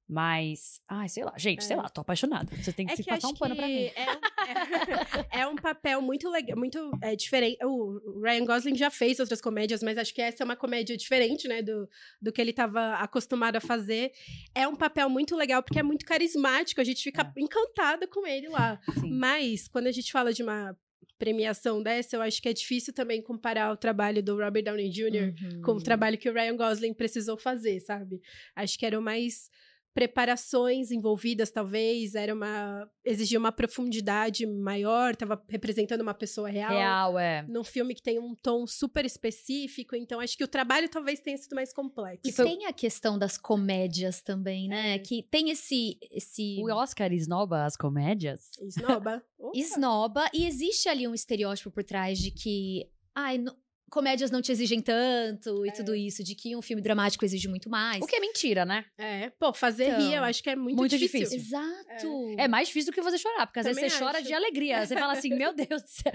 Mas, 0.06 0.80
ai, 0.86 1.08
sei 1.08 1.24
lá, 1.24 1.32
gente, 1.38 1.64
sei 1.64 1.74
É. 1.76 1.80
lá, 1.80 1.88
tô 1.88 2.02
apaixonada. 2.02 2.54
Você 2.56 2.72
tem 2.72 2.84
que, 2.86 2.92
É 2.92 2.96
se 2.96 3.02
que 3.02 3.08
passar 3.08 3.28
um 3.28 3.34
pano 3.34 3.56
pra 3.56 3.66
mim. 3.66 3.72
é, 3.72 3.92
é- 4.02 4.04
é 5.40 5.46
um 5.46 5.56
papel 5.56 6.02
muito 6.02 6.28
legal, 6.28 6.58
muito 6.58 6.90
é, 7.02 7.16
diferente. 7.16 7.56
O 7.64 8.20
Ryan 8.22 8.44
Gosling 8.44 8.74
já 8.76 8.90
fez 8.90 9.18
outras 9.18 9.40
comédias, 9.40 9.82
mas 9.82 9.96
acho 9.96 10.12
que 10.14 10.20
essa 10.20 10.42
é 10.42 10.44
uma 10.44 10.56
comédia 10.56 10.94
diferente, 10.96 11.48
né, 11.48 11.62
do, 11.62 11.88
do 12.20 12.30
que 12.32 12.40
ele 12.40 12.50
estava 12.50 12.96
acostumado 12.96 13.56
a 13.56 13.60
fazer. 13.60 14.12
É 14.54 14.68
um 14.68 14.76
papel 14.76 15.08
muito 15.08 15.34
legal 15.36 15.62
porque 15.62 15.78
é 15.78 15.82
muito 15.82 16.04
carismático, 16.04 16.80
a 16.80 16.84
gente 16.84 17.02
fica 17.02 17.32
encantada 17.36 18.06
com 18.06 18.26
ele 18.26 18.48
lá. 18.48 18.78
Sim. 19.00 19.10
Mas 19.10 19.66
quando 19.68 19.86
a 19.86 19.92
gente 19.92 20.12
fala 20.12 20.32
de 20.34 20.42
uma 20.42 20.76
premiação 21.18 21.82
dessa, 21.82 22.16
eu 22.16 22.22
acho 22.22 22.42
que 22.42 22.48
é 22.48 22.52
difícil 22.52 22.92
também 22.92 23.22
comparar 23.22 23.72
o 23.72 23.76
trabalho 23.76 24.22
do 24.22 24.36
Robert 24.36 24.64
Downey 24.64 24.90
Jr. 24.90 25.32
Uhum. 25.54 25.62
com 25.62 25.72
o 25.72 25.82
trabalho 25.82 26.18
que 26.18 26.28
o 26.28 26.32
Ryan 26.34 26.56
Gosling 26.56 26.92
precisou 26.92 27.38
fazer, 27.38 27.80
sabe? 27.80 28.20
Acho 28.54 28.78
que 28.78 28.84
eram 28.84 29.00
mais 29.00 29.48
preparações 29.94 30.90
envolvidas, 30.90 31.50
talvez, 31.50 32.14
era 32.14 32.34
uma 32.34 32.88
exigia 33.04 33.38
uma 33.38 33.52
profundidade 33.52 34.44
maior, 34.46 35.14
tava 35.14 35.42
representando 35.48 36.00
uma 36.00 36.12
pessoa 36.14 36.48
real. 36.50 36.70
Real, 36.72 37.18
é. 37.18 37.42
Num 37.48 37.62
filme 37.64 37.94
que 37.94 38.02
tem 38.02 38.18
um 38.18 38.34
tom 38.34 38.66
super 38.66 39.04
específico, 39.04 39.94
então 39.94 40.20
acho 40.20 40.36
que 40.36 40.44
o 40.44 40.48
trabalho 40.48 40.88
talvez 40.88 41.20
tenha 41.20 41.36
sido 41.38 41.54
mais 41.54 41.72
complexo. 41.72 42.22
E 42.28 42.32
tem 42.32 42.66
a 42.66 42.72
questão 42.72 43.18
das 43.18 43.38
comédias 43.38 44.20
também, 44.20 44.68
né? 44.68 44.96
É. 44.96 44.98
Que 44.98 45.22
tem 45.22 45.50
esse 45.50 45.98
esse 46.10 46.60
O 46.60 46.72
Oscar 46.74 47.12
esnoba 47.12 47.64
as 47.64 47.76
comédias? 47.76 48.50
Esnoba. 48.60 49.22
Esnoba 49.54 50.28
e 50.32 50.46
existe 50.46 50.88
ali 50.88 51.06
um 51.06 51.14
estereótipo 51.14 51.70
por 51.70 51.84
trás 51.84 52.18
de 52.18 52.30
que 52.30 52.88
ai, 53.14 53.38
no- 53.38 53.54
comédias 53.90 54.30
não 54.30 54.42
te 54.42 54.50
exigem 54.50 54.80
tanto 54.80 55.64
e 55.64 55.68
É. 55.68 55.72
tudo 55.72 55.94
isso, 55.94 56.22
de 56.24 56.34
que 56.34 56.56
um 56.56 56.62
filme 56.62 56.82
dramático 56.82 57.24
exige 57.24 57.48
muito 57.48 57.68
mais. 57.70 58.02
O 58.02 58.06
que 58.06 58.16
é 58.16 58.20
mentira, 58.20 58.64
né? 58.64 58.84
É, 58.98 59.30
pô, 59.30 59.52
fazer 59.52 59.88
Então, 59.88 60.00
rir 60.00 60.14
eu 60.14 60.24
acho 60.24 60.42
que 60.42 60.50
é 60.50 60.56
muito, 60.56 60.76
muito 60.76 60.96
difícil. 60.98 61.20
difícil. 61.38 61.58
Exato. 61.58 62.34
É 62.38 62.48
mais 62.48 62.68
difícil 62.68 62.90
do 62.90 62.94
que 62.94 63.00
você 63.02 63.18
chorar, 63.18 63.46
porque 63.46 63.60
às 63.60 63.66
vezes 63.66 63.80
Também 63.80 63.90
você 63.90 63.98
chora 64.04 64.18
acho. 64.18 64.26
de 64.26 64.34
alegria. 64.34 64.84
Você 64.86 64.94
fala 64.94 65.12
assim, 65.12 65.30
meu 65.34 65.52
Deus 65.54 65.82
do 65.82 65.88
céu. 65.88 66.12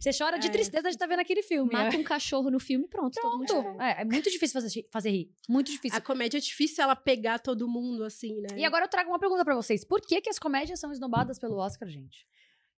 Você 0.00 0.10
chora 0.16 0.38
de 0.38 0.48
É. 0.48 0.50
tristeza 0.50 0.88
de 0.88 0.94
estar 0.96 1.06
vendo 1.06 1.20
aquele 1.20 1.42
filme. 1.42 1.72
Mata 1.72 1.96
um 1.96 2.02
cachorro 2.02 2.50
no 2.50 2.60
filme, 2.60 2.86
pronto, 2.88 3.14
todo 3.20 3.38
mundo 3.38 3.46
Pronto. 3.46 3.80
É, 3.80 4.02
é 4.02 4.04
muito 4.04 4.30
difícil 4.30 4.60
fazer, 4.60 4.86
fazer 4.92 5.10
rir. 5.10 5.30
Muito 5.48 5.70
difícil. 5.70 5.96
A 5.96 6.00
comédia 6.00 6.38
é 6.38 6.40
difícil 6.40 6.82
ela 6.84 6.94
pegar 6.96 7.38
todo 7.38 7.66
mundo 7.68 8.04
assim, 8.04 8.40
né? 8.40 8.48
E 8.58 8.64
agora 8.64 8.84
eu 8.84 8.88
trago 8.88 9.10
uma 9.10 9.18
pergunta 9.18 9.44
pra 9.44 9.54
vocês. 9.54 9.84
Por 9.84 10.00
que, 10.00 10.20
que 10.20 10.28
as 10.30 10.38
comédias 10.38 10.78
são 10.80 10.92
esnobadas 10.92 11.38
pelo 11.38 11.56
Oscar, 11.56 11.88
gente? 11.88 12.26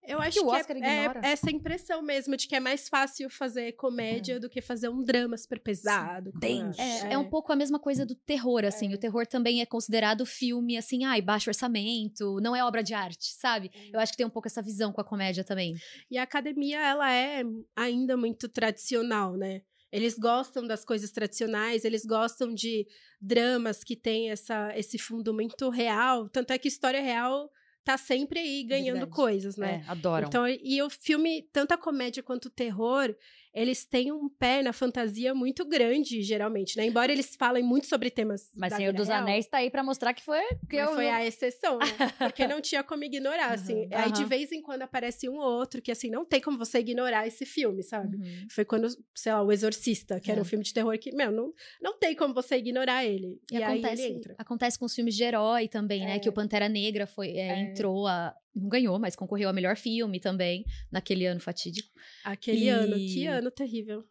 Eu 0.07 0.19
que 0.19 0.27
acho 0.27 0.41
que, 0.41 0.47
Oscar 0.47 0.77
é, 0.77 0.79
ignora. 0.79 1.21
é 1.23 1.31
essa 1.33 1.51
impressão 1.51 2.03
mesmo 2.03 2.37
de 2.37 2.47
que 2.47 2.55
é 2.55 2.61
mais 2.61 2.89
fácil 2.89 3.29
fazer 3.29 3.73
comédia 3.73 4.39
do 4.41 4.49
que 4.49 4.61
fazer 4.61 4.89
um 4.89 5.03
drama 5.03 5.37
super 5.37 5.61
pesado. 5.61 6.31
denso. 6.39 6.81
É, 6.81 7.15
é 7.15 7.19
um 7.19 7.29
pouco 7.29 7.53
a 7.53 7.57
mesma 7.57 7.79
coisa 7.79 8.07
do 8.07 8.15
terror, 8.15 8.65
assim. 8.65 8.93
O 8.95 8.99
terror 8.99 9.27
também 9.27 9.61
é 9.61 9.67
considerado 9.67 10.25
filme, 10.25 10.77
assim, 10.77 11.05
ai, 11.05 11.21
baixo 11.21 11.51
orçamento, 11.51 12.39
não 12.41 12.55
é 12.55 12.65
obra 12.65 12.83
de 12.83 12.95
arte, 12.95 13.35
sabe? 13.35 13.71
Eu 13.93 14.01
acho 14.01 14.13
que 14.13 14.19
tem 14.19 14.27
um 14.27 14.31
pouco 14.31 14.49
essa 14.49 14.63
visão 14.63 14.93
com 14.93 15.01
a 15.01 15.05
comédia 15.05 15.45
também. 15.45 15.75
E 16.11 16.19
a 16.19 16.23
academia, 16.23 16.81
ela 16.81 17.13
é 17.13 17.43
ainda 17.75 18.17
muito 18.17 18.49
tradicional, 18.49 19.37
né? 19.37 19.63
Eles 19.93 20.19
gostam 20.19 20.67
das 20.67 20.85
coisas 20.85 21.11
tradicionais, 21.11 21.85
eles 21.85 22.05
gostam 22.05 22.53
de 22.53 22.87
dramas 23.21 23.85
que 23.85 23.97
têm 23.97 24.31
essa, 24.31 24.77
esse 24.77 24.99
fundo 24.99 25.33
muito 25.33 25.71
real. 25.71 26.29
Tanto 26.29 26.53
é 26.53 26.59
que 26.59 26.69
história 26.69 27.01
real 27.01 27.51
tá 27.87 27.97
sempre 27.97 28.41
aí 28.41 28.65
ganhando 28.65 28.99
Verdade. 28.99 29.13
coisas, 29.13 29.57
né? 29.57 29.85
É, 29.87 29.91
adoram. 29.91 30.27
Então, 30.27 30.45
e 30.49 30.83
o 30.83 30.91
filme, 30.91 31.49
tanto 31.53 31.71
a 31.71 31.79
comédia 31.79 32.21
quanto 32.21 32.47
o 32.47 32.51
terror, 32.51 33.15
eles 33.57 33.87
têm 33.87 34.13
um 34.13 34.29
pé 34.29 34.63
na 34.63 34.73
fantasia 34.73 35.35
muito 35.35 35.65
grande, 35.65 36.23
geralmente, 36.23 36.77
né? 36.77 36.85
Embora 36.87 37.11
eles 37.11 37.35
falem 37.37 37.63
muito 37.65 37.87
sobre 37.87 38.11
temas. 38.11 38.51
Mas 38.55 38.75
Senhor 38.75 38.93
dos 38.93 39.09
real, 39.09 39.23
Anéis 39.23 39.47
tá 39.47 39.57
aí 39.59 39.71
pra 39.71 39.83
mostrar 39.83 40.13
que 40.13 40.23
foi... 40.23 40.43
Que 40.69 40.77
eu, 40.77 40.95
foi 40.95 41.09
a 41.09 41.25
exceção, 41.27 41.79
né? 41.79 41.87
Porque 42.31 42.47
não 42.47 42.61
tinha 42.61 42.85
como 42.85 43.03
ignorar, 43.03 43.53
assim. 43.55 43.85
Uhum, 43.85 43.89
Aí 43.93 44.13
de 44.13 44.25
vez 44.25 44.53
em 44.53 44.61
quando 44.61 44.83
aparece 44.83 45.29
um 45.29 45.37
ou 45.39 45.59
outro 45.59 45.81
que, 45.81 45.91
assim, 45.91 46.11
não 46.11 46.25
tem 46.25 46.41
como 46.41 46.59
você 46.59 46.81
ignorar 46.81 47.27
esse 47.27 47.47
filme, 47.47 47.83
sabe? 47.83 48.17
Uhum. 48.17 48.47
Foi 48.51 48.65
quando, 48.65 48.89
sei 49.15 49.33
lá, 49.33 49.43
O 49.43 49.51
Exorcista, 49.51 50.21
que 50.21 50.31
era 50.31 50.39
É. 50.41 50.43
um 50.43 50.45
filme 50.45 50.63
de 50.65 50.75
terror 50.75 50.99
que, 50.99 51.11
meu, 51.17 51.33
não, 51.33 51.53
não 51.81 51.99
tem 51.99 52.15
como 52.15 52.35
você 52.35 52.57
ignorar 52.57 53.05
ele. 53.07 53.41
E, 53.51 53.57
E, 53.57 53.63
acontece, 53.63 54.03
ele 54.03 54.15
entra. 54.19 54.35
acontece 54.37 54.79
com 54.79 54.85
os 54.85 54.95
filmes 54.95 55.15
de 55.17 55.25
herói 55.25 55.67
também, 55.67 56.01
né? 56.05 56.17
É. 56.17 56.19
Que 56.19 56.29
o 56.29 56.33
Pantera 56.33 56.69
Negra 56.69 57.07
foi, 57.07 57.29
é, 57.31 57.49
É. 57.49 57.61
entrou 57.61 58.07
a. 58.07 58.35
Não 58.57 58.71
ganhou, 58.71 58.99
mas 58.99 59.15
concorreu 59.15 59.51
a 59.51 59.53
melhor 59.53 59.77
filme 59.77 60.19
também, 60.19 60.65
naquele 60.91 61.27
ano 61.27 61.41
fatídico. 61.41 61.91
Aquele 62.25 62.65
E- 62.65 62.69
ano, 62.71 62.97
que 62.97 63.27
ano 63.27 63.51
terrível. 63.51 64.03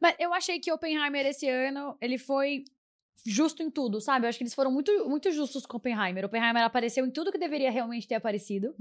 Mas 0.00 0.14
eu 0.18 0.32
achei 0.32 0.60
que 0.60 0.70
Oppenheimer 0.72 1.26
esse 1.26 1.48
ano, 1.48 1.96
ele 2.00 2.16
foi 2.16 2.64
justo 3.26 3.62
em 3.62 3.70
tudo, 3.70 4.00
sabe? 4.00 4.24
Eu 4.24 4.28
acho 4.28 4.38
que 4.38 4.44
eles 4.44 4.54
foram 4.54 4.70
muito, 4.70 5.08
muito 5.08 5.30
justos 5.32 5.66
com 5.66 5.76
Oppenheimer. 5.76 6.24
Oppenheimer 6.24 6.62
apareceu 6.62 7.04
em 7.04 7.10
tudo 7.10 7.32
que 7.32 7.38
deveria 7.38 7.70
realmente 7.70 8.06
ter 8.06 8.14
aparecido. 8.14 8.74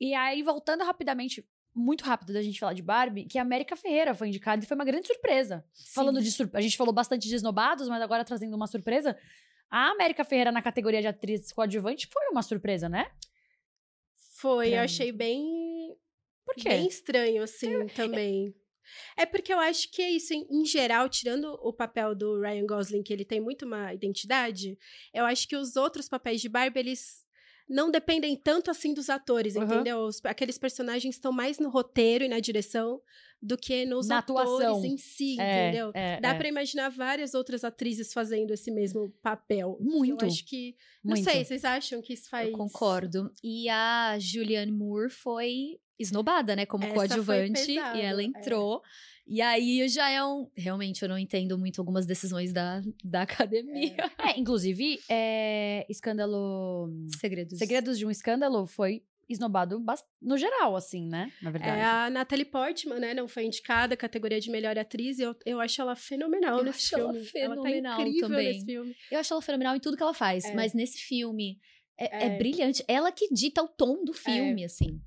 E 0.00 0.14
aí, 0.14 0.42
voltando 0.42 0.84
rapidamente, 0.84 1.46
muito 1.74 2.02
rápido 2.04 2.32
da 2.32 2.42
gente 2.42 2.58
falar 2.58 2.72
de 2.72 2.82
Barbie, 2.82 3.24
que 3.24 3.38
a 3.38 3.42
América 3.42 3.76
Ferreira 3.76 4.14
foi 4.14 4.28
indicada 4.28 4.64
e 4.64 4.66
foi 4.66 4.74
uma 4.74 4.84
grande 4.84 5.06
surpresa. 5.06 5.64
Falando 5.94 6.20
de 6.22 6.30
surpresa, 6.30 6.58
a 6.58 6.62
gente 6.62 6.76
falou 6.76 6.92
bastante 6.94 7.28
de 7.28 7.34
esnobados, 7.34 7.88
mas 7.88 8.00
agora 8.00 8.24
trazendo 8.24 8.56
uma 8.56 8.66
surpresa. 8.66 9.16
A 9.70 9.90
América 9.90 10.24
Ferreira 10.24 10.50
na 10.50 10.62
categoria 10.62 11.00
de 11.00 11.06
atriz 11.08 11.52
coadjuvante 11.52 12.06
foi 12.10 12.28
uma 12.30 12.42
surpresa, 12.42 12.88
né? 12.88 13.10
Foi, 14.40 14.74
eu 14.74 14.80
achei 14.80 15.10
bem 15.12 15.96
Por 16.44 16.54
quê? 16.54 16.68
Bem 16.68 16.86
estranho, 16.88 17.42
assim, 17.42 17.86
também. 17.88 18.54
É 19.16 19.26
porque 19.26 19.52
eu 19.52 19.58
acho 19.58 19.90
que 19.90 20.00
é 20.00 20.10
isso, 20.10 20.32
em, 20.32 20.46
em 20.50 20.64
geral, 20.64 21.08
tirando 21.08 21.44
o 21.62 21.72
papel 21.72 22.14
do 22.14 22.40
Ryan 22.40 22.64
Gosling, 22.66 23.02
que 23.02 23.12
ele 23.12 23.24
tem 23.24 23.40
muito 23.40 23.66
uma 23.66 23.92
identidade, 23.92 24.78
eu 25.12 25.24
acho 25.26 25.46
que 25.46 25.56
os 25.56 25.76
outros 25.76 26.08
papéis 26.08 26.40
de 26.40 26.48
Barbie, 26.48 26.78
eles 26.80 27.26
não 27.68 27.90
dependem 27.90 28.34
tanto 28.34 28.70
assim 28.70 28.94
dos 28.94 29.10
atores, 29.10 29.54
Uhum. 29.54 29.64
entendeu? 29.64 29.98
Os- 29.98 30.24
aqueles 30.24 30.56
personagens 30.56 31.16
estão 31.16 31.30
mais 31.32 31.58
no 31.58 31.68
roteiro 31.68 32.24
e 32.24 32.28
na 32.28 32.40
direção 32.40 33.02
do 33.40 33.56
que 33.56 33.84
nos 33.86 34.08
Na 34.08 34.18
atores 34.18 34.50
atuação. 34.50 34.84
em 34.84 34.96
si, 34.98 35.40
É, 35.40 35.68
entendeu? 35.68 35.90
é, 35.94 36.20
Dá 36.20 36.30
é. 36.30 36.34
pra 36.34 36.48
imaginar 36.48 36.88
várias 36.90 37.34
outras 37.34 37.62
atrizes 37.64 38.12
fazendo 38.12 38.52
esse 38.52 38.70
mesmo 38.70 39.10
papel. 39.22 39.78
Muito. 39.80 40.24
Eu 40.24 40.28
acho 40.28 40.44
que. 40.44 40.74
Não 41.04 41.14
Muito. 41.14 41.30
sei, 41.30 41.44
vocês 41.44 41.64
acham 41.64 42.02
que 42.02 42.14
isso 42.14 42.28
faz. 42.28 42.48
Eu 42.48 42.54
concordo. 42.56 43.30
E 43.42 43.68
a 43.68 44.18
Julianne 44.18 44.72
Moore 44.72 45.10
foi 45.10 45.78
esnobada, 45.98 46.54
né? 46.56 46.66
Como 46.66 46.84
Essa 46.84 46.94
foi 46.94 47.06
coadjuvante. 47.08 47.66
pesado, 47.66 47.98
E 47.98 48.00
ela 48.02 48.22
é. 48.22 48.24
entrou. 48.24 48.82
E 49.30 49.42
aí 49.42 49.86
já 49.88 50.08
é 50.08 50.24
um. 50.24 50.50
Realmente, 50.56 51.02
eu 51.02 51.08
não 51.08 51.18
entendo 51.18 51.58
muito 51.58 51.80
algumas 51.80 52.06
decisões 52.06 52.50
da, 52.52 52.80
da 53.04 53.22
academia. 53.22 53.94
É, 54.18 54.38
inclusive, 54.40 54.98
é, 55.08 55.84
escândalo. 55.88 56.88
Segredos. 57.20 57.58
Segredos 57.58 57.98
de 57.98 58.06
um 58.06 58.10
Escândalo 58.10 58.66
foi 58.66 59.02
esnobado 59.28 59.84
no 60.20 60.36
geral, 60.38 60.74
assim, 60.74 61.06
né? 61.08 61.30
Na 61.42 61.50
verdade. 61.50 61.78
É, 61.78 61.84
a 61.84 62.10
Natalie 62.10 62.44
Portman, 62.44 62.98
né, 62.98 63.14
não 63.14 63.28
foi 63.28 63.44
indicada, 63.44 63.96
categoria 63.96 64.40
de 64.40 64.50
melhor 64.50 64.78
atriz, 64.78 65.18
e 65.18 65.22
eu, 65.22 65.36
eu 65.44 65.60
acho 65.60 65.80
ela 65.80 65.94
fenomenal 65.94 66.58
Eu 66.58 66.64
nesse 66.64 66.94
acho 66.94 67.02
ela 67.02 67.12
filme. 67.12 67.26
fenomenal 67.28 67.92
ela 67.92 67.96
tá 67.96 68.02
incrível 68.08 68.28
também. 68.28 68.52
nesse 68.54 68.64
filme. 68.64 68.96
Eu 69.10 69.18
acho 69.20 69.32
ela 69.34 69.42
fenomenal 69.42 69.76
em 69.76 69.80
tudo 69.80 69.96
que 69.96 70.02
ela 70.02 70.14
faz. 70.14 70.44
É. 70.44 70.54
Mas 70.54 70.72
nesse 70.74 70.98
filme. 70.98 71.58
É, 71.98 72.24
é 72.24 72.26
É. 72.28 72.38
brilhante. 72.38 72.84
Ela 72.86 73.10
que 73.12 73.28
dita 73.34 73.62
o 73.62 73.68
tom 73.68 74.04
do 74.04 74.12
filme, 74.12 74.64
assim. 74.64 75.00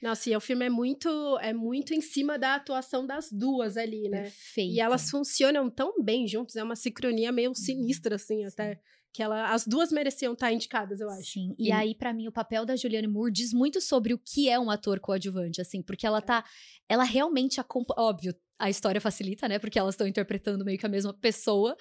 Nossa, 0.00 0.28
e 0.30 0.36
o 0.36 0.40
filme 0.40 0.66
é 0.66 0.70
muito, 0.70 1.08
é 1.40 1.52
muito 1.54 1.94
em 1.94 2.00
cima 2.00 2.38
da 2.38 2.54
atuação 2.56 3.06
das 3.06 3.32
duas 3.32 3.76
ali, 3.78 4.08
né? 4.10 4.22
Perfeito. 4.24 4.74
E 4.74 4.78
elas 4.80 5.10
funcionam 5.10 5.70
tão 5.70 6.02
bem 6.02 6.28
juntas, 6.28 6.56
é 6.56 6.62
uma 6.62 6.76
sincronia 6.76 7.32
meio 7.32 7.54
sinistra, 7.54 8.16
assim, 8.16 8.44
até. 8.44 8.78
Que 9.14 9.22
ela, 9.22 9.52
as 9.52 9.64
duas 9.64 9.92
mereciam 9.92 10.32
estar 10.32 10.52
indicadas, 10.52 11.00
eu 11.00 11.08
acho. 11.08 11.22
Sim. 11.34 11.54
E, 11.56 11.68
E- 11.68 11.72
aí, 11.72 11.94
pra 11.94 12.12
mim, 12.12 12.26
o 12.26 12.32
papel 12.32 12.66
da 12.66 12.74
Julianne 12.74 13.06
Moore 13.06 13.30
diz 13.32 13.52
muito 13.52 13.80
sobre 13.80 14.12
o 14.12 14.18
que 14.18 14.48
é 14.50 14.58
um 14.58 14.68
ator 14.68 14.98
coadjuvante, 14.98 15.60
assim, 15.60 15.80
porque 15.80 16.04
ela 16.06 16.20
tá. 16.20 16.44
Ela 16.88 17.04
realmente 17.04 17.60
acompanha. 17.60 18.00
Óbvio, 18.08 18.34
a 18.58 18.68
história 18.68 19.00
facilita, 19.00 19.46
né? 19.48 19.58
Porque 19.60 19.78
elas 19.78 19.94
estão 19.94 20.06
interpretando 20.06 20.64
meio 20.64 20.76
que 20.78 20.84
a 20.84 20.88
mesma 20.88 21.14
pessoa. 21.14 21.76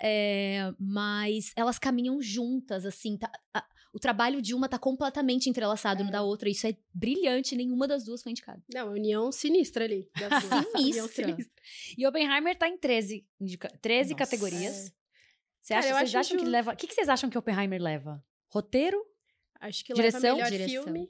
é, 0.00 0.72
mas 0.78 1.52
elas 1.56 1.78
caminham 1.78 2.20
juntas, 2.20 2.84
assim. 2.84 3.16
tá- 3.16 3.32
a- 3.54 3.64
o 3.92 3.98
trabalho 4.00 4.42
de 4.42 4.52
uma 4.54 4.68
tá 4.68 4.76
completamente 4.78 5.48
entrelaçado 5.48 6.02
no 6.04 6.10
da 6.10 6.20
outra. 6.20 6.48
Isso 6.50 6.66
é 6.66 6.76
brilhante, 6.92 7.54
nenhuma 7.56 7.86
das 7.88 8.04
duas 8.04 8.22
foi 8.22 8.32
indicada. 8.32 8.60
Não, 8.74 8.90
união 8.92 9.30
sinistra 9.32 9.84
ali. 9.84 10.08
duas. 10.16 10.30
União 10.74 11.06
Sinistra. 11.08 11.52
E 11.96 12.04
Oppenheimer 12.06 12.58
tá 12.58 12.68
em 12.68 12.76
13, 12.76 13.24
indica- 13.40 13.68
13 13.80 14.10
Nossa. 14.10 14.24
categorias. 14.24 14.92
Você 15.64 15.72
Cara, 15.72 15.86
acha, 15.86 15.88
eu 15.94 15.98
vocês 15.98 16.14
acham 16.14 16.36
que 16.36 16.42
justo. 16.42 16.50
leva. 16.52 16.72
O 16.72 16.76
que, 16.76 16.86
que 16.86 16.94
vocês 16.94 17.08
acham 17.08 17.30
que 17.30 17.38
Oppenheimer 17.38 17.80
leva? 17.80 18.22
Roteiro? 18.48 19.02
Acho 19.58 19.82
que 19.82 19.94
Direção? 19.94 20.20
leva 20.20 20.34
melhor 20.36 20.50
Direção. 20.50 20.84
filme. 20.84 21.08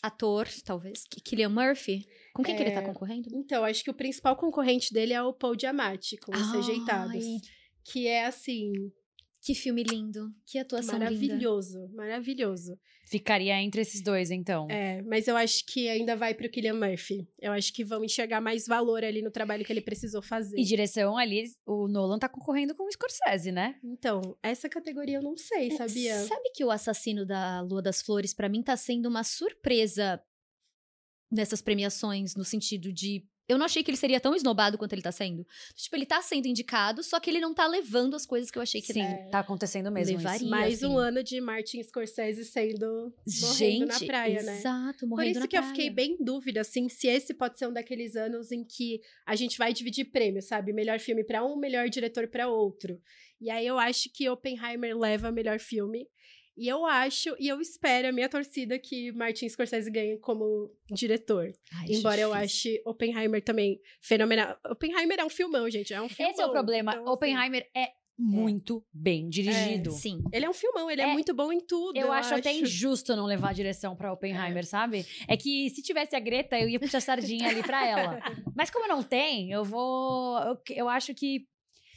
Ator, 0.00 0.46
talvez. 0.64 1.02
Ki- 1.10 1.20
Killian 1.20 1.48
Murphy. 1.48 2.06
Com 2.32 2.44
quem 2.44 2.54
que 2.54 2.62
ele 2.62 2.70
tá 2.70 2.80
É, 2.82 2.84
concorrendo? 2.84 3.28
Então, 3.34 3.64
acho 3.64 3.82
que 3.82 3.90
o 3.90 3.94
principal 3.94 4.36
concorrente 4.36 4.92
dele 4.94 5.12
é 5.14 5.20
o 5.22 5.32
Paul 5.32 5.58
Giamatti, 5.58 6.16
com 6.18 6.32
os 6.32 6.52
rejeitados. 6.52 7.16
Ai, 7.24 7.38
Que 7.84 8.06
é, 8.06 8.26
assim, 8.26 8.70
Que 9.42 9.54
filme 9.54 9.82
lindo. 9.84 10.28
Que 10.44 10.58
atuação 10.58 10.94
linda. 10.94 11.04
maravilhoso. 11.10 11.88
Maravilhoso. 11.94 12.78
Ficaria 13.08 13.54
entre 13.62 13.82
esses 13.82 14.02
dois, 14.02 14.32
então. 14.32 14.66
É, 14.68 15.00
mas 15.02 15.28
eu 15.28 15.36
acho 15.36 15.64
que 15.66 15.88
ainda 15.88 16.16
vai 16.16 16.34
pro 16.34 16.50
Killian 16.50 16.74
Murphy. 16.74 17.28
Eu 17.40 17.52
acho 17.52 17.72
que 17.72 17.84
vão 17.84 18.04
enxergar 18.04 18.40
mais 18.40 18.66
valor 18.66 19.04
ali 19.04 19.22
no 19.22 19.30
trabalho 19.30 19.64
que 19.64 19.72
ele 19.72 19.80
precisou 19.80 20.20
fazer. 20.20 20.58
E 20.58 20.64
direção 20.64 21.16
ali, 21.16 21.44
o 21.64 21.86
Nolan 21.86 22.18
tá 22.18 22.28
concorrendo 22.28 22.74
com 22.74 22.82
o 22.84 22.90
Scorsese, 22.90 23.52
né? 23.52 23.76
Então, 23.84 24.36
essa 24.42 24.68
categoria 24.68 25.18
eu 25.18 25.22
não 25.22 25.36
sei, 25.36 25.68
É, 25.68 25.76
sabia? 25.76 26.18
Sabe 26.24 26.50
que 26.52 26.64
o 26.64 26.70
assassino 26.70 27.24
da 27.24 27.60
Lua 27.60 27.80
das 27.80 28.02
Flores, 28.02 28.34
pra 28.34 28.48
mim, 28.48 28.62
tá 28.62 28.76
sendo 28.76 29.08
uma 29.08 29.22
surpresa 29.22 30.20
nessas 31.30 31.62
premiações, 31.62 32.34
no 32.34 32.44
sentido 32.44 32.92
de. 32.92 33.24
Eu 33.48 33.56
não 33.58 33.66
achei 33.66 33.82
que 33.82 33.90
ele 33.90 33.96
seria 33.96 34.18
tão 34.18 34.34
esnobado 34.34 34.76
quanto 34.76 34.92
ele 34.92 35.02
tá 35.02 35.12
sendo. 35.12 35.46
Tipo, 35.76 35.94
ele 35.96 36.06
tá 36.06 36.20
sendo 36.20 36.46
indicado, 36.46 37.02
só 37.02 37.20
que 37.20 37.30
ele 37.30 37.38
não 37.38 37.54
tá 37.54 37.66
levando 37.66 38.14
as 38.16 38.26
coisas 38.26 38.50
que 38.50 38.58
eu 38.58 38.62
achei 38.62 38.80
que 38.82 38.92
Sim, 38.92 39.02
ele. 39.04 39.30
tá 39.30 39.38
acontecendo 39.40 39.90
mesmo. 39.92 40.16
Levaria. 40.16 40.36
isso. 40.38 40.50
Mais 40.50 40.74
assim. 40.82 40.86
um 40.86 40.98
ano 40.98 41.22
de 41.22 41.40
Martin 41.40 41.82
Scorsese 41.82 42.44
sendo 42.44 43.12
morrendo 43.40 43.56
Gente, 43.56 43.86
na 43.86 44.00
praia, 44.00 44.42
né? 44.42 44.58
exato, 44.58 44.98
Por 45.00 45.08
morrendo 45.10 45.30
isso 45.30 45.40
na 45.40 45.46
que 45.48 45.56
eu 45.56 45.60
praia. 45.62 45.74
fiquei 45.74 45.90
bem 45.90 46.16
em 46.20 46.24
dúvida, 46.24 46.60
assim, 46.60 46.88
se 46.88 47.06
esse 47.06 47.32
pode 47.34 47.58
ser 47.58 47.68
um 47.68 47.72
daqueles 47.72 48.16
anos 48.16 48.50
em 48.50 48.64
que 48.64 49.00
a 49.24 49.36
gente 49.36 49.56
vai 49.58 49.72
dividir 49.72 50.06
prêmios, 50.06 50.46
sabe? 50.46 50.72
Melhor 50.72 50.98
filme 50.98 51.22
pra 51.24 51.44
um, 51.44 51.56
melhor 51.56 51.88
diretor 51.88 52.26
pra 52.28 52.48
outro. 52.48 53.00
E 53.40 53.50
aí 53.50 53.66
eu 53.66 53.78
acho 53.78 54.10
que 54.12 54.28
Oppenheimer 54.28 54.96
leva 54.96 55.30
melhor 55.30 55.60
filme. 55.60 56.08
E 56.56 56.68
eu 56.68 56.86
acho, 56.86 57.36
e 57.38 57.48
eu 57.48 57.60
espero, 57.60 58.08
a 58.08 58.12
minha 58.12 58.28
torcida, 58.28 58.78
que 58.78 59.12
Martin 59.12 59.48
Scorsese 59.48 59.90
ganhe 59.90 60.16
como 60.18 60.70
diretor. 60.90 61.52
Ai, 61.74 61.86
Embora 61.90 62.20
eu 62.20 62.32
ache 62.32 62.80
Oppenheimer 62.84 63.42
também 63.42 63.80
fenomenal. 64.00 64.56
Oppenheimer 64.70 65.20
é 65.20 65.24
um 65.24 65.28
filmão, 65.30 65.68
gente. 65.68 65.92
É 65.92 66.00
um 66.00 66.08
filmão. 66.08 66.32
Esse 66.32 66.40
é 66.40 66.46
o 66.46 66.50
problema. 66.50 66.92
Então, 66.92 67.04
assim, 67.04 67.12
Oppenheimer 67.12 67.68
é 67.76 67.90
muito 68.18 68.82
bem 68.92 69.28
dirigido. 69.28 69.90
Sim. 69.90 70.22
ele 70.32 70.46
é 70.46 70.48
um 70.48 70.54
filmão, 70.54 70.90
ele 70.90 71.02
é, 71.02 71.04
É, 71.04 71.12
muito 71.12 71.34
bom 71.34 71.52
em 71.52 71.60
tudo. 71.60 71.98
Eu, 71.98 72.10
acho, 72.10 72.34
até 72.34 72.52
injusto 72.52 73.14
não 73.14 73.26
levar 73.26 73.50
a 73.50 73.52
direção 73.52 73.94
pra 73.94 74.12
Oppenheimer, 74.12 74.64
sabe? 74.64 75.04
É 75.28 75.36
que 75.36 75.68
se 75.70 75.82
tivesse 75.82 76.16
a 76.16 76.20
Greta, 76.20 76.58
eu 76.58 76.68
ia 76.68 76.80
puxar 76.80 77.00
sardinha 77.00 77.50
ali 77.50 77.62
pra 77.62 77.86
ela. 77.86 78.18
Mas 78.56 78.70
como 78.70 78.88
não 78.88 79.02
tem, 79.02 79.52
eu 79.52 79.64
vou. 79.64 80.38
Eu, 80.38 80.58
eu 80.70 80.88
acho 80.88 81.14
que. 81.14 81.46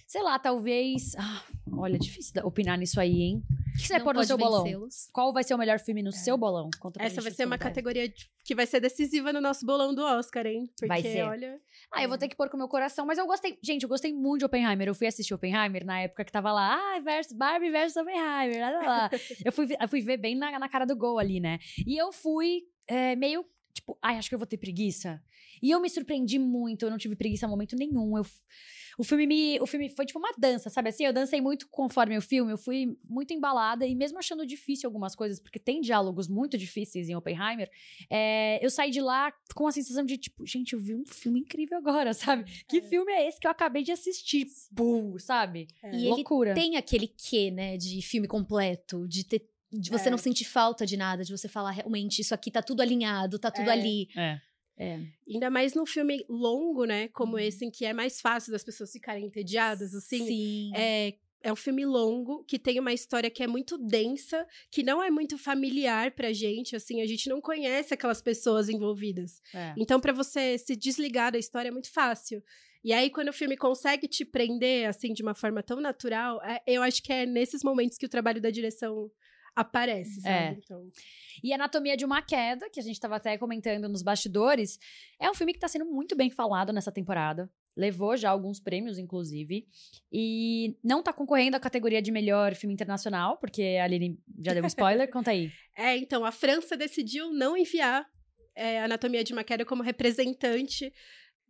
Sei 0.10 0.24
lá, 0.24 0.39
talvez. 0.39 1.16
Ah, 1.20 1.43
olha, 1.78 1.95
é 1.95 1.99
difícil 1.99 2.34
opinar 2.43 2.76
nisso 2.80 2.99
aí, 2.99 3.22
hein? 3.22 3.43
O 3.76 3.78
que 3.80 3.86
você 3.86 3.93
vai 3.93 4.03
pôr 4.03 4.16
no 4.16 4.24
seu 4.24 4.39
bolão? 4.39 4.66
Qual 5.14 5.32
vai 5.32 5.43
ser 5.43 5.53
o 5.53 5.57
melhor 5.57 5.78
filme 5.80 6.01
no 6.01 6.12
seu 6.12 6.36
bolão? 6.36 6.68
Conta 6.80 6.99
Essa 6.99 7.22
vai 7.22 7.32
ser 7.32 7.45
uma 7.45 7.60
categoria 7.60 8.10
de- 8.10 8.28
que 8.43 8.55
vai 8.55 8.66
ser 8.66 8.80
decisiva 8.80 9.32
no 9.32 9.39
nosso 9.39 9.64
bolão 9.68 9.93
do 9.93 10.01
Oscar, 10.01 10.47
hein? 10.47 10.66
Porque, 10.76 10.88
Vai 10.88 11.03
ser. 11.03 11.22
olha... 11.22 11.62
Ah, 11.93 12.01
eu 12.01 12.10
vou 12.10 12.18
ter 12.18 12.28
que 12.28 12.36
pôr 12.36 12.49
com 12.49 12.57
o 12.57 12.60
meu 12.60 12.68
coração, 12.68 13.05
mas 13.05 13.20
eu 13.20 13.28
gostei. 13.28 13.60
Gente, 13.64 13.84
eu 13.84 13.89
gostei 13.89 14.12
muito 14.12 14.39
de 14.39 14.45
Oppenheimer. 14.45 14.88
Eu 14.88 14.95
fui 14.95 15.05
assistir 15.05 15.32
Oppenheimer 15.36 15.86
na 15.86 16.01
época 16.01 16.26
que 16.26 16.32
tava 16.32 16.51
lá, 16.51 16.74
ah, 16.95 16.99
versus 17.01 17.38
Barbie 17.38 17.70
versus 17.70 17.95
Oppenheimer, 17.95 18.60
lá, 18.62 18.70
lá, 18.72 18.82
lá. 18.88 19.10
eu, 19.45 19.51
fui, 19.51 19.68
ver- 19.68 19.78
eu 19.80 19.88
fui 19.88 20.01
ver 20.01 20.18
bem 20.18 20.36
na, 20.36 20.57
na 20.57 20.68
cara 20.68 20.86
do 20.86 20.95
gol 20.95 21.20
ali, 21.20 21.39
né? 21.39 21.60
E 21.86 21.95
eu 21.95 22.12
fui 22.12 22.64
é, 22.88 23.16
meio, 23.16 23.45
tipo, 23.74 23.97
ai, 24.01 24.17
acho 24.17 24.30
que 24.30 24.36
eu 24.36 24.39
vou 24.39 24.47
ter 24.47 24.57
preguiça. 24.57 25.22
E 25.61 25.72
eu 25.72 25.80
me 25.82 25.89
surpreendi 25.89 26.39
muito, 26.39 26.84
eu 26.86 26.89
não 26.89 26.97
tive 26.97 27.15
preguiça 27.15 27.45
em 27.45 27.49
momento 27.49 27.76
nenhum. 27.76 28.17
Eu, 28.17 28.26
o 28.97 29.03
filme 29.03 29.26
me. 29.28 29.59
O 29.61 29.65
filme 29.65 29.89
foi 29.89 30.05
tipo 30.05 30.20
uma 30.20 30.32
dança, 30.38 30.70
sabe 30.70 30.89
assim? 30.89 31.05
Eu 31.05 31.13
dancei 31.13 31.39
muito 31.41 31.67
conforme 31.70 32.17
o 32.17 32.22
filme, 32.22 32.51
eu 32.51 32.57
fui 32.57 32.97
muito 33.09 33.34
embalada, 33.34 33.86
e 33.86 33.95
mesmo 33.95 34.17
achando 34.20 34.45
difícil 34.45 34.88
algumas 34.88 35.15
coisas, 35.15 35.39
porque 35.39 35.57
tem 35.59 35.80
diálogos 35.82 36.28
muito 36.28 36.57
difíceis 36.57 37.07
em 37.09 37.15
Oppenheimer, 37.15 37.70
é, 38.09 38.63
eu 38.63 38.70
saí 38.70 38.91
de 38.91 39.01
lá 39.01 39.34
com 39.55 39.67
a 39.67 39.72
sensação 39.72 40.03
de, 40.05 40.17
tipo, 40.17 40.45
gente, 40.45 40.74
eu 40.74 40.80
vi 40.80 40.95
um 40.95 41.05
filme 41.05 41.39
incrível 41.39 41.78
agora, 41.78 42.13
sabe? 42.13 42.43
Que 42.67 42.78
É. 42.78 42.82
filme 42.82 43.11
é 43.11 43.28
esse 43.28 43.39
que 43.39 43.47
eu 43.47 43.51
acabei 43.51 43.84
de 43.84 43.91
assistir? 43.91 44.47
Pum, 44.76 45.17
sabe? 45.17 45.67
É. 45.84 45.91
E 45.91 45.99
ele 46.01 46.09
Loucura. 46.09 46.53
tem 46.53 46.76
aquele 46.76 47.07
quê, 47.07 47.51
né, 47.51 47.78
de 47.78 48.01
filme 48.01 48.28
completo, 48.28 49.07
de 49.07 49.24
ter. 49.26 49.49
De 49.72 49.89
você 49.91 50.07
É. 50.07 50.11
não 50.11 50.17
sentir 50.17 50.45
falta 50.45 50.86
de 50.86 50.97
nada, 50.97 51.24
de 51.24 51.32
você 51.32 51.47
falar 51.47 51.72
realmente, 51.72 52.20
isso 52.22 52.34
aqui 52.34 52.49
tá 52.49 52.61
tudo 52.61 52.82
alinhado, 52.82 53.38
tá 53.39 53.51
tudo 53.51 53.70
É. 53.70 53.74
ali. 53.74 54.07
É. 54.17 54.39
É. 54.82 54.99
Ainda 55.30 55.49
mais 55.49 55.74
num 55.74 55.86
filme 55.86 56.24
longo, 56.30 56.86
né? 56.86 57.09
Como 57.09 57.34
Uhum. 57.34 57.39
esse, 57.39 57.65
em 57.65 57.70
que 57.70 57.84
é 57.86 57.91
mais 57.93 58.22
fácil 58.22 58.51
das 58.53 58.63
pessoas 58.63 58.91
ficarem 58.91 59.26
entediadas, 59.26 59.93
assim. 59.93 60.26
Sim. 60.26 60.72
É, 60.74 61.13
é 61.43 61.51
um 61.51 61.55
filme 61.55 61.86
longo, 61.86 62.43
que 62.45 62.57
tem 62.57 62.80
uma 62.80 62.93
história 62.93 63.30
que 63.30 63.43
é 63.43 63.47
muito 63.47 63.78
densa, 63.78 64.47
que 64.72 64.82
não 64.82 65.03
é 65.03 65.11
muito 65.11 65.38
familiar 65.38 66.11
pra 66.11 66.32
gente, 66.32 66.76
assim. 66.78 67.01
A 67.01 67.05
gente 67.05 67.28
não 67.28 67.41
conhece 67.41 67.93
aquelas 67.93 68.22
pessoas 68.22 68.70
envolvidas. 68.70 69.41
É. 69.53 69.74
Então, 69.78 69.99
pra 69.99 70.13
você 70.13 70.57
se 70.57 70.76
desligar 70.78 71.32
da 71.34 71.38
história 71.38 71.67
é 71.67 71.72
muito 71.72 71.91
fácil. 71.91 72.41
E 72.82 72.93
aí, 72.93 73.09
quando 73.09 73.28
o 73.28 73.34
filme 73.34 73.57
consegue 73.57 74.07
te 74.07 74.24
prender, 74.24 74.88
assim, 74.88 75.11
de 75.11 75.22
uma 75.22 75.36
forma 75.36 75.61
tão 75.61 75.82
natural, 75.82 76.41
é- 76.41 76.61
eu 76.65 76.82
acho 76.82 77.03
que 77.03 77.11
é 77.11 77.26
nesses 77.26 77.61
momentos 77.65 77.97
que 77.97 78.05
o 78.05 78.09
trabalho 78.09 78.39
da 78.41 78.49
direção 78.49 79.11
aparece, 79.56 80.22
sabe? 80.22 80.36
É. 80.36 80.58
Então, 80.64 80.89
E 81.43 81.54
Anatomia 81.54 81.97
de 81.97 82.06
uma 82.06 82.22
Queda, 82.22 82.70
que 82.70 82.80
a 82.80 82.84
gente 82.84 83.00
tava 83.00 83.16
até 83.16 83.38
comentando 83.38 83.89
nos 83.89 84.02
bastidores, 84.02 84.80
é 85.20 85.30
um 85.30 85.34
filme 85.34 85.54
que 85.54 85.60
tá 85.60 85.68
sendo 85.68 85.86
muito 85.86 86.16
bem 86.16 86.30
falado 86.30 86.72
nessa 86.72 86.91
temporada. 86.91 87.50
Levou 87.76 88.18
já 88.18 88.30
alguns 88.30 88.60
prêmios, 88.60 88.97
inclusive. 88.97 89.68
E 90.12 90.78
não 90.84 91.02
tá 91.02 91.14
concorrendo 91.14 91.56
à 91.56 91.60
categoria 91.60 92.02
de 92.02 92.12
melhor 92.12 92.56
filme 92.56 92.74
internacional, 92.74 93.38
porque 93.38 93.78
a 93.80 93.86
Aline 93.86 94.20
já 94.43 94.54
deu 94.54 94.64
um 94.64 94.68
spoiler. 94.68 95.10
Conta 95.12 95.32
aí. 95.32 95.52
É, 95.78 95.95
então, 95.97 96.26
a 96.26 96.32
França 96.32 96.76
decidiu 96.76 97.32
não 97.32 97.56
enviar 97.56 98.06
é, 98.56 98.82
Anatomia 98.82 99.24
de 99.24 99.32
uma 99.32 99.43
Queda 99.43 99.64
como 99.64 99.82
representante 99.82 100.91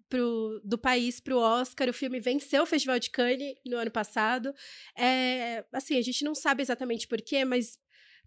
pro, 0.10 0.60
do 0.64 0.78
país 0.78 1.20
para 1.20 1.36
o 1.36 1.40
Oscar. 1.40 1.88
O 1.90 1.94
filme 1.94 2.20
venceu 2.20 2.64
o 2.64 2.66
Festival 2.66 3.00
de 3.00 3.10
Cannes 3.10 3.56
no 3.66 3.78
ano 3.78 3.92
passado. 3.92 4.54
É, 4.98 5.64
assim, 5.72 5.98
a 5.98 6.02
gente 6.02 6.24
não 6.26 6.36
sabe 6.36 6.62
exatamente 6.62 7.08
porquê, 7.08 7.46
mas 7.46 7.80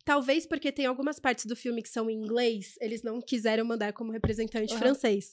talvez 0.04 0.46
porque 0.46 0.70
tem 0.72 0.86
algumas 0.86 1.18
partes 1.18 1.46
do 1.46 1.56
filme 1.56 1.82
que 1.82 1.88
são 1.88 2.08
em 2.10 2.14
inglês, 2.16 2.74
eles 2.80 3.02
não 3.02 3.20
quiseram 3.20 3.64
mandar 3.64 3.92
como 3.92 4.12
representante 4.12 4.72
Uhum. 4.72 4.78
francês. 4.78 5.32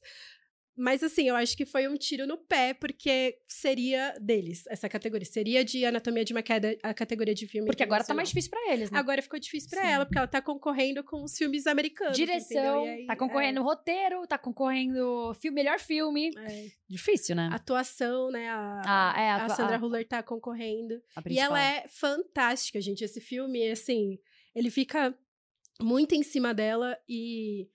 Mas 0.82 1.04
assim, 1.04 1.28
eu 1.28 1.36
acho 1.36 1.58
que 1.58 1.66
foi 1.66 1.90
um 1.90 1.98
tiro 1.98 2.26
no 2.26 2.38
pé, 2.38 2.74
porque 2.74 3.38
seria 3.46 4.16
deles 4.22 4.64
essa 4.70 4.88
categoria. 4.88 5.26
Seria 5.26 5.62
de 5.66 5.84
Anatomia 5.84 6.24
de 6.24 6.32
uma 6.32 6.42
Queda 6.42 6.78
a 6.82 6.94
categoria 6.94 7.34
de 7.36 7.46
filme 7.48 7.68
Porque 7.68 7.84
agora 7.84 8.02
tá 8.02 8.14
mais 8.14 8.30
difícil 8.30 8.50
pra 8.50 8.72
eles, 8.72 8.90
né? 8.90 8.98
Agora 8.98 9.22
ficou 9.22 9.38
difícil 9.38 9.70
pra 9.70 9.82
Sim. 9.82 9.88
ela, 9.90 10.06
porque 10.06 10.18
ela 10.18 10.28
tá 10.28 10.42
concorrendo 10.42 11.04
com 11.04 11.22
os 11.22 11.38
filmes 11.38 11.68
americanos. 11.68 12.16
Direção, 12.16 12.86
aí, 12.86 13.06
tá 13.08 13.16
concorrendo 13.18 13.62
roteiro, 13.62 14.26
tá 14.26 14.38
concorrendo 14.38 15.34
filme, 15.42 15.56
melhor 15.56 15.80
filme. 15.82 16.32
é, 16.38 16.66
é, 16.68 16.68
Difícil, 16.88 17.36
né? 17.36 17.50
atuação, 17.52 18.32
né? 18.32 18.48
A, 18.48 18.82
Ah, 18.86 19.22
é, 19.22 19.30
a 19.32 19.36
atua- 19.44 19.56
Sandra 19.58 19.76
a- 19.76 19.80
Huller 19.80 20.08
tá 20.08 20.24
concorrendo. 20.24 21.02
A 21.14 21.22
E 21.30 21.40
ela 21.40 21.62
é 21.62 21.90
fantástica, 21.90 22.80
gente. 22.80 23.04
Esse 23.04 23.20
filme, 23.20 23.70
assim, 23.70 24.18
ele 24.56 24.70
fica 24.70 25.18
muito 25.82 26.14
em 26.14 26.24
cima 26.24 26.54
dela 26.54 26.98
e 27.08 27.70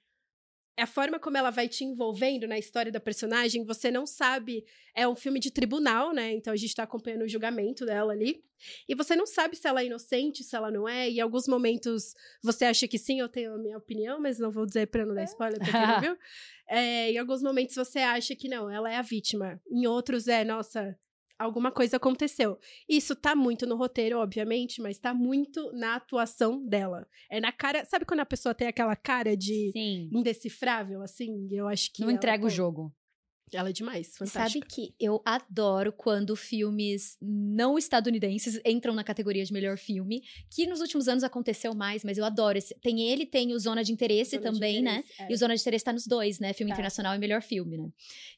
a 0.76 0.86
forma 0.86 1.20
como 1.20 1.36
ela 1.36 1.50
vai 1.50 1.68
te 1.68 1.84
envolvendo 1.84 2.48
na 2.48 2.58
história 2.58 2.90
da 2.90 2.98
personagem, 2.98 3.64
você 3.64 3.90
não 3.90 4.06
sabe. 4.06 4.64
É 4.94 5.06
um 5.06 5.14
filme 5.14 5.38
de 5.38 5.50
tribunal, 5.50 6.12
né? 6.12 6.32
Então 6.32 6.52
a 6.52 6.56
gente 6.56 6.74
tá 6.74 6.82
acompanhando 6.82 7.22
o 7.22 7.28
julgamento 7.28 7.86
dela 7.86 8.12
ali. 8.12 8.42
E 8.88 8.94
você 8.94 9.14
não 9.14 9.26
sabe 9.26 9.56
se 9.56 9.68
ela 9.68 9.82
é 9.82 9.86
inocente, 9.86 10.42
se 10.42 10.56
ela 10.56 10.70
não 10.70 10.88
é. 10.88 11.08
E 11.08 11.18
em 11.18 11.20
alguns 11.20 11.46
momentos 11.46 12.14
você 12.42 12.64
acha 12.64 12.88
que 12.88 12.98
sim, 12.98 13.20
eu 13.20 13.28
tenho 13.28 13.54
a 13.54 13.58
minha 13.58 13.78
opinião, 13.78 14.20
mas 14.20 14.38
não 14.38 14.50
vou 14.50 14.66
dizer 14.66 14.88
pra 14.88 15.06
não 15.06 15.14
dar 15.14 15.24
spoiler 15.24 15.58
pra 15.58 15.70
quem 15.70 15.80
não 15.80 16.00
viu. 16.00 16.18
É, 16.68 17.12
em 17.12 17.18
alguns 17.18 17.42
momentos 17.42 17.76
você 17.76 18.00
acha 18.00 18.34
que 18.34 18.48
não, 18.48 18.68
ela 18.68 18.92
é 18.92 18.96
a 18.96 19.02
vítima. 19.02 19.60
Em 19.70 19.86
outros 19.86 20.26
é, 20.26 20.44
nossa, 20.44 20.98
alguma 21.38 21.70
coisa 21.70 21.96
aconteceu. 21.96 22.58
Isso 22.88 23.14
tá 23.14 23.34
muito 23.34 23.66
no 23.66 23.76
roteiro, 23.76 24.18
obviamente, 24.18 24.80
mas 24.80 24.98
tá 24.98 25.12
muito 25.14 25.72
na 25.72 25.96
atuação 25.96 26.64
dela. 26.66 27.06
É 27.30 27.40
na 27.40 27.52
cara. 27.52 27.84
Sabe 27.84 28.04
quando 28.04 28.20
a 28.20 28.26
pessoa 28.26 28.54
tem 28.54 28.68
aquela 28.68 28.96
cara 28.96 29.36
de 29.36 29.70
Sim. 29.72 30.08
indecifrável, 30.12 31.02
assim? 31.02 31.48
Eu 31.50 31.68
acho 31.68 31.92
que. 31.92 32.02
Não 32.02 32.10
entrega 32.10 32.46
o 32.46 32.50
jogo. 32.50 32.92
Ela 33.52 33.68
é 33.68 33.72
demais, 33.72 34.08
Sabe 34.08 34.30
fantástica. 34.30 34.66
que 34.66 34.94
eu 34.98 35.22
adoro 35.24 35.92
quando 35.92 36.34
filmes 36.34 37.16
não 37.22 37.78
estadunidenses 37.78 38.60
entram 38.64 38.94
na 38.94 39.04
categoria 39.04 39.44
de 39.44 39.52
melhor 39.52 39.78
filme, 39.78 40.22
que 40.50 40.66
nos 40.66 40.80
últimos 40.80 41.06
anos 41.08 41.22
aconteceu 41.22 41.72
mais, 41.74 42.02
mas 42.02 42.18
eu 42.18 42.24
adoro. 42.24 42.58
Esse, 42.58 42.74
tem 42.80 43.00
ele, 43.02 43.24
tem 43.26 43.52
o 43.52 43.58
Zona 43.58 43.84
de 43.84 43.92
Interesse 43.92 44.32
Zona 44.36 44.42
de 44.42 44.52
também, 44.52 44.82
né? 44.82 44.98
interesse, 44.98 45.22
é. 45.22 45.30
E 45.30 45.34
o 45.34 45.36
Zona 45.36 45.54
de 45.54 45.60
Interesse 45.60 45.84
tá 45.84 45.92
nos 45.92 46.06
dois, 46.06 46.40
né? 46.40 46.52
Filme 46.52 46.70
Tá. 46.70 46.74
internacional 46.76 47.14
e 47.14 47.18
melhor 47.18 47.42
filme, 47.42 47.76
né? 47.78 47.88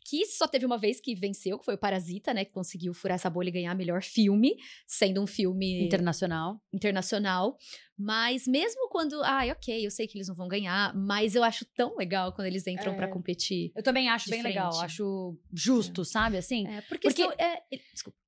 Que 0.05 0.27
só 0.27 0.47
teve 0.47 0.67
uma 0.67 0.77
vez 0.77 1.01
que 1.01 1.15
venceu, 1.15 1.59
que 1.59 1.65
foi 1.65 1.75
o 1.75 1.79
Parasita, 1.79 2.35
né? 2.35 2.45
Que 2.45 2.53
conseguiu 2.53 2.93
furar 2.93 3.15
essa 3.15 3.31
bolha 3.31 3.49
e 3.49 3.53
ganhar 3.53 3.75
melhor 3.75 4.03
filme, 4.03 4.55
sendo 4.87 5.23
um 5.23 5.27
filme 5.27 5.85
Internacional. 5.85 6.61
internacional. 6.73 7.57
Mas 7.99 8.47
mesmo 8.47 8.89
quando. 8.91 9.23
Ai, 9.25 9.51
ok, 9.51 9.87
eu 9.87 9.91
sei 9.91 10.07
que 10.07 10.19
eles 10.19 10.29
não 10.29 10.35
vão 10.35 10.47
ganhar, 10.49 10.95
mas 10.95 11.35
eu 11.35 11.43
acho 11.43 11.65
tão 11.65 11.97
legal 11.97 12.31
quando 12.33 12.47
eles 12.47 12.67
entram 12.67 12.93
É. 12.93 12.97
pra 12.97 13.09
competir. 13.09 13.73
Eu 13.75 13.83
também 13.83 14.09
acho 14.11 14.29
bem 14.29 14.43
legal, 14.43 14.71
frente. 14.71 14.85
acho 14.85 15.35
justo, 15.53 16.05
sabe? 16.05 16.37
Assim, 16.37 16.67
É, 16.67 16.83
porque, 16.83 17.09
Porque- 17.09 17.23
senão- 17.23 17.33
é, 17.39 17.63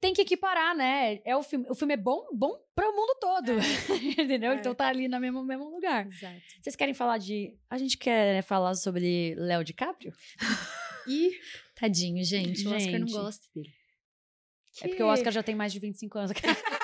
tem 0.01 0.15
que 0.15 0.23
equiparar, 0.23 0.75
né? 0.75 1.21
É 1.25 1.37
o 1.37 1.43
filme, 1.43 1.67
o 1.69 1.75
filme 1.75 1.93
é 1.93 1.97
bom, 1.99 2.27
bom 2.33 2.59
para 2.75 2.89
o 2.89 2.97
mundo 2.97 3.15
todo, 3.21 3.53
entendeu? 4.19 4.53
É. 4.53 4.55
Então 4.57 4.75
tá 4.75 4.89
ali 4.89 5.07
no 5.07 5.21
mesmo, 5.21 5.45
mesmo 5.45 5.69
lugar. 5.69 6.07
Exato. 6.07 6.41
Vocês 6.63 6.75
querem 6.75 6.95
falar 6.95 7.19
de. 7.19 7.55
A 7.69 7.77
gente 7.77 7.99
quer 7.99 8.37
né, 8.37 8.43
falar 8.43 8.75
sobre 8.75 9.35
Léo 9.37 9.63
DiCaprio? 9.65 10.13
E 11.11 11.31
Tadinho, 11.75 12.23
gente. 12.23 12.67
O 12.69 12.75
Oscar 12.75 12.93
não 13.01 13.07
Gente. 13.09 13.13
gosta 13.13 13.47
dele. 13.55 13.71
É 14.83 14.89
porque 14.89 15.03
o 15.03 15.07
Oscar 15.07 15.33
já 15.33 15.43
tem 15.43 15.55
mais 15.55 15.73
de 15.73 15.79
25 15.79 16.19
anos. 16.19 16.33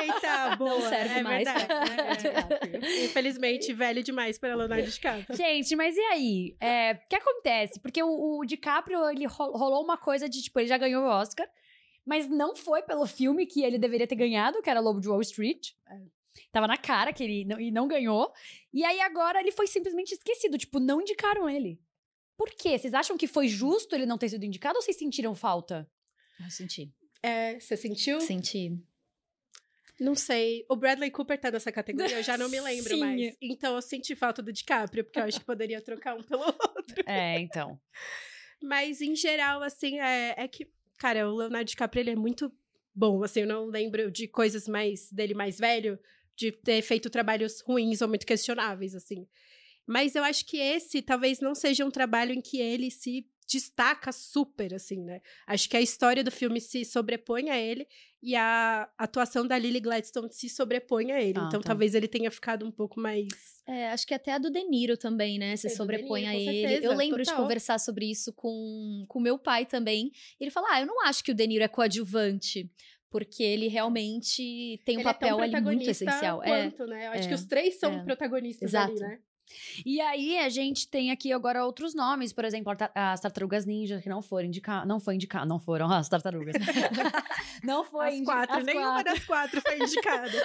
Eita, 0.00 0.56
boa. 0.56 0.88
serve 0.88 1.14
é 1.18 1.22
mais 1.22 1.44
né? 1.44 1.54
DiCaprio. 2.16 3.04
Infelizmente, 3.04 3.72
velho 3.72 4.02
demais 4.02 4.38
para 4.38 4.54
Leonardo 4.54 4.90
DiCaprio. 4.90 5.36
Gente, 5.36 5.74
mas 5.76 5.96
e 5.96 6.00
aí? 6.00 6.56
É, 6.60 6.92
O 6.92 7.08
que 7.08 7.16
acontece? 7.16 7.80
Porque 7.80 8.02
o, 8.02 8.38
o 8.40 8.44
DiCaprio, 8.44 9.08
ele 9.10 9.26
ro- 9.26 9.52
rolou 9.56 9.82
uma 9.84 9.96
coisa 9.96 10.28
de, 10.28 10.42
tipo, 10.42 10.58
ele 10.60 10.68
já 10.68 10.78
ganhou 10.78 11.04
o 11.04 11.08
Oscar, 11.08 11.46
mas 12.04 12.28
não 12.28 12.54
foi 12.56 12.82
pelo 12.82 13.06
filme 13.06 13.46
que 13.46 13.62
ele 13.62 13.78
deveria 13.78 14.06
ter 14.06 14.16
ganhado, 14.16 14.60
que 14.62 14.68
era 14.70 14.80
Lobo 14.80 15.00
de 15.00 15.08
Wall 15.08 15.20
Street. 15.20 15.70
Tava 16.50 16.66
na 16.66 16.76
cara 16.78 17.12
que 17.12 17.22
ele 17.22 17.44
não, 17.44 17.60
e 17.60 17.70
não 17.70 17.86
ganhou. 17.86 18.32
E 18.72 18.84
aí 18.84 19.00
agora 19.00 19.38
ele 19.40 19.52
foi 19.52 19.66
simplesmente 19.66 20.12
esquecido, 20.12 20.56
tipo, 20.58 20.80
não 20.80 21.00
indicaram 21.00 21.48
ele. 21.48 21.78
Por 22.36 22.48
quê? 22.50 22.78
Vocês 22.78 22.94
acham 22.94 23.16
que 23.16 23.26
foi 23.26 23.46
justo 23.46 23.94
ele 23.94 24.06
não 24.06 24.16
ter 24.18 24.30
sido 24.30 24.44
indicado 24.44 24.76
ou 24.76 24.82
vocês 24.82 24.96
sentiram 24.96 25.34
falta? 25.34 25.88
Eu 26.42 26.50
senti. 26.50 26.90
É, 27.22 27.60
você 27.60 27.76
sentiu? 27.76 28.20
Senti. 28.20 28.72
Não 30.02 30.16
sei. 30.16 30.66
O 30.68 30.74
Bradley 30.74 31.12
Cooper 31.12 31.38
tá 31.38 31.50
nessa 31.50 31.70
categoria, 31.70 32.16
eu 32.16 32.22
já 32.22 32.36
não 32.36 32.48
me 32.48 32.58
lembro 32.60 32.94
Sim. 32.94 33.00
mais. 33.00 33.36
Então 33.40 33.76
eu 33.76 33.82
senti 33.82 34.16
falta 34.16 34.42
do 34.42 34.52
DiCaprio, 34.52 35.04
porque 35.04 35.18
eu 35.20 35.24
acho 35.24 35.38
que 35.38 35.46
poderia 35.46 35.80
trocar 35.80 36.16
um 36.16 36.22
pelo 36.22 36.42
outro. 36.44 37.04
É, 37.06 37.38
então. 37.38 37.80
Mas 38.60 39.00
em 39.00 39.14
geral, 39.14 39.62
assim, 39.62 40.00
é, 40.00 40.34
é 40.36 40.48
que, 40.48 40.68
cara, 40.98 41.30
o 41.30 41.36
Leonardo 41.36 41.68
DiCaprio 41.68 42.00
ele 42.00 42.10
é 42.10 42.16
muito 42.16 42.52
bom. 42.92 43.22
Assim, 43.22 43.40
eu 43.40 43.46
não 43.46 43.66
lembro 43.66 44.10
de 44.10 44.26
coisas 44.26 44.66
mais 44.66 45.10
dele 45.12 45.34
mais 45.34 45.58
velho, 45.58 45.98
de 46.34 46.50
ter 46.50 46.82
feito 46.82 47.08
trabalhos 47.08 47.60
ruins 47.60 48.02
ou 48.02 48.08
muito 48.08 48.26
questionáveis, 48.26 48.96
assim. 48.96 49.28
Mas 49.86 50.16
eu 50.16 50.24
acho 50.24 50.44
que 50.46 50.56
esse 50.56 51.00
talvez 51.00 51.40
não 51.40 51.54
seja 51.54 51.84
um 51.84 51.90
trabalho 51.90 52.32
em 52.32 52.40
que 52.40 52.58
ele 52.60 52.90
se 52.90 53.26
destaca 53.46 54.12
super, 54.12 54.74
assim, 54.74 55.02
né? 55.02 55.20
Acho 55.46 55.68
que 55.68 55.76
a 55.76 55.80
história 55.80 56.22
do 56.22 56.30
filme 56.30 56.60
se 56.60 56.84
sobrepõe 56.84 57.50
a 57.50 57.58
ele 57.58 57.86
e 58.22 58.36
a 58.36 58.88
atuação 58.96 59.46
da 59.46 59.58
Lily 59.58 59.80
Gladstone 59.80 60.32
se 60.32 60.48
sobrepõe 60.48 61.10
a 61.10 61.20
ele. 61.20 61.38
Ah, 61.38 61.46
então 61.48 61.60
tá. 61.60 61.68
talvez 61.68 61.94
ele 61.94 62.06
tenha 62.06 62.30
ficado 62.30 62.64
um 62.64 62.70
pouco 62.70 63.00
mais. 63.00 63.26
É, 63.66 63.88
acho 63.90 64.06
que 64.06 64.14
até 64.14 64.32
a 64.32 64.38
do 64.38 64.50
De 64.50 64.62
Niro 64.64 64.96
também, 64.96 65.38
né? 65.38 65.56
Se 65.56 65.66
É, 65.66 65.70
De 65.70 65.76
sobrepõe 65.76 66.22
Niro, 66.22 66.32
a 66.32 66.36
ele. 66.36 66.60
certeza, 66.62 66.86
eu 66.86 66.96
lembro 66.96 67.22
de 67.22 67.28
total. 67.28 67.42
conversar 67.42 67.78
sobre 67.78 68.10
isso 68.10 68.32
com 68.32 69.04
o 69.12 69.20
meu 69.20 69.38
pai 69.38 69.66
também. 69.66 70.12
Ele 70.40 70.50
fala: 70.50 70.68
Ah, 70.70 70.80
eu 70.80 70.86
não 70.86 71.04
acho 71.04 71.24
que 71.24 71.32
o 71.32 71.34
De 71.34 71.46
Niro 71.46 71.64
é 71.64 71.68
coadjuvante. 71.68 72.70
Porque 73.10 73.42
ele 73.42 73.68
realmente 73.68 74.80
tem 74.86 74.96
um 74.96 75.00
ele 75.00 75.08
é 75.08 75.12
papel 75.12 75.38
ali 75.38 75.60
muito 75.60 75.90
essencial. 75.90 76.42
É, 76.42 76.46
Quanto, 76.46 76.86
né? 76.86 77.08
Eu 77.08 77.10
acho 77.12 77.24
é, 77.24 77.28
que 77.28 77.34
os 77.34 77.44
três 77.44 77.78
são 77.78 77.92
é. 77.92 78.04
protagonistas 78.04 78.70
Exato. 78.70 78.92
ali, 78.92 79.00
né? 79.00 79.18
E 79.84 80.00
aí 80.00 80.38
a 80.38 80.48
gente 80.48 80.88
tem 80.88 81.10
aqui 81.10 81.32
agora 81.32 81.64
outros 81.64 81.94
nomes, 81.94 82.32
por 82.32 82.44
exemplo, 82.44 82.72
as 82.94 83.20
tartarugas 83.20 83.64
ninja 83.64 84.00
que 84.00 84.08
não 84.08 84.22
foram 84.22 84.46
indicadas, 84.46 84.86
não 84.88 84.98
foi 85.00 85.14
indicado, 85.14 85.46
não 85.48 85.58
foram 85.60 85.90
as 85.90 86.08
tartarugas. 86.08 86.54
não 87.62 87.84
foi 87.84 88.18
As 88.18 88.24
quatro, 88.24 88.56
as 88.58 88.64
nenhuma 88.64 88.92
quatro. 89.02 89.14
das 89.14 89.24
quatro 89.24 89.60
foi 89.60 89.78
indicada. 89.78 90.30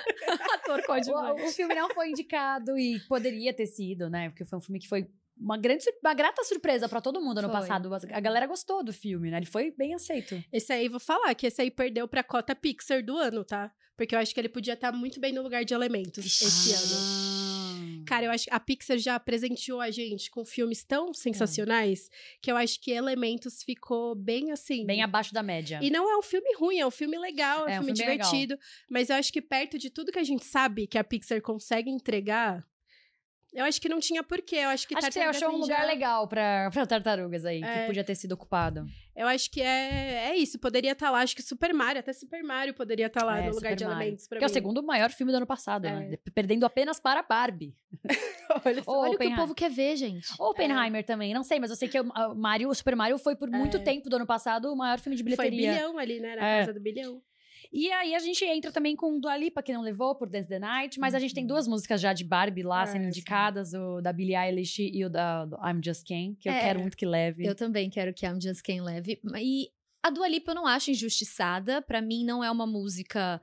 O, 0.70 1.48
o 1.48 1.52
filme 1.52 1.74
não 1.76 1.90
foi 1.90 2.10
indicado 2.10 2.78
e 2.78 3.00
poderia 3.08 3.54
ter 3.54 3.66
sido, 3.68 4.10
né? 4.10 4.30
Porque 4.30 4.44
foi 4.46 4.58
um 4.58 4.62
filme 4.62 4.80
que 4.80 4.88
foi 4.88 5.08
uma 5.40 5.58
grande, 5.58 5.86
uma 6.04 6.14
grata 6.14 6.44
surpresa 6.44 6.90
pra 6.90 7.00
todo 7.02 7.22
mundo 7.22 7.38
ano 7.40 7.50
Foi. 7.50 7.60
passado. 7.62 7.94
As- 7.94 8.04
A 8.06 8.20
galera 8.20 8.46
gostou 8.48 8.84
do 8.84 8.92
filme, 8.92 9.30
né? 9.32 9.38
Ele 9.38 9.46
foi 9.46 9.72
bem 9.72 9.94
aceito. 9.94 10.42
Esse 10.52 10.74
aí, 10.74 10.88
vou 10.90 11.00
falar 11.00 11.34
que 11.36 11.48
esse 11.48 11.62
aí 11.62 11.72
perdeu 11.72 12.08
pra 12.08 12.24
cota 12.24 12.56
Pixar 12.56 13.04
do 13.04 13.16
ano, 13.18 13.44
tá? 13.44 13.72
Porque 13.96 14.14
eu 14.16 14.20
acho 14.20 14.34
que 14.34 14.40
ele 14.40 14.50
podia 14.50 14.74
estar 14.74 14.92
muito 14.92 15.20
bem 15.20 15.34
no 15.34 15.42
lugar 15.42 15.64
de 15.64 15.74
elementos 15.74 16.26
esse 16.26 16.74
ano. 16.74 17.37
Cara, 18.08 18.26
eu 18.26 18.32
acho 18.32 18.46
que 18.46 18.54
a 18.54 18.60
Pixar 18.60 18.98
já 18.98 19.20
presenteou 19.20 19.82
a 19.82 19.92
gente 19.92 20.32
com 20.32 20.46
filmes 20.46 20.84
tão 20.84 21.14
sensacionais 21.14 22.10
que 22.42 22.52
eu 22.52 22.58
acho 22.58 22.80
que 22.82 22.92
Elementos 22.92 23.64
ficou 23.64 24.16
bem 24.16 24.52
assim. 24.52 24.86
Bem 24.86 25.02
abaixo 25.04 25.34
da 25.34 25.44
média. 25.44 25.80
E 25.82 25.90
não 25.90 26.10
é 26.10 26.18
um 26.18 26.22
filme 26.22 26.54
ruim, 26.58 26.80
é 26.80 26.88
um 26.88 26.92
filme 26.92 27.18
legal, 27.18 27.68
é, 27.68 27.74
É, 27.76 27.80
um 27.80 27.84
filme 27.84 27.98
filme 27.98 28.00
bem 28.00 28.08
legal. 28.18 28.32
divertido. 28.32 28.60
Mas 28.90 29.10
eu 29.10 29.16
acho 29.16 29.32
que 29.32 29.42
perto 29.42 29.78
de 29.78 29.90
tudo 29.90 30.12
que 30.12 30.20
a 30.20 30.24
gente 30.24 30.46
sabe 30.46 30.88
que 30.88 30.98
a 30.98 31.04
Pixar 31.04 31.42
consegue 31.42 31.90
entregar, 31.90 32.66
eu 33.58 33.66
acho 33.66 33.82
que 33.82 33.90
não 33.90 34.00
tinha 34.00 34.24
porquê. 34.24 34.58
Eu 34.58 34.70
acho 34.70 34.88
que 34.88 34.96
Acho 34.98 35.08
que 35.08 35.14
você 35.14 35.20
achou 35.20 35.50
um 35.50 35.58
lugar 35.58 35.86
legal 35.86 36.28
pra, 36.28 36.70
pra 36.72 36.86
tartarugas 36.86 37.44
aí, 37.46 37.60
que 37.62 37.68
É. 37.68 37.86
podia 37.88 38.04
ter 38.04 38.16
sido 38.16 38.32
ocupado. 38.34 38.86
Eu 39.16 39.28
acho 39.28 39.50
que 39.50 39.62
é, 39.62 40.30
é 40.30 40.36
isso. 40.38 40.60
Poderia 40.60 40.92
estar 40.92 41.10
lá. 41.10 41.22
Acho 41.22 41.36
que 41.36 41.42
Super 41.42 41.74
Mario, 41.74 42.00
até 42.00 42.14
Super 42.14 42.44
Mario 42.44 42.74
poderia 42.74 43.08
estar 43.08 43.24
lá 43.26 43.40
É, 43.40 43.48
no 43.50 43.56
lugar 43.56 43.72
Super 43.72 43.76
de 43.76 43.84
Mario. 43.86 44.02
elementos. 44.02 44.28
Pra 44.28 44.38
Que 44.38 44.46
é 44.46 44.48
o 44.48 44.50
mim. 44.50 44.54
segundo 44.54 44.84
maior 44.84 45.10
filme 45.10 45.32
do 45.32 45.36
ano 45.38 45.48
passado, 45.48 45.86
É. 45.88 45.92
né? 46.10 46.18
Perdendo 46.36 46.66
apenas 46.66 47.00
para 47.00 47.24
Barbie. 47.24 47.74
Olha 48.66 48.84
só. 48.84 48.92
Olha 48.92 49.12
o 49.14 49.18
que 49.18 49.28
o 49.28 49.36
povo 49.36 49.56
quer 49.56 49.72
ver, 49.72 49.96
gente. 49.96 50.28
Oppenheimer 50.40 51.04
também, 51.04 51.34
não 51.34 51.44
sei, 51.44 51.60
mas 51.60 51.70
eu 51.72 51.76
sei 51.76 51.88
que 51.88 52.00
o 52.00 52.36
Mario, 52.36 52.70
o 52.70 52.76
Super 52.76 52.96
Mario 52.96 53.18
foi 53.18 53.36
por 53.36 53.50
muito 53.50 53.78
É. 53.78 53.80
tempo 53.80 54.10
do 54.10 54.16
ano 54.18 54.26
passado 54.28 54.72
o 54.72 54.76
maior 54.76 55.00
filme 55.00 55.16
de 55.16 55.24
Foi 55.36 55.50
bilheteria. 55.50 55.74
bilhão 55.74 55.98
ali, 55.98 56.20
né? 56.20 56.36
Na 56.36 56.48
É. 56.48 56.60
casa 56.60 56.74
do 56.74 56.80
bilhão. 56.80 57.22
E 57.72 57.92
aí 57.92 58.16
a 58.16 58.20
gente 58.20 58.44
entra 58.46 58.72
também 58.72 58.96
com 58.96 59.20
Dua 59.20 59.36
Lipa, 59.38 59.62
que 59.62 59.74
não 59.74 59.82
levou 59.82 60.16
por 60.16 60.30
Dance 60.30 60.48
the 60.48 60.60
Night, 60.60 61.00
mas 61.00 61.14
a 61.14 61.20
gente 61.20 61.34
tem 61.34 61.44
Uhum. 61.44 61.48
duas 61.50 61.68
músicas 61.68 62.00
já 62.02 62.14
de 62.14 62.24
Barbie 62.24 62.64
lá 62.64 62.84
É, 62.84 62.86
sendo 62.88 63.06
indicadas, 63.08 63.74
o 63.74 64.02
da 64.02 64.12
Billie 64.14 64.36
Eilish 64.36 64.80
e 64.94 65.04
o 65.06 65.10
da 65.10 65.46
do 65.46 65.56
I'm 65.58 65.82
Just 65.84 66.06
Ken, 66.06 66.36
que 66.40 66.48
eu 66.50 66.54
É. 66.54 66.60
quero 66.62 66.80
muito 66.80 66.96
que 66.98 67.06
leve. 67.06 67.46
Eu 67.46 67.56
também 67.56 67.90
quero 67.90 68.14
que 68.14 68.26
I'm 68.26 68.40
Just 68.42 68.62
Quem 68.62 68.82
leve. 68.82 69.20
E 69.40 69.70
a 70.04 70.10
Dua 70.10 70.28
Lipa 70.28 70.52
eu 70.52 70.56
não 70.56 70.66
acho 70.68 70.92
injustiçada. 70.92 71.82
Pra 71.82 72.02
mim, 72.02 72.24
não 72.26 72.44
é 72.44 72.50
uma 72.52 72.66
música 72.68 73.42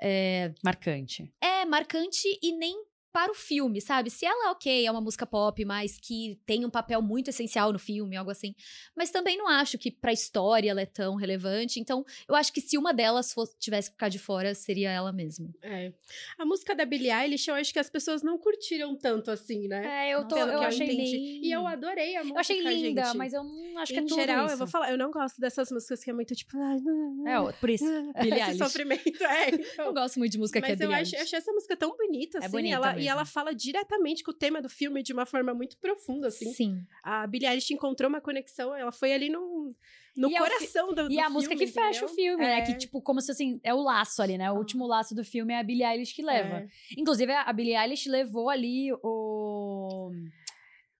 é, 0.00 0.52
Marcante. 0.64 1.32
é 1.40 1.64
marcante 1.64 2.26
e 2.42 2.52
nem 2.52 2.74
para 3.14 3.30
o 3.30 3.34
filme, 3.34 3.80
sabe? 3.80 4.10
Se 4.10 4.26
ela, 4.26 4.50
ok, 4.50 4.84
é 4.84 4.90
uma 4.90 5.00
música 5.00 5.24
pop, 5.24 5.64
mas 5.64 5.96
que 6.02 6.36
tem 6.44 6.64
um 6.64 6.68
papel 6.70 7.00
muito 7.00 7.28
essencial 7.30 7.72
no 7.72 7.78
filme, 7.78 8.16
algo 8.16 8.28
assim. 8.32 8.56
Mas 8.96 9.12
também 9.12 9.38
não 9.38 9.46
acho 9.46 9.78
que 9.78 9.88
pra 9.88 10.12
história 10.12 10.68
ela 10.68 10.80
é 10.80 10.86
tão 10.86 11.14
relevante. 11.14 11.78
Então, 11.78 12.04
eu 12.28 12.34
acho 12.34 12.52
que 12.52 12.60
se 12.60 12.76
uma 12.76 12.92
delas 12.92 13.32
fosse, 13.32 13.56
tivesse 13.56 13.88
que 13.90 13.94
ficar 13.94 14.08
de 14.08 14.18
fora, 14.18 14.52
seria 14.52 14.90
ela 14.90 15.12
mesma. 15.12 15.48
É. 15.62 15.92
A 16.36 16.44
música 16.44 16.74
da 16.74 16.84
Billie 16.84 17.08
Eilish, 17.12 17.46
eu 17.48 17.54
acho 17.54 17.72
que 17.72 17.78
as 17.78 17.88
pessoas 17.88 18.20
não 18.24 18.36
curtiram 18.36 18.96
tanto 18.96 19.30
assim, 19.30 19.68
né? 19.68 20.08
É, 20.08 20.14
eu, 20.14 20.26
tô, 20.26 20.34
Pelo 20.34 20.50
eu 20.50 20.58
que 20.58 20.64
eu 20.64 20.68
achei 20.68 20.86
entendi. 20.86 21.12
nem... 21.12 21.44
E 21.46 21.52
eu 21.52 21.64
adorei 21.68 22.16
a 22.16 22.20
música, 22.24 22.36
Eu 22.36 22.40
achei 22.40 22.60
linda, 22.62 23.04
gente. 23.04 23.16
mas 23.16 23.32
eu 23.32 23.44
não 23.44 23.78
acho 23.78 23.92
que 23.92 24.00
em 24.00 24.02
é 24.02 24.06
tudo 24.08 24.14
geral, 24.20 24.44
isso. 24.46 24.54
eu 24.54 24.58
vou 24.58 24.66
falar, 24.66 24.90
eu 24.90 24.98
não 24.98 25.12
gosto 25.12 25.40
dessas 25.40 25.70
músicas 25.70 26.02
que 26.02 26.10
é 26.10 26.12
muito 26.12 26.34
tipo... 26.34 26.56
É, 26.58 27.52
por 27.60 27.70
isso. 27.70 27.84
Billie 28.20 28.40
Esse 28.40 28.50
Eilish. 28.50 28.58
sofrimento, 28.58 29.24
é. 29.24 29.50
Eu 29.50 29.58
Então. 29.84 29.94
gosto 29.94 30.18
muito 30.18 30.32
de 30.32 30.38
música 30.38 30.60
que 30.60 30.66
é 30.66 30.70
Mas 30.70 30.80
eu 30.80 30.88
Billie 30.88 31.02
acho, 31.02 31.14
Eilish. 31.14 31.22
achei 31.28 31.38
essa 31.38 31.52
música 31.52 31.76
tão 31.76 31.96
bonita, 31.96 32.38
É 32.38 32.40
assim. 32.40 32.50
bonita 32.50 32.74
ela, 32.74 32.98
e 33.04 33.08
ela 33.08 33.24
fala 33.24 33.54
diretamente 33.54 34.22
com 34.22 34.30
o 34.30 34.34
tema 34.34 34.60
do 34.62 34.68
filme 34.68 35.02
de 35.02 35.12
uma 35.12 35.24
forma 35.26 35.52
muito 35.54 35.76
profunda, 35.78 36.28
assim. 36.28 36.52
Sim. 36.52 36.82
A 37.02 37.26
Billie 37.26 37.48
Eilish 37.48 37.72
encontrou 37.72 38.08
uma 38.08 38.20
conexão, 38.20 38.74
ela 38.74 38.92
foi 38.92 39.12
ali 39.12 39.28
no, 39.30 39.70
no 40.16 40.30
E 40.30 40.34
é 40.36 40.40
o 40.40 40.44
fi- 40.44 40.50
coração 40.50 40.94
do, 40.94 41.10
E 41.12 41.16
do 41.16 41.20
a 41.20 41.28
música 41.30 41.54
que 41.56 41.66
filme, 41.66 41.72
fecha 41.88 42.04
o 42.04 42.08
entendeu? 42.08 42.14
filme, 42.24 42.44
né? 42.44 42.58
É. 42.58 42.62
Que, 42.62 42.74
tipo, 42.78 43.00
como 43.02 43.20
se 43.20 43.30
assim, 43.30 43.60
é 43.62 43.72
o 43.74 43.82
laço 43.82 44.22
ali, 44.22 44.36
né? 44.38 44.50
O 44.50 44.56
último 44.56 44.86
laço 44.86 45.14
do 45.14 45.24
filme 45.24 45.52
é 45.52 45.58
a 45.58 45.62
Billie 45.62 45.84
Eilish 45.84 46.14
que 46.14 46.22
leva. 46.22 46.58
É. 46.60 46.66
Inclusive, 46.98 47.32
a 47.32 47.52
Billie 47.52 47.76
Eilish 47.76 48.08
levou 48.08 48.48
ali 48.50 48.92
o 49.02 50.10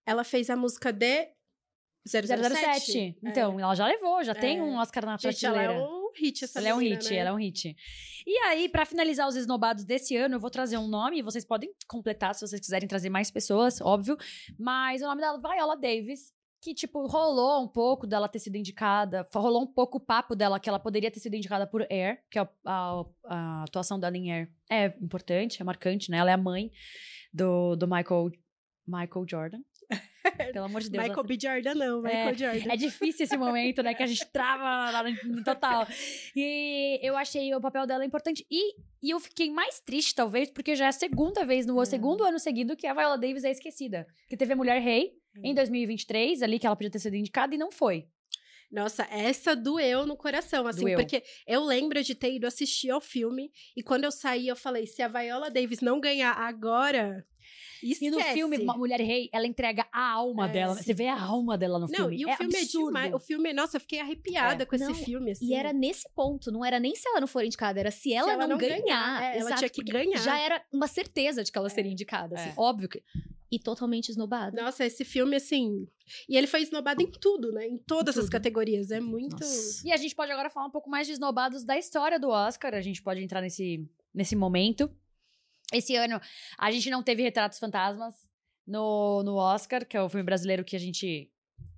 Ela 0.06 0.24
fez 0.24 0.50
a 0.50 0.56
música 0.56 0.92
de 0.92 1.28
007. 2.06 2.92
007. 2.92 3.18
Então, 3.22 3.58
ela 3.58 3.74
já 3.74 3.86
levou, 3.86 4.22
já 4.22 4.34
tem 4.34 4.58
É. 4.58 4.62
um 4.62 4.76
Oscar 4.76 5.06
na 5.06 5.16
Gente, 5.16 5.44
ela 5.46 5.54
prateleira. 5.54 5.82
é 5.82 5.86
um 5.90 5.93
hit, 6.16 6.44
essa 6.44 6.58
Ela 6.58 6.68
é 6.68 6.74
um 6.74 6.78
menina, 6.78 6.96
hit, 6.96 7.10
né? 7.10 7.16
ela 7.16 7.30
é 7.30 7.32
um 7.32 7.36
hit. 7.38 7.76
E 8.26 8.38
aí, 8.46 8.68
pra 8.68 8.84
finalizar 8.86 9.28
os 9.28 9.36
esnobados 9.36 9.84
desse 9.84 10.16
ano, 10.16 10.36
eu 10.36 10.40
vou 10.40 10.50
trazer 10.50 10.78
um 10.78 10.88
nome, 10.88 11.18
e 11.18 11.22
vocês 11.22 11.44
podem 11.44 11.70
completar 11.88 12.34
se 12.34 12.46
vocês 12.46 12.60
quiserem 12.60 12.88
trazer 12.88 13.10
mais 13.10 13.30
pessoas, 13.30 13.80
óbvio. 13.80 14.16
Mas 14.58 15.02
o 15.02 15.06
nome 15.06 15.20
dela 15.20 15.38
é 15.38 15.54
Viola 15.56 15.76
Davis, 15.76 16.32
que, 16.60 16.72
tipo, 16.72 17.06
rolou 17.06 17.62
um 17.62 17.68
pouco 17.68 18.06
dela 18.06 18.26
ter 18.26 18.38
sido 18.38 18.56
indicada, 18.56 19.28
rolou 19.34 19.62
um 19.64 19.66
pouco 19.66 19.98
o 19.98 20.00
papo 20.00 20.34
dela 20.34 20.58
que 20.58 20.66
ela 20.68 20.78
poderia 20.78 21.10
ter 21.10 21.20
sido 21.20 21.34
indicada 21.36 21.66
por 21.66 21.82
Air, 21.90 22.22
que 22.30 22.38
a, 22.38 22.48
a- 22.64 23.04
a 23.26 23.62
atuação 23.64 24.00
dela 24.00 24.16
em 24.16 24.32
Air 24.32 24.50
é 24.70 24.86
importante, 25.02 25.60
é 25.60 25.64
marcante, 25.64 26.10
né? 26.10 26.16
Ela 26.16 26.30
é 26.30 26.34
a 26.34 26.38
mãe 26.38 26.70
do, 27.30 27.76
do 27.76 27.86
Michael, 27.86 28.30
Michael 28.86 29.26
Jordan. 29.28 29.60
Pelo 30.52 30.64
amor 30.64 30.80
de 30.80 30.90
Deus. 30.90 31.04
Michael 31.04 31.24
B. 31.26 31.38
Jordan 31.40 31.74
não, 31.74 32.02
Michael 32.02 32.34
Jordan. 32.34 32.72
É 32.72 32.76
difícil 32.76 33.24
esse 33.24 33.36
momento, 33.36 33.82
né? 33.82 33.94
Que 33.94 34.02
a 34.02 34.06
gente 34.06 34.24
trava 34.26 34.90
lá 34.90 35.02
no, 35.02 35.36
no 35.36 35.44
total. 35.44 35.86
E 36.34 36.98
eu 37.02 37.16
achei 37.16 37.54
o 37.54 37.60
papel 37.60 37.86
dela 37.86 38.04
importante. 38.04 38.46
E, 38.50 38.74
e 39.02 39.10
eu 39.10 39.20
fiquei 39.20 39.50
mais 39.50 39.80
triste, 39.80 40.14
talvez, 40.14 40.50
porque 40.50 40.74
já 40.74 40.86
é 40.86 40.88
a 40.88 40.92
segunda 40.92 41.44
vez, 41.44 41.66
no 41.66 41.80
É. 41.80 41.84
segundo 41.84 42.24
ano 42.24 42.38
seguido, 42.38 42.76
que 42.76 42.86
a 42.86 42.94
Viola 42.94 43.18
Davis 43.18 43.44
é 43.44 43.50
esquecida. 43.50 44.06
Que 44.28 44.36
teve 44.36 44.52
a 44.52 44.56
Mulher 44.56 44.80
Rei 44.80 45.12
em 45.42 45.54
2023, 45.54 46.42
ali, 46.42 46.58
que 46.58 46.66
ela 46.66 46.76
podia 46.76 46.90
ter 46.90 46.98
sido 47.00 47.16
indicada 47.16 47.54
e 47.54 47.58
não 47.58 47.70
foi. 47.70 48.06
Nossa, 48.70 49.04
essa 49.10 49.54
doeu 49.54 50.04
no 50.04 50.16
coração, 50.16 50.66
assim, 50.66 50.80
Doeu. 50.80 50.98
porque 50.98 51.22
eu 51.46 51.62
lembro 51.64 52.02
de 52.02 52.12
ter 52.14 52.34
ido 52.34 52.46
assistir 52.46 52.90
ao 52.90 53.00
filme 53.00 53.52
e 53.76 53.82
quando 53.84 54.02
eu 54.04 54.10
saí, 54.10 54.48
eu 54.48 54.56
falei: 54.56 54.84
se 54.86 55.00
a 55.00 55.06
Viola 55.06 55.48
Davis 55.50 55.80
não 55.80 56.00
ganhar 56.00 56.32
agora. 56.32 57.24
Esquece. 57.82 58.04
E 58.06 58.10
no 58.10 58.20
filme 58.20 58.58
Mulher 58.58 59.00
Rei, 59.00 59.28
ela 59.32 59.46
entrega 59.46 59.86
a 59.92 60.10
alma 60.12 60.48
É, 60.48 60.52
dela. 60.52 60.74
sim. 60.76 60.82
Você 60.84 60.94
vê 60.94 61.08
a 61.08 61.20
alma 61.20 61.56
dela 61.58 61.78
no 61.78 61.86
Não, 61.86 61.94
filme. 61.94 62.16
e 62.18 62.24
o 62.26 62.28
é 62.28 62.36
filme 62.36 62.56
absurdo. 62.56 62.86
é 62.86 62.88
demais. 62.88 63.14
O 63.14 63.18
filme, 63.18 63.52
nossa, 63.52 63.76
eu 63.76 63.80
fiquei 63.80 64.00
arrepiada 64.00 64.62
É. 64.62 64.66
com 64.66 64.74
esse 64.76 64.84
Não, 64.84 64.94
filme, 64.94 65.30
assim. 65.32 65.46
E 65.46 65.54
era 65.54 65.72
nesse 65.72 66.08
ponto, 66.14 66.50
não 66.52 66.64
era 66.64 66.78
nem 66.80 66.94
se 66.94 67.08
ela 67.08 67.20
não 67.20 67.26
for 67.26 67.44
indicada, 67.44 67.78
era 67.80 67.90
se 67.90 68.12
ela, 68.12 68.32
ela 68.32 68.42
não, 68.46 68.50
não 68.50 68.58
ganhar. 68.58 68.80
ganhar, 68.80 69.22
é, 69.22 69.38
ela 69.38 69.50
Exato, 69.50 69.58
tinha 69.60 69.70
que 69.70 69.82
ganhar. 69.82 70.18
Já 70.18 70.38
era 70.38 70.62
uma 70.72 70.86
certeza 70.86 71.42
de 71.44 71.50
que 71.52 71.58
ela 71.58 71.68
seria 71.68 71.90
indicada, 71.92 72.34
assim, 72.36 72.50
É. 72.50 72.54
óbvio 72.56 72.88
que. 72.88 73.02
E 73.52 73.58
totalmente 73.58 74.08
esnobada. 74.08 74.60
Nossa, 74.60 74.84
esse 74.84 75.04
filme, 75.04 75.36
assim. 75.36 75.86
E 76.28 76.36
ele 76.36 76.48
foi 76.48 76.62
esnobado 76.62 77.00
em 77.02 77.06
tudo, 77.06 77.52
né? 77.52 77.64
Em 77.68 77.78
todas 77.78 78.16
as 78.18 78.24
tudo. 78.24 78.32
categorias. 78.32 78.90
É 78.90 78.98
muito. 78.98 79.36
Nossa. 79.36 79.86
E 79.86 79.92
a 79.92 79.96
gente 79.96 80.12
pode 80.16 80.32
agora 80.32 80.50
falar 80.50 80.66
um 80.66 80.70
pouco 80.70 80.90
mais 80.90 81.06
de 81.06 81.12
esnobados 81.12 81.62
da 81.62 81.78
história 81.78 82.18
do 82.18 82.30
Oscar. 82.30 82.74
A 82.74 82.80
gente 82.80 83.00
pode 83.00 83.22
entrar 83.22 83.40
nesse, 83.40 83.86
nesse 84.12 84.34
momento. 84.34 84.90
Esse 85.74 85.96
ano, 85.96 86.20
a 86.58 86.70
gente 86.70 86.88
não 86.90 87.02
teve 87.02 87.22
Retratos 87.22 87.58
Fantasmas 87.58 88.14
no, 88.66 89.22
no 89.22 89.36
Oscar, 89.36 89.84
que 89.86 89.96
é 89.96 90.02
o 90.02 90.08
filme 90.08 90.24
brasileiro 90.24 90.64
que 90.64 90.76
a 90.76 90.78
gente 90.78 91.30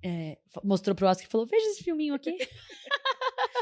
é, 0.03 0.37
mostrou 0.63 0.95
pro 0.95 1.07
Oscar 1.07 1.27
e 1.27 1.31
falou: 1.31 1.47
Veja 1.47 1.65
esse 1.67 1.83
filminho 1.83 2.13
aqui. 2.13 2.35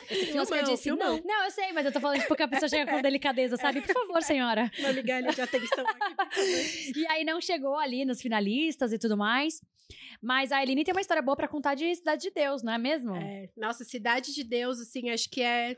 Esse 0.09 0.37
O 0.37 0.41
Oscar 0.41 0.63
disse 0.63 0.89
não. 0.91 1.21
não, 1.23 1.45
eu 1.45 1.51
sei, 1.51 1.71
mas 1.73 1.85
eu 1.85 1.91
tô 1.91 1.99
falando 1.99 2.17
tipo, 2.17 2.27
porque 2.29 2.43
a 2.43 2.47
pessoa 2.47 2.69
chega 2.69 2.89
com 2.89 3.01
delicadeza, 3.01 3.57
sabe? 3.57 3.81
Por 3.81 3.93
favor, 3.93 4.21
senhora. 4.21 4.71
Uma 4.79 4.93
migalha 4.93 5.33
de 5.33 5.41
atenção 5.41 5.85
aqui. 5.87 6.93
E 6.95 7.07
aí 7.07 7.25
não 7.25 7.41
chegou 7.41 7.75
ali 7.75 8.05
nos 8.05 8.21
finalistas 8.21 8.93
e 8.93 8.99
tudo 8.99 9.17
mais. 9.17 9.61
Mas 10.21 10.51
a 10.51 10.61
Eline 10.61 10.83
tem 10.83 10.93
uma 10.93 11.01
história 11.01 11.21
boa 11.21 11.35
pra 11.35 11.47
contar 11.47 11.75
de 11.75 11.93
Cidade 11.95 12.23
de 12.23 12.31
Deus, 12.31 12.63
não 12.63 12.73
é 12.73 12.77
mesmo? 12.77 13.15
É, 13.15 13.49
nossa, 13.57 13.83
Cidade 13.83 14.33
de 14.33 14.43
Deus, 14.43 14.79
assim, 14.79 15.09
acho 15.09 15.29
que 15.29 15.41
é 15.41 15.77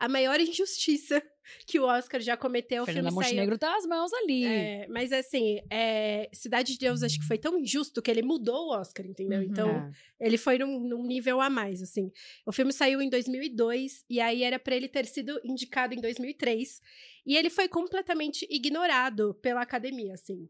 a 0.00 0.08
maior 0.08 0.40
injustiça 0.40 1.22
que 1.66 1.78
o 1.78 1.84
Oscar 1.84 2.20
já 2.20 2.34
cometeu. 2.36 2.82
O 2.82 2.86
Fernanda 2.86 3.10
filme 3.10 3.22
saiu 3.22 3.34
Montenegro 3.34 3.58
tá 3.58 3.76
as 3.76 3.84
mãos 3.84 4.10
ali. 4.14 4.46
É, 4.46 4.86
mas 4.88 5.12
assim, 5.12 5.60
é, 5.68 6.30
Cidade 6.32 6.72
de 6.72 6.78
Deus 6.78 7.02
acho 7.02 7.20
que 7.20 7.26
foi 7.26 7.36
tão 7.36 7.58
injusto 7.58 8.00
que 8.00 8.10
ele 8.10 8.22
mudou 8.22 8.68
o 8.68 8.70
Oscar, 8.70 9.06
entendeu? 9.06 9.40
Uhum. 9.40 9.44
Então, 9.44 9.68
É. 9.68 10.26
ele 10.26 10.38
foi 10.38 10.58
num, 10.58 10.80
num 10.80 11.06
nível 11.06 11.38
a 11.38 11.50
mais, 11.50 11.82
assim. 11.82 12.10
O 12.46 12.52
filme 12.52 12.72
saiu 12.72 13.02
em 13.02 13.10
2002 13.10 14.04
e 14.08 14.20
aí 14.20 14.42
era 14.42 14.58
pra 14.58 14.74
ele 14.74 14.88
ter 14.88 15.04
sido 15.04 15.38
indicado 15.44 15.94
em 15.94 16.00
2003 16.00 16.80
e 17.26 17.36
ele 17.36 17.50
foi 17.50 17.68
completamente 17.68 18.46
ignorado 18.50 19.34
pela 19.42 19.60
academia, 19.60 20.14
assim. 20.14 20.48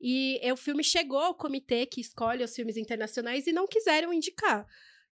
E 0.00 0.38
é, 0.42 0.52
o 0.52 0.56
filme 0.56 0.82
chegou 0.82 1.18
ao 1.18 1.34
comitê 1.34 1.84
que 1.84 2.00
escolhe 2.00 2.42
os 2.42 2.54
filmes 2.54 2.78
internacionais 2.78 3.46
e 3.46 3.52
não 3.52 3.66
quiseram 3.66 4.12
indicar. 4.12 4.66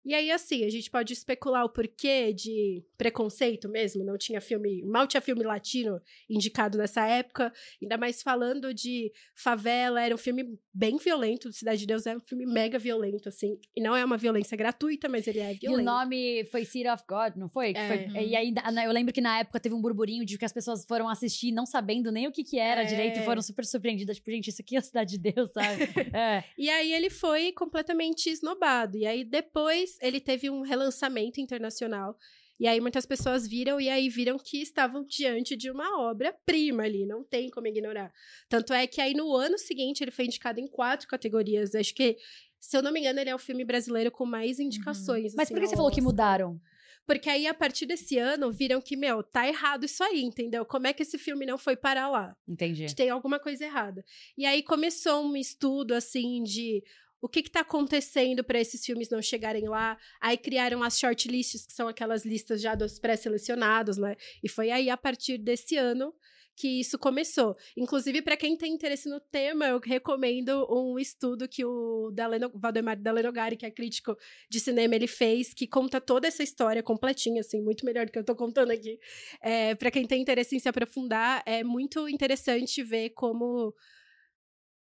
E 0.04 0.12
aí, 0.14 0.30
assim, 0.30 0.64
a 0.64 0.70
gente 0.70 0.90
pode 0.90 1.12
especular 1.12 1.64
o 1.64 1.68
porquê 1.68 2.32
de 2.32 2.84
preconceito 2.98 3.68
mesmo. 3.68 4.04
Não 4.04 4.18
tinha 4.18 4.40
filme, 4.40 4.82
mal 4.84 5.06
tinha 5.06 5.20
filme 5.20 5.42
latino 5.42 6.00
indicado 6.28 6.76
nessa 6.76 7.06
época. 7.06 7.52
Ainda 7.80 7.96
mais 7.96 8.22
falando 8.22 8.74
de 8.74 9.10
favela, 9.34 10.02
era 10.02 10.14
um 10.14 10.18
filme 10.18 10.58
bem 10.72 10.96
violento. 10.98 11.50
Cidade 11.52 11.80
de 11.80 11.86
Deus 11.86 12.06
é 12.06 12.16
um 12.16 12.20
filme 12.20 12.44
mega 12.44 12.78
violento, 12.78 13.28
assim. 13.28 13.58
E 13.74 13.80
não 13.80 13.96
é 13.96 14.04
uma 14.04 14.16
violência 14.16 14.56
gratuita, 14.56 15.08
mas 15.08 15.26
ele 15.26 15.38
é 15.40 15.52
E 15.52 15.56
o 15.56 15.60
violento. 15.60 15.84
nome 15.86 16.44
foi 16.46 16.64
City 16.64 16.88
of 16.88 17.02
God, 17.08 17.36
não 17.36 17.48
foi? 17.48 17.72
É. 17.74 17.88
foi- 18.08 18.24
E 18.26 18.36
aí, 18.36 18.52
na- 18.52 18.84
eu 18.84 18.92
lembro 18.92 19.12
que 19.12 19.20
na 19.20 19.38
época 19.40 19.58
teve 19.60 19.74
um 19.74 19.80
burburinho 19.80 20.24
de 20.24 20.36
que 20.36 20.44
as 20.44 20.52
pessoas 20.52 20.84
foram 20.84 21.08
assistir 21.08 21.50
não 21.52 21.64
sabendo 21.64 22.12
nem 22.12 22.26
o 22.28 22.32
que 22.32 22.44
que 22.44 22.58
era 22.58 22.82
É. 22.82 22.84
direito 22.84 23.20
e 23.20 23.24
foram 23.24 23.40
super 23.40 23.64
surpreendidas. 23.64 24.16
Tipo, 24.16 24.30
gente, 24.32 24.48
isso 24.48 24.60
aqui 24.60 24.76
é 24.76 24.78
a 24.78 24.82
Cidade 24.82 25.16
de 25.18 25.32
Deus, 25.32 25.50
sabe? 25.52 25.78
é. 26.14 26.44
E 26.58 26.68
aí 26.68 26.92
ele 26.92 27.08
foi 27.10 27.52
completamente 27.52 28.28
esnobado. 28.28 28.98
E 28.98 29.06
aí 29.06 29.24
depois 29.24 29.93
ele 30.00 30.20
teve 30.20 30.50
um 30.50 30.62
relançamento 30.62 31.40
internacional. 31.40 32.16
E 32.58 32.68
aí 32.68 32.80
muitas 32.80 33.04
pessoas 33.04 33.46
viram 33.48 33.80
e 33.80 33.88
aí 33.88 34.08
viram 34.08 34.38
que 34.38 34.62
estavam 34.62 35.04
diante 35.04 35.56
de 35.56 35.70
uma 35.70 36.00
obra-prima 36.08 36.84
ali, 36.84 37.04
não 37.04 37.24
tem 37.24 37.50
como 37.50 37.66
ignorar. 37.66 38.12
Tanto 38.48 38.72
é 38.72 38.86
que 38.86 39.00
aí 39.00 39.12
no 39.12 39.34
ano 39.34 39.58
seguinte 39.58 40.02
ele 40.02 40.12
foi 40.12 40.26
indicado 40.26 40.60
em 40.60 40.68
quatro 40.68 41.08
categorias. 41.08 41.74
Acho 41.74 41.94
que, 41.94 42.16
se 42.60 42.76
eu 42.76 42.82
não 42.82 42.92
me 42.92 43.00
engano, 43.00 43.18
ele 43.18 43.30
é 43.30 43.34
o 43.34 43.38
filme 43.38 43.64
brasileiro 43.64 44.10
com 44.10 44.24
mais 44.24 44.60
indicações. 44.60 45.34
Mas 45.34 45.46
assim, 45.46 45.54
por 45.54 45.60
que 45.60 45.68
você 45.68 45.76
falou 45.76 45.90
que 45.90 46.00
mudaram? 46.00 46.60
Porque 47.06 47.28
aí, 47.28 47.46
a 47.46 47.52
partir 47.52 47.84
desse 47.84 48.16
ano, 48.16 48.50
viram 48.50 48.80
que, 48.80 48.96
meu, 48.96 49.22
tá 49.22 49.46
errado 49.46 49.84
isso 49.84 50.02
aí, 50.02 50.22
entendeu? 50.22 50.64
Como 50.64 50.86
é 50.86 50.92
que 50.92 51.02
esse 51.02 51.18
filme 51.18 51.44
não 51.44 51.58
foi 51.58 51.76
parar 51.76 52.08
lá? 52.08 52.34
Entendi. 52.48 52.94
tem 52.94 53.10
alguma 53.10 53.38
coisa 53.38 53.64
errada. 53.64 54.02
E 54.38 54.46
aí 54.46 54.62
começou 54.62 55.22
um 55.22 55.36
estudo 55.36 55.92
assim 55.92 56.42
de 56.42 56.82
o 57.24 57.28
que 57.28 57.40
está 57.40 57.60
acontecendo 57.60 58.44
para 58.44 58.60
esses 58.60 58.84
filmes 58.84 59.08
não 59.08 59.22
chegarem 59.22 59.66
lá. 59.66 59.96
Aí 60.20 60.36
criaram 60.36 60.82
as 60.82 60.98
shortlists, 60.98 61.64
que 61.64 61.72
são 61.72 61.88
aquelas 61.88 62.22
listas 62.22 62.60
já 62.60 62.74
dos 62.74 62.98
pré-selecionados, 62.98 63.96
né? 63.96 64.14
E 64.42 64.48
foi 64.48 64.70
aí 64.70 64.90
a 64.90 64.96
partir 64.96 65.38
desse 65.38 65.74
ano 65.78 66.12
que 66.54 66.80
isso 66.80 66.98
começou. 66.98 67.56
Inclusive, 67.78 68.20
para 68.20 68.36
quem 68.36 68.58
tem 68.58 68.74
interesse 68.74 69.08
no 69.08 69.18
tema, 69.18 69.68
eu 69.68 69.80
recomendo 69.82 70.66
um 70.70 70.98
estudo 70.98 71.48
que 71.48 71.64
o 71.64 72.10
Daleno, 72.12 72.52
Valdemar 72.54 73.00
Dalenogari, 73.00 73.56
que 73.56 73.64
é 73.64 73.70
crítico 73.70 74.14
de 74.50 74.60
cinema, 74.60 74.94
ele 74.94 75.06
fez, 75.06 75.54
que 75.54 75.66
conta 75.66 76.02
toda 76.02 76.28
essa 76.28 76.42
história 76.42 76.82
completinha, 76.82 77.40
assim, 77.40 77.62
muito 77.62 77.86
melhor 77.86 78.04
do 78.04 78.12
que 78.12 78.18
eu 78.18 78.24
tô 78.24 78.36
contando 78.36 78.70
aqui. 78.70 79.00
É, 79.40 79.74
para 79.74 79.90
quem 79.90 80.06
tem 80.06 80.20
interesse 80.20 80.54
em 80.54 80.58
se 80.58 80.68
aprofundar, 80.68 81.42
é 81.46 81.64
muito 81.64 82.06
interessante 82.06 82.82
ver 82.82 83.14
como 83.14 83.74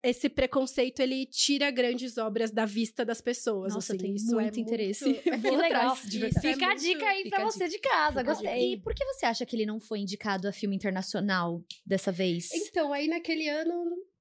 esse 0.03 0.29
preconceito 0.29 1.01
ele 1.01 1.27
tira 1.27 1.71
grandes 1.71 2.17
obras 2.19 2.51
da 2.51 2.65
vista 2.65 3.05
das 3.05 3.21
pessoas. 3.21 3.75
Nossa, 3.75 3.93
assim, 3.95 4.03
tem 4.03 4.15
isso 4.15 4.35
muito 4.35 4.57
é 4.59 4.61
interesse. 4.63 5.05
muito- 5.05 5.29
é 5.29 5.37
vou 5.37 5.51
Que 5.53 5.57
legal. 5.57 5.91
atrás, 5.93 6.03
de 6.03 6.07
Isso 6.09 6.21
verdade. 6.41 6.47
é 6.47 6.53
Fica 6.53 6.65
a 6.65 6.69
muito- 6.69 6.83
dica 6.83 7.07
aí 7.09 7.23
fica 7.25 7.37
pra 7.37 7.45
você 7.45 7.69
de 7.69 7.79
casa. 7.79 8.21
Fica 8.21 8.33
Gostei. 8.35 8.73
E 8.75 8.77
por 8.81 8.95
que 8.95 9.05
você 9.05 9.27
acha 9.27 9.45
que 9.45 9.57
ele 9.57 9.67
não 9.67 9.81
foi 9.81 9.99
indicado 10.01 10.47
a 10.49 10.53
filme 10.53 10.77
internacional 10.77 11.65
dessa 11.85 12.13
vez? 12.13 12.51
Então, 12.53 12.93
aí 12.93 13.09
naquele 13.09 13.49
ano, 13.49 13.73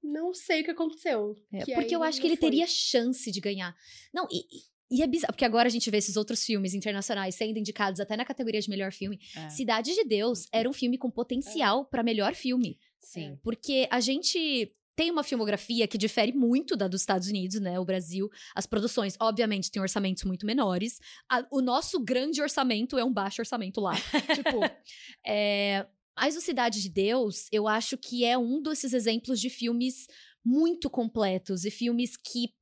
não 0.02 0.34
sei 0.34 0.62
o 0.62 0.64
que 0.64 0.70
aconteceu. 0.70 1.36
É, 1.52 1.64
que 1.64 1.74
porque 1.74 1.94
eu 1.94 2.02
acho 2.02 2.20
que 2.20 2.26
ele 2.26 2.36
foi. 2.36 2.50
teria 2.50 2.66
chance 2.66 3.30
de 3.30 3.40
ganhar. 3.40 3.74
Não, 4.12 4.26
e, 4.30 4.44
e 4.90 5.02
é 5.02 5.06
bizarro, 5.06 5.32
porque 5.32 5.44
agora 5.44 5.68
a 5.68 5.70
gente 5.70 5.88
vê 5.90 5.98
esses 5.98 6.16
outros 6.16 6.42
filmes 6.44 6.74
internacionais 6.74 7.34
sendo 7.36 7.58
indicados 7.58 8.00
até 8.00 8.16
na 8.16 8.24
categoria 8.24 8.60
de 8.60 8.68
melhor 8.70 8.90
filme. 8.92 9.20
É. 9.36 9.48
Cidade 9.50 9.94
de 9.94 10.02
Deus 10.04 10.46
era 10.52 10.68
um 10.68 10.72
filme 10.72 10.98
com 10.98 11.10
potencial 11.10 11.84
pra 11.84 12.02
melhor 12.02 12.34
filme. 12.34 12.78
Sim. 13.00 13.38
Porque 13.44 13.86
a 13.90 14.00
gente 14.00 14.74
tem 14.98 15.12
uma 15.12 15.22
filmografia 15.22 15.86
que 15.86 15.96
difere 15.96 16.32
muito 16.32 16.76
da 16.76 16.88
dos 16.88 17.02
Estados 17.02 17.28
Unidos, 17.28 17.60
né? 17.60 17.78
O 17.78 17.84
Brasil. 17.84 18.28
As 18.52 18.66
produções, 18.66 19.14
obviamente, 19.20 19.70
têm 19.70 19.80
orçamentos 19.80 20.24
muito 20.24 20.44
menores. 20.44 20.98
A- 21.30 21.46
o 21.52 21.60
nosso 21.60 22.00
grande 22.00 22.42
orçamento 22.42 22.98
é 22.98 23.04
um 23.04 23.12
baixo 23.12 23.40
orçamento 23.40 23.80
lá. 23.80 23.92
tipo, 24.34 24.58
é, 25.24 25.86
mas 26.16 26.36
o 26.36 26.40
Cidade 26.40 26.82
de 26.82 26.88
Deus, 26.88 27.46
eu 27.52 27.68
acho 27.68 27.96
que 27.96 28.24
é 28.24 28.36
um 28.36 28.60
desses 28.60 28.92
exemplos 28.92 29.40
de 29.40 29.48
filmes 29.48 30.08
muito 30.44 30.90
completos 30.90 31.64
e 31.64 31.70
filmes 31.70 32.16
que 32.16 32.52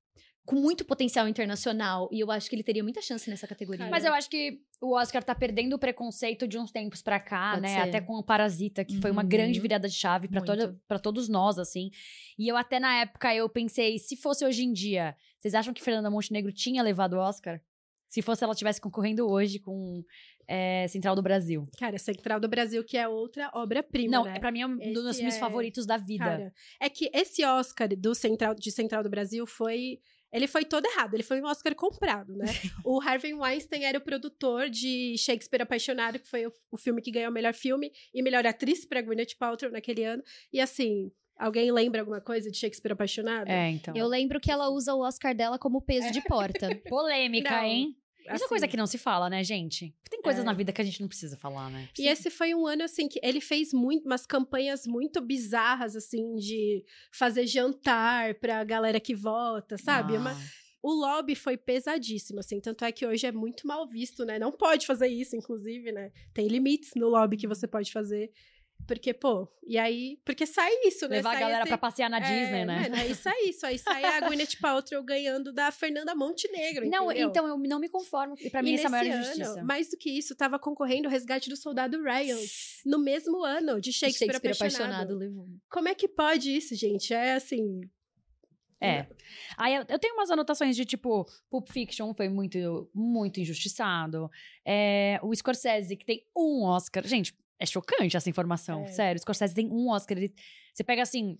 com 0.46 0.56
muito 0.56 0.84
potencial 0.84 1.28
internacional. 1.28 2.08
E 2.12 2.20
eu 2.20 2.30
acho 2.30 2.48
que 2.48 2.54
ele 2.56 2.62
teria 2.62 2.82
muita 2.82 3.02
chance 3.02 3.28
nessa 3.28 3.46
categoria. 3.46 3.88
Mas 3.90 4.04
eu 4.04 4.14
acho 4.14 4.30
que 4.30 4.60
o 4.80 4.94
Oscar 4.96 5.22
tá 5.22 5.34
perdendo 5.34 5.74
o 5.74 5.78
preconceito 5.78 6.46
de 6.48 6.56
uns 6.58 6.70
tempos 6.70 7.02
pra 7.02 7.18
cá, 7.20 7.50
Pode 7.50 7.62
né? 7.62 7.74
ser. 7.82 7.88
Até 7.88 8.00
com 8.00 8.14
o 8.14 8.22
Parasita, 8.22 8.84
que 8.84 8.98
foi 9.00 9.10
uma 9.10 9.22
Uhum. 9.22 9.28
grande 9.28 9.58
virada 9.60 9.88
de 9.88 9.94
chave 9.94 10.28
pra 10.28 10.40
Muito. 10.40 10.46
toda- 10.50 10.80
pra 10.86 10.98
todos 10.98 11.28
nós, 11.28 11.58
assim. 11.58 11.90
E 12.38 12.48
eu 12.48 12.56
até 12.56 12.78
na 12.78 13.00
época 13.00 13.34
eu 13.34 13.48
pensei, 13.48 13.98
se 13.98 14.16
fosse 14.16 14.44
hoje 14.46 14.62
em 14.64 14.72
dia, 14.72 15.14
vocês 15.38 15.54
acham 15.54 15.74
que 15.74 15.82
Fernanda 15.82 16.08
Montenegro 16.10 16.52
tinha 16.52 16.82
levado 16.82 17.14
o 17.14 17.18
Oscar? 17.18 17.60
Se 18.08 18.22
fosse 18.22 18.44
ela 18.44 18.52
estivesse 18.52 18.80
concorrendo 18.80 19.28
hoje 19.28 19.58
com 19.58 20.02
é, 20.48 20.86
Central 20.86 21.16
do 21.16 21.22
Brasil. 21.22 21.64
Cara, 21.76 21.98
Central 21.98 22.38
do 22.38 22.46
Brasil, 22.46 22.84
que 22.84 22.96
é 22.96 23.08
outra 23.08 23.50
obra-prima, 23.52 24.12
Não, 24.18 24.22
né? 24.24 24.38
pra 24.38 24.52
mim 24.52 24.60
é 24.60 24.66
um 24.68 24.76
dos 24.92 25.02
meus 25.02 25.06
Esse 25.08 25.16
filmes 25.18 25.34
é- 25.34 25.40
favoritos 25.40 25.84
da 25.84 25.96
vida. 25.96 26.24
Cara, 26.24 26.52
é 26.80 26.88
que 26.88 27.10
esse 27.12 27.44
Oscar 27.44 27.88
do 27.88 28.14
Central, 28.14 28.54
de 28.54 28.70
Central 28.70 29.02
do 29.02 29.10
Brasil 29.10 29.44
foi. 29.44 29.98
Ele 30.36 30.46
foi 30.46 30.66
todo 30.66 30.84
errado, 30.84 31.14
ele 31.14 31.22
foi 31.22 31.40
um 31.40 31.46
Oscar 31.46 31.74
comprado, 31.74 32.36
né? 32.36 32.44
o 32.84 33.00
Harvey 33.00 33.32
Weinstein 33.32 33.84
era 33.84 33.96
o 33.96 34.02
produtor 34.02 34.68
de 34.68 35.16
Shakespeare 35.16 35.62
Apaixonado, 35.62 36.18
que 36.18 36.28
foi 36.28 36.46
o, 36.46 36.52
o 36.70 36.76
filme 36.76 37.00
que 37.00 37.10
ganhou 37.10 37.30
o 37.30 37.34
melhor 37.34 37.54
filme 37.54 37.90
e 38.12 38.22
melhor 38.22 38.46
atriz 38.46 38.84
pra 38.84 39.00
Gwyneth 39.00 39.34
Paltrow 39.38 39.72
naquele 39.72 40.04
ano. 40.04 40.22
E 40.52 40.60
assim, 40.60 41.10
alguém 41.38 41.72
lembra 41.72 42.02
alguma 42.02 42.20
coisa 42.20 42.50
de 42.50 42.58
Shakespeare 42.58 42.92
Apaixonado? 42.92 43.48
É, 43.48 43.70
então. 43.70 43.96
Eu 43.96 44.06
lembro 44.06 44.38
que 44.38 44.50
ela 44.50 44.68
usa 44.68 44.94
o 44.94 45.00
Oscar 45.00 45.34
dela 45.34 45.58
como 45.58 45.80
peso 45.80 46.12
de 46.12 46.20
porta. 46.28 46.68
Polêmica, 46.86 47.50
Não. 47.50 47.64
hein? 47.64 47.96
Isso 48.34 48.44
é 48.44 48.48
coisa 48.48 48.66
que 48.68 48.76
não 48.76 48.86
se 48.86 48.98
fala, 48.98 49.28
né, 49.30 49.42
gente? 49.44 49.94
Tem 50.10 50.20
coisas 50.20 50.42
É. 50.42 50.44
na 50.44 50.52
vida 50.52 50.72
que 50.72 50.80
a 50.80 50.84
gente 50.84 51.00
não 51.00 51.08
precisa 51.08 51.36
falar, 51.36 51.70
né? 51.70 51.88
E 51.98 52.08
esse 52.08 52.30
foi 52.30 52.54
um 52.54 52.66
ano, 52.66 52.82
assim, 52.82 53.08
que 53.08 53.20
ele 53.22 53.40
fez 53.40 53.72
muito, 53.72 54.06
umas 54.06 54.26
campanhas 54.26 54.86
muito 54.86 55.20
bizarras, 55.20 55.94
assim, 55.96 56.34
de 56.36 56.84
fazer 57.12 57.46
jantar 57.46 58.34
pra 58.36 58.64
galera 58.64 58.98
que 59.00 59.14
vota, 59.14 59.76
sabe? 59.78 60.16
Ah. 60.16 60.20
Uma- 60.20 60.36
o 60.82 60.92
lobby 60.92 61.34
foi 61.34 61.56
pesadíssimo, 61.56 62.38
assim, 62.38 62.60
tanto 62.60 62.84
é 62.84 62.92
que 62.92 63.04
hoje 63.04 63.26
é 63.26 63.32
muito 63.32 63.66
mal 63.66 63.88
visto, 63.88 64.24
né? 64.24 64.38
Não 64.38 64.52
pode 64.52 64.86
fazer 64.86 65.08
isso, 65.08 65.34
inclusive, 65.34 65.90
né? 65.90 66.12
Tem 66.32 66.46
limites 66.46 66.90
no 66.94 67.08
lobby 67.08 67.36
que 67.36 67.46
você 67.48 67.66
pode 67.66 67.90
fazer. 67.90 68.30
Porque, 68.86 69.12
pô, 69.12 69.48
e 69.66 69.76
aí. 69.78 70.18
Porque 70.24 70.46
sai 70.46 70.70
isso, 70.84 71.08
né? 71.08 71.16
Levar 71.16 71.30
a 71.30 71.32
sai 71.32 71.40
galera 71.40 71.60
esse- 71.62 71.68
pra 71.68 71.78
passear 71.78 72.08
na 72.08 72.20
Disney, 72.20 72.60
é, 72.60 72.64
né? 72.64 72.80
Mano, 72.82 72.94
aí 72.94 73.14
sai 73.16 73.42
isso. 73.48 73.66
Aí 73.66 73.78
sai 73.78 74.04
a 74.04 74.20
Gwyneth 74.20 74.56
Paltrow 74.60 75.02
ganhando 75.02 75.52
da 75.52 75.72
Fernanda 75.72 76.14
Montenegro. 76.14 76.88
Não, 76.88 77.06
entendeu? 77.10 77.28
então 77.28 77.48
eu 77.48 77.58
não 77.58 77.80
me 77.80 77.88
conformo. 77.88 78.36
E 78.40 78.48
pra 78.48 78.62
mim 78.62 78.70
E 78.70 78.74
isso 78.74 78.84
é 78.84 78.86
a 78.86 78.90
maior 78.90 79.06
injustiça. 79.06 79.52
ano, 79.58 79.66
mais 79.66 79.90
do 79.90 79.96
que 79.96 80.08
isso, 80.08 80.36
tava 80.36 80.56
concorrendo 80.58 81.08
o 81.08 81.10
resgate 81.10 81.48
do 81.50 81.56
soldado 81.56 82.00
Ryan. 82.00 82.38
No 82.84 82.98
mesmo 83.00 83.42
ano, 83.44 83.80
de 83.80 83.92
Shakespeare, 83.92 84.28
Shakespeare 84.34 84.52
apaixonado. 84.54 85.14
apaixonado. 85.14 85.60
Como 85.68 85.88
é 85.88 85.94
que 85.94 86.06
pode 86.06 86.56
isso, 86.56 86.74
gente? 86.76 87.12
É 87.12 87.32
assim. 87.32 87.80
É. 88.80 89.06
Aí 89.56 89.74
eu, 89.74 89.84
eu 89.88 89.98
tenho 89.98 90.14
umas 90.14 90.30
anotações 90.30 90.76
de 90.76 90.84
tipo, 90.84 91.26
Pulp 91.50 91.68
Fiction 91.70 92.12
foi 92.14 92.28
muito, 92.28 92.88
muito 92.94 93.40
injustiçado. 93.40 94.30
É, 94.64 95.18
o 95.22 95.34
Scorsese, 95.34 95.96
que 95.96 96.04
tem 96.04 96.24
um 96.36 96.62
Oscar. 96.62 97.04
Gente, 97.04 97.34
é 97.58 97.66
chocante 97.66 98.16
essa 98.16 98.28
informação. 98.28 98.82
É. 98.84 98.88
Sério, 98.88 99.18
o 99.18 99.22
Scorsese 99.22 99.54
tem 99.54 99.70
um 99.70 99.88
Oscar. 99.90 100.16
Ele, 100.16 100.34
você 100.72 100.84
pega 100.84 101.02
assim. 101.02 101.36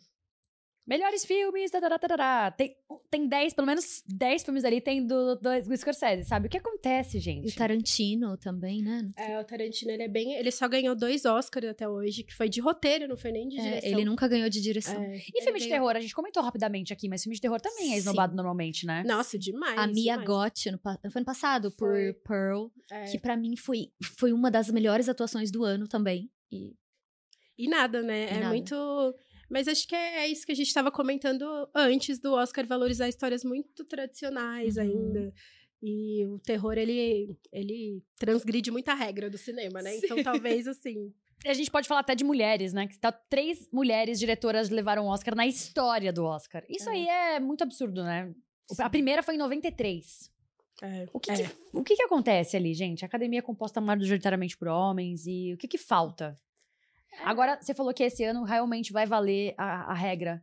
Melhores 0.87 1.25
filmes, 1.25 1.69
tarará, 1.71 1.99
tarará. 1.99 2.51
Tem, 2.53 2.77
tem 3.11 3.27
10, 3.27 3.55
pelo 3.55 3.67
menos 3.67 4.05
10 4.07 4.45
filmes 4.45 4.65
ali 4.65 4.81
tem 4.81 5.05
do, 5.05 5.35
do, 5.35 5.61
do 5.63 5.77
Scorsese, 5.77 6.23
sabe? 6.29 6.47
O 6.47 6.49
que 6.51 6.59
acontece, 6.59 7.17
E 7.17 7.21
gente? 7.21 7.53
o 7.53 7.57
Tarantino 7.57 8.37
também, 8.37 8.83
né? 8.83 9.09
É, 9.17 9.41
o 9.41 9.45
Tarantino, 9.45 9.91
ele 9.91 10.05
é 10.05 10.09
bem. 10.09 10.35
Ele 10.35 10.51
só 10.53 10.69
ganhou 10.69 10.95
dois 10.95 11.25
Oscars 11.25 11.67
até 11.69 11.89
hoje, 11.89 12.23
que 12.23 12.33
foi 12.33 12.49
de 12.49 12.61
roteiro, 12.61 13.09
não 13.09 13.17
foi 13.17 13.33
nem 13.33 13.49
de 13.49 13.59
É, 13.59 13.63
direção. 13.63 13.91
ele 13.91 14.05
nunca 14.05 14.29
ganhou 14.29 14.49
de 14.49 14.61
direção. 14.61 15.03
É, 15.03 15.17
E 15.17 15.43
filme 15.43 15.59
de 15.59 15.67
ganhou- 15.69 15.71
terror? 15.87 15.97
A 15.97 16.01
gente 16.01 16.15
comentou 16.15 16.41
rapidamente 16.43 16.93
aqui, 16.93 17.09
mas 17.09 17.23
filme 17.23 17.35
de 17.35 17.41
terror 17.41 17.61
também 17.61 17.87
é 17.89 17.93
Sim. 17.93 17.97
esnobado 17.97 18.37
normalmente, 18.37 18.87
né? 18.87 19.03
Nossa, 19.05 19.37
demais. 19.37 19.77
a 19.79 19.87
Mia. 19.89 20.17
Gotti, 20.19 20.71
no, 20.71 20.79
foi 20.79 20.93
ano 21.17 21.25
passado, 21.25 21.71
por 21.73 21.91
Foi. 21.91 22.13
Pearl, 22.13 22.67
É. 22.93 23.05
que 23.11 23.19
pra 23.19 23.37
mim 23.37 23.57
foi, 23.57 23.91
foi 24.19 24.33
uma 24.33 24.51
das 24.53 24.71
melhores 24.71 25.09
atuações 25.09 25.51
do 25.51 25.65
ano 25.65 25.89
também. 25.89 26.31
E 26.53 26.75
E 27.59 27.69
nada, 27.69 28.03
né? 28.03 28.25
E 28.25 28.29
é 28.29 28.35
nada. 28.35 28.49
muito. 28.49 28.75
Mas 29.49 29.69
acho 29.69 29.87
que 29.87 29.95
é, 29.95 30.21
é 30.25 30.29
isso 30.29 30.45
que 30.45 30.53
a 30.53 30.55
gente 30.57 30.67
estava 30.69 30.91
comentando 30.91 31.45
antes 31.75 32.19
do 32.19 32.33
Oscar 32.35 32.67
valorizar 32.67 33.09
histórias 33.09 33.45
muito 33.45 33.85
tradicionais 33.85 34.77
Uhum. 34.77 34.83
ainda. 34.83 35.33
E 35.83 36.25
o 36.27 36.39
terror, 36.39 36.77
ele, 36.79 37.37
ele 37.53 38.03
transgride 38.19 38.71
muita 38.71 38.95
regra 38.95 39.29
do 39.31 39.37
cinema, 39.39 39.83
né? 39.83 39.97
Então 39.99 40.23
talvez 40.23 40.67
assim. 40.69 41.13
A 41.45 41.53
gente 41.53 41.71
pode 41.71 41.87
falar 41.87 42.01
até 42.01 42.15
de 42.15 42.25
mulheres, 42.25 42.73
né? 42.73 42.87
Que 42.89 42.99
tá, 42.99 43.13
três 43.13 43.69
mulheres 43.71 44.19
diretoras 44.19 44.71
levaram 44.71 45.05
o 45.07 45.09
Oscar 45.11 45.35
na 45.37 45.47
história 45.47 46.13
do 46.13 46.25
Oscar. 46.25 46.65
Isso 46.69 46.89
É. 46.89 46.93
aí 46.93 47.07
é 47.09 47.41
muito 47.41 47.63
absurdo, 47.63 48.03
né? 48.03 48.35
A 48.79 48.91
primeira 48.91 49.23
foi 49.23 49.35
em 49.35 49.39
93. 49.39 50.31
É, 50.83 51.07
O 51.13 51.21
que, 51.21 51.31
é. 51.31 51.37
que- 51.37 51.51
o 51.73 51.85
que, 51.85 51.95
que 51.95 52.03
acontece 52.03 52.57
ali, 52.57 52.75
gente? 52.75 53.05
A 53.05 53.07
academia 53.07 53.39
é 53.39 53.43
composta 53.43 53.81
majoritariamente 53.81 54.57
por 54.57 54.69
homens 54.69 55.27
e 55.27 55.53
o 55.55 55.57
que, 55.57 55.69
que 55.69 55.79
falta? 55.79 56.39
Agora, 57.25 57.59
você 57.61 57.75
falou 57.75 57.95
que 57.95 58.03
esse 58.03 58.25
ano 58.25 58.45
realmente 58.45 58.93
vai 58.93 59.07
valer 59.07 59.55
a, 59.57 59.93
a 59.93 59.95
regra. 59.95 60.43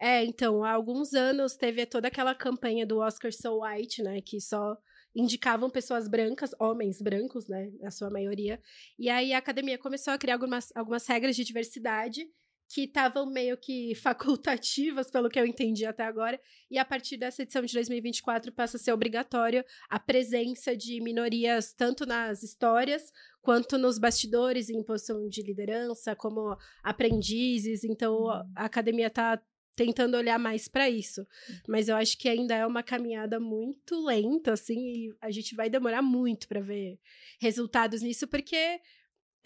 É, 0.00 0.24
então, 0.24 0.62
há 0.62 0.72
alguns 0.72 1.14
anos 1.14 1.56
teve 1.56 1.84
toda 1.86 2.08
aquela 2.08 2.34
campanha 2.34 2.86
do 2.86 2.98
Oscar 2.98 3.32
So 3.32 3.62
White, 3.62 4.02
né? 4.02 4.20
Que 4.20 4.40
só 4.40 4.76
indicavam 5.14 5.70
pessoas 5.70 6.06
brancas, 6.06 6.50
homens 6.60 7.00
brancos, 7.00 7.48
né? 7.48 7.70
Na 7.80 7.90
sua 7.90 8.10
maioria. 8.10 8.60
E 8.98 9.08
aí 9.08 9.32
a 9.32 9.38
academia 9.38 9.78
começou 9.78 10.12
a 10.12 10.18
criar 10.18 10.34
algumas, 10.34 10.70
algumas 10.76 11.06
regras 11.06 11.34
de 11.34 11.44
diversidade 11.44 12.26
que 12.68 12.82
estavam 12.82 13.26
meio 13.26 13.56
que 13.56 13.94
facultativas, 13.96 15.10
pelo 15.10 15.28
que 15.28 15.38
eu 15.38 15.46
entendi 15.46 15.84
até 15.84 16.04
agora. 16.04 16.40
E 16.70 16.78
a 16.78 16.84
partir 16.84 17.16
dessa 17.16 17.42
edição 17.42 17.62
de 17.62 17.72
2024 17.72 18.52
passa 18.52 18.76
a 18.76 18.80
ser 18.80 18.92
obrigatório 18.92 19.64
a 19.88 19.98
presença 19.98 20.76
de 20.76 21.00
minorias 21.00 21.72
tanto 21.72 22.06
nas 22.06 22.42
histórias 22.42 23.12
quanto 23.40 23.78
nos 23.78 23.98
bastidores 23.98 24.68
em 24.68 24.82
posição 24.82 25.28
de 25.28 25.42
liderança, 25.42 26.16
como 26.16 26.56
aprendizes. 26.82 27.84
Então 27.84 28.28
a 28.28 28.64
academia 28.64 29.06
está 29.06 29.40
tentando 29.76 30.16
olhar 30.16 30.38
mais 30.38 30.66
para 30.66 30.88
isso. 30.88 31.24
Mas 31.68 31.88
eu 31.88 31.94
acho 31.94 32.18
que 32.18 32.28
ainda 32.28 32.54
é 32.54 32.66
uma 32.66 32.82
caminhada 32.82 33.38
muito 33.38 34.04
lenta, 34.04 34.54
assim, 34.54 34.78
e 34.78 35.14
a 35.20 35.30
gente 35.30 35.54
vai 35.54 35.68
demorar 35.68 36.02
muito 36.02 36.48
para 36.48 36.60
ver 36.60 36.98
resultados 37.38 38.00
nisso, 38.02 38.26
porque 38.26 38.80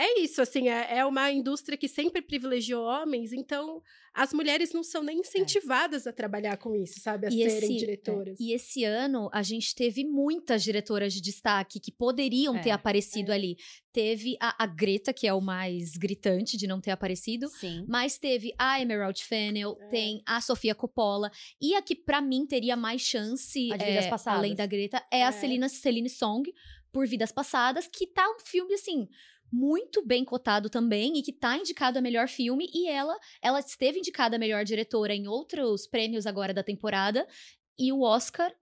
é 0.03 0.20
isso, 0.20 0.40
assim, 0.40 0.68
é, 0.68 0.98
é 0.98 1.05
uma 1.05 1.30
indústria 1.30 1.76
que 1.78 1.88
sempre 1.88 2.22
privilegiou 2.22 2.84
homens, 2.84 3.32
então 3.32 3.82
as 4.12 4.32
mulheres 4.32 4.72
não 4.72 4.82
são 4.82 5.03
nem 5.05 5.20
incentivadas 5.20 6.05
a 6.07 6.12
trabalhar 6.12 6.57
com 6.57 6.74
isso, 6.74 6.98
sabe? 7.01 7.26
A 7.26 7.30
E 7.30 7.48
serem 7.48 7.76
esse, 7.76 7.76
diretoras. 7.76 8.40
é, 8.40 8.42
e 8.42 8.53
esse 8.53 8.82
ano 8.84 9.28
a 9.32 9.42
gente 9.42 9.72
teve 9.74 10.05
muitas 10.05 10.64
diretoras 10.64 11.12
de 11.12 11.20
destaque 11.20 11.78
que 11.78 11.92
poderiam 11.92 12.57
É, 12.57 12.61
ter 12.61 12.70
aparecido 12.70 13.30
ali. 13.32 13.57
Teve 13.92 14.36
a, 14.40 14.64
a 14.64 14.66
Greta, 14.66 15.12
que 15.12 15.26
é 15.28 15.32
o 15.34 15.40
mais 15.40 15.92
gritante 15.96 16.57
de 16.57 16.66
não 16.66 16.80
ter 16.80 16.90
aparecido. 16.90 17.48
Sim. 17.48 17.84
Mas 17.88 18.18
teve 18.18 18.53
a 18.59 18.80
Emerald 18.80 19.22
Fennel, 19.22 19.76
É. 19.80 19.86
tem 19.88 20.22
a 20.26 20.40
Sofia 20.40 20.74
Coppola. 20.74 21.30
E 21.61 21.74
a 21.76 21.82
que, 21.82 21.94
pra 21.94 22.20
mim, 22.20 22.46
teria 22.46 22.76
mais 22.76 23.03
chance, 23.03 23.70
A 23.72 23.76
de 23.76 23.84
Vidas 23.84 24.07
é, 24.07 24.11
Passadas. 24.11 24.38
além 24.38 24.55
da 24.57 24.66
Greta, 24.66 25.05
é, 25.12 25.20
É. 25.20 25.24
a 25.24 25.32
Celina, 25.32 25.68
Celine 25.68 26.11
Song, 26.11 26.53
por 26.92 27.07
Vidas 27.07 27.30
Passadas, 27.30 27.86
que 27.86 28.07
tá 28.09 28.28
um 28.28 28.40
filme, 28.44 28.74
assim, 28.74 29.07
muito 29.53 30.05
bem 30.05 30.24
cotado 30.24 30.70
também 30.70 31.18
e 31.18 31.22
que 31.22 31.32
tá 31.32 31.57
indicado 31.57 31.98
a 31.98 32.03
melhor 32.03 32.28
filme. 32.28 32.68
E 32.72 32.88
ela, 32.88 33.16
ela 33.42 33.61
esteve 33.61 33.98
indicada 33.98 34.36
a 34.36 34.38
melhor 34.38 34.64
diretora 34.64 35.14
em 35.14 35.26
outros 35.26 35.86
prêmios 35.86 36.26
agora 36.26 36.55
da 36.55 36.62
temporada. 36.62 37.26
E 37.78 37.92
o 37.92 38.03
Oscar 38.03 38.53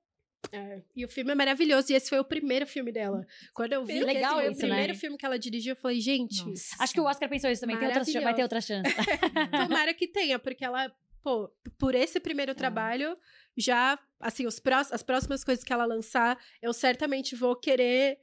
É, 0.53 0.83
E 0.95 1.05
o 1.05 1.09
filme 1.09 1.33
é 1.33 1.35
maravilhoso, 1.35 1.93
e 1.93 1.97
esse 1.97 2.09
foi 2.09 2.19
o 2.19 2.25
primeiro 2.25 2.67
filme 2.67 2.93
dela. 2.93 3.27
Quando 3.53 3.73
eu 3.73 3.85
vi 3.85 3.95
que 3.95 4.05
Legal 4.05 4.41
esse 4.41 4.43
foi 4.43 4.53
isso, 4.53 4.53
o 4.53 4.67
primeiro 4.67 4.93
né? 4.93 4.99
filme 4.99 5.19
que 5.19 5.27
ela 5.27 5.39
dirigiu, 5.39 5.73
eu 5.73 5.77
falei, 5.77 6.01
gente, 6.01 6.45
Nossa. 6.45 6.77
Acho 6.79 6.93
que 6.93 7.01
o 7.01 7.05
Oscar 7.05 7.29
pensou 7.29 7.51
isso 7.51 7.61
também. 7.61 7.77
Tem 7.77 7.89
outra, 7.89 8.21
vai 8.23 8.35
ter 8.35 8.43
outra 8.43 8.61
chance. 8.61 8.89
tomara 9.51 9.93
que 9.93 10.07
tenha, 10.07 10.39
porque 10.39 10.65
ela, 10.65 10.91
pô, 11.23 11.51
por 11.77 11.95
esse 11.95 12.21
primeiro 12.21 12.55
trabalho, 12.55 13.17
já, 13.57 13.99
assim, 14.21 14.47
os 14.47 14.61
prós, 14.61 14.93
as 14.93 15.03
próximas 15.03 15.43
coisas 15.43 15.65
que 15.65 15.73
ela 15.73 15.85
lançar, 15.85 16.39
eu 16.63 16.73
certamente 16.73 17.35
vou 17.35 17.57
querer 17.57 18.19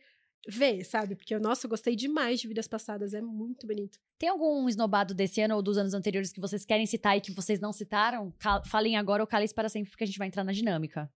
ver, 0.48 0.84
sabe? 0.84 1.16
Porque, 1.16 1.38
nossa, 1.39 1.66
eu 1.66 1.70
gostei 1.70 1.96
demais 1.96 2.39
de 2.39 2.48
Vidas 2.48 2.68
Passadas, 2.68 3.14
é 3.14 3.22
muito 3.22 3.66
bonito. 3.68 4.00
Tem 4.18 4.30
algum 4.30 4.68
esnobado 4.70 5.14
desse 5.14 5.41
ano 5.41 5.56
ou 5.56 5.62
dos 5.62 5.78
anos 5.78 5.93
anteriores 5.93 6.32
que 6.32 6.39
vocês 6.39 6.66
querem 6.66 6.86
citar 6.86 7.18
e 7.18 7.22
que 7.22 7.32
vocês 7.32 7.60
não 7.60 7.74
citaram? 7.74 8.32
Cal- 8.39 8.64
Falem 8.66 8.96
agora 8.98 9.24
ou 9.24 9.28
calem 9.28 9.48
para 9.54 9.70
sempre, 9.70 9.89
porque 9.91 10.04
a 10.04 10.08
gente 10.08 10.18
vai 10.20 10.28
entrar 10.28 10.43
na 10.43 10.52
dinâmica. 10.52 11.12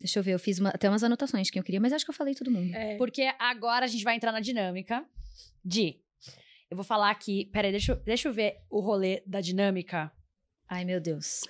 Deixa 0.00 0.18
eu 0.18 0.22
ver, 0.22 0.32
eu 0.34 0.38
fiz 0.38 0.58
uma- 0.58 0.70
até 0.70 0.88
umas 0.88 1.02
anotações 1.04 1.50
que 1.50 1.58
eu 1.58 1.62
queria, 1.62 1.80
mas 1.80 1.92
acho 1.92 2.04
que 2.04 2.10
eu 2.10 2.14
falei 2.14 2.34
todo 2.34 2.50
mundo. 2.50 2.74
É, 2.74 2.96
Porque 2.96 3.22
agora 3.38 3.84
a 3.84 3.88
gente 3.88 4.04
vai 4.04 4.16
entrar 4.16 4.32
na 4.32 4.40
dinâmica 4.40 5.04
de. 5.64 5.98
Eu 6.70 6.76
vou 6.76 6.84
falar 6.84 7.10
aqui. 7.10 7.46
Peraí, 7.46 7.70
deixa, 7.70 7.92
eu- 7.92 7.96
deixa 7.96 8.28
eu 8.28 8.32
ver 8.32 8.56
o 8.68 8.80
rolê 8.80 9.22
da 9.26 9.40
dinâmica. 9.40 10.12
Ai, 10.68 10.84
meu 10.84 11.00
Deus. 11.00 11.42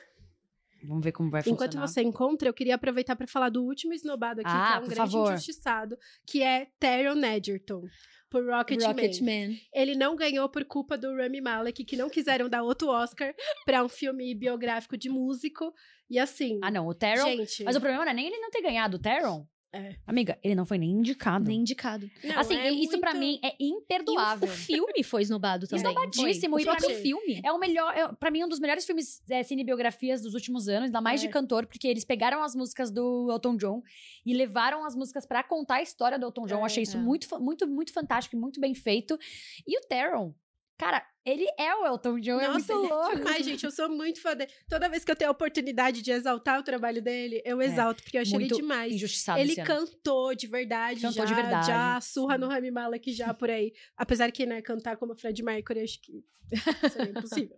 Vamos 0.87 1.03
ver 1.05 1.13
como 1.13 1.31
vai 1.31 1.41
Enquanto 1.41 1.73
funcionar. 1.73 1.87
você 1.87 2.03
encontra, 2.03 2.49
eu 2.49 2.55
queria 2.55 2.75
aproveitar 2.75 3.17
para 3.17 3.27
falar 3.27 3.49
do 3.49 3.63
último 3.65 3.93
esnobado 3.93 4.41
aqui, 4.41 4.51
Ah, 4.53 4.73
que 4.73 4.77
é 4.77 4.79
um 4.81 4.89
grande 4.89 4.97
favor. 5.13 5.33
injustiçado, 5.33 5.97
que 6.27 6.43
é 6.43 6.69
Taron 6.79 7.25
Egerton, 7.25 7.83
por 8.31 8.45
Rocketman. 8.45 8.89
Rocketman. 8.89 9.59
Ele 9.73 9.95
não 9.95 10.15
ganhou 10.17 10.49
por 10.49 10.65
culpa 10.65 10.99
do 10.99 11.15
Rami 11.17 11.41
Malek, 11.41 11.85
que 11.85 11.97
não 11.97 12.11
quiseram 12.11 12.49
dar 12.49 12.63
outro 12.63 12.89
Oscar 12.89 13.35
para 13.65 13.83
um 13.85 13.89
filme 13.89 14.35
biográfico 14.35 14.97
de 14.97 15.09
músico. 15.09 15.73
E 16.11 16.19
assim, 16.19 16.59
Ah, 16.63 16.71
não. 16.71 16.87
O 16.87 16.95
Taron. 16.95 17.25
gente... 17.25 17.65
Mas 17.65 17.77
o 17.77 17.81
problema 17.81 18.05
não 18.05 18.11
é 18.13 18.15
nem 18.15 18.27
ele 18.27 18.39
não 18.39 18.51
ter 18.51 18.61
ganhado 18.61 18.97
o 18.97 19.01
Taron. 19.01 19.47
É. 19.75 19.97
Amiga, 20.07 20.39
ele 20.43 20.55
não 20.55 20.65
foi 20.65 20.79
nem 20.79 20.91
indicado. 20.91 21.45
Nem 21.47 21.61
indicado. 21.61 22.11
Não, 22.23 22.39
assim, 22.39 22.55
é 22.57 22.71
isso 22.71 22.99
pra 23.01 23.13
muito- 23.13 23.25
mim 23.27 23.41
é 23.43 23.55
E 23.59 23.73
o, 23.73 23.79
imperdoável. 23.79 24.49
o 24.49 24.53
filme 24.53 25.03
foi 25.03 25.23
esnobado 25.23 25.67
também. 25.67 25.85
Esnobadíssimo, 25.85 26.53
Foi. 26.55 26.63
e 26.63 26.65
O 26.65 26.67
próprio 26.69 26.97
filme. 26.99 27.41
É 27.45 27.53
o 27.53 27.59
melhor, 27.59 27.93
é, 27.97 28.09
pra 28.15 28.31
mim, 28.31 28.45
um 28.45 28.49
dos 28.49 28.61
melhores 28.61 28.85
filmes 28.87 29.23
é, 29.29 29.43
cinebiografias 29.43 30.23
dos 30.23 30.35
últimos 30.35 30.69
anos, 30.69 30.85
ainda 30.87 31.01
mais 31.01 31.23
É. 31.23 31.27
de 31.27 31.33
cantor, 31.33 31.67
porque 31.67 31.89
eles 31.89 32.05
pegaram 32.05 32.43
as 32.43 32.55
músicas 32.55 32.91
do 32.91 33.29
Elton 33.31 33.57
John 33.57 33.83
e 34.25 34.33
levaram 34.35 34.85
as 34.85 34.95
músicas 34.95 35.27
pra 35.27 35.43
contar 35.43 35.77
a 35.77 35.83
história 35.83 36.19
do 36.19 36.27
Elton 36.27 36.47
John. 36.47 36.59
Eu 36.59 36.65
achei 36.65 36.83
isso 36.85 36.97
é. 36.97 37.01
muito, 37.01 37.27
fa- 37.29 37.39
muito, 37.39 37.67
muito 37.67 37.93
fantástico 37.93 38.37
e 38.37 38.39
muito 38.39 38.61
bem 38.61 38.75
feito. 38.75 39.19
E 39.67 39.77
o 39.79 39.81
Taron, 39.89 40.33
cara, 40.79 41.07
ele 41.25 41.47
é 41.59 41.75
o 41.75 41.87
Elton 41.87 42.19
John, 42.21 42.39
é 42.41 42.49
muito 42.51 42.71
ele 42.71 42.89
louco. 42.89 43.17
demais, 43.17 43.45
gente. 43.47 43.65
Eu 43.65 43.71
sou 43.71 43.89
muito 43.89 44.21
fã 44.21 44.37
dele. 44.37 44.51
Toda 44.69 44.89
vez 44.89 45.05
que 45.05 45.11
eu 45.11 45.17
tenho 45.17 45.31
a 45.31 45.33
oportunidade 45.33 46.03
de 46.03 46.11
exaltar 46.11 46.61
o 46.61 46.63
trabalho 46.63 47.01
dele, 47.01 47.41
eu 47.45 47.63
exalto, 47.63 48.03
porque 48.03 48.19
eu 48.19 48.23
achei 48.23 48.35
É, 48.35 48.39
muito 48.39 48.55
ele 48.55 48.61
demais. 48.63 48.95
Injustiçado 48.95 49.39
Ele 49.41 49.57
cantou 49.57 50.35
de 50.35 50.47
verdade, 50.47 51.01
Cantou 51.01 51.13
já, 51.13 51.25
de 51.25 51.35
verdade. 51.35 51.67
já 51.67 52.01
surra 52.01 52.37
no 52.37 52.49
Rami 52.49 52.71
Malek 52.71 53.13
já 53.13 53.33
por 53.33 53.49
aí. 53.51 53.73
Apesar 53.97 54.31
que, 54.31 54.45
né, 54.45 54.61
cantar 54.61 54.97
como 54.97 55.15
Fred 55.17 55.43
Mercury, 55.43 55.81
acho 55.81 56.01
que 56.03 56.25
seria 56.93 57.11
impossível. 57.11 57.57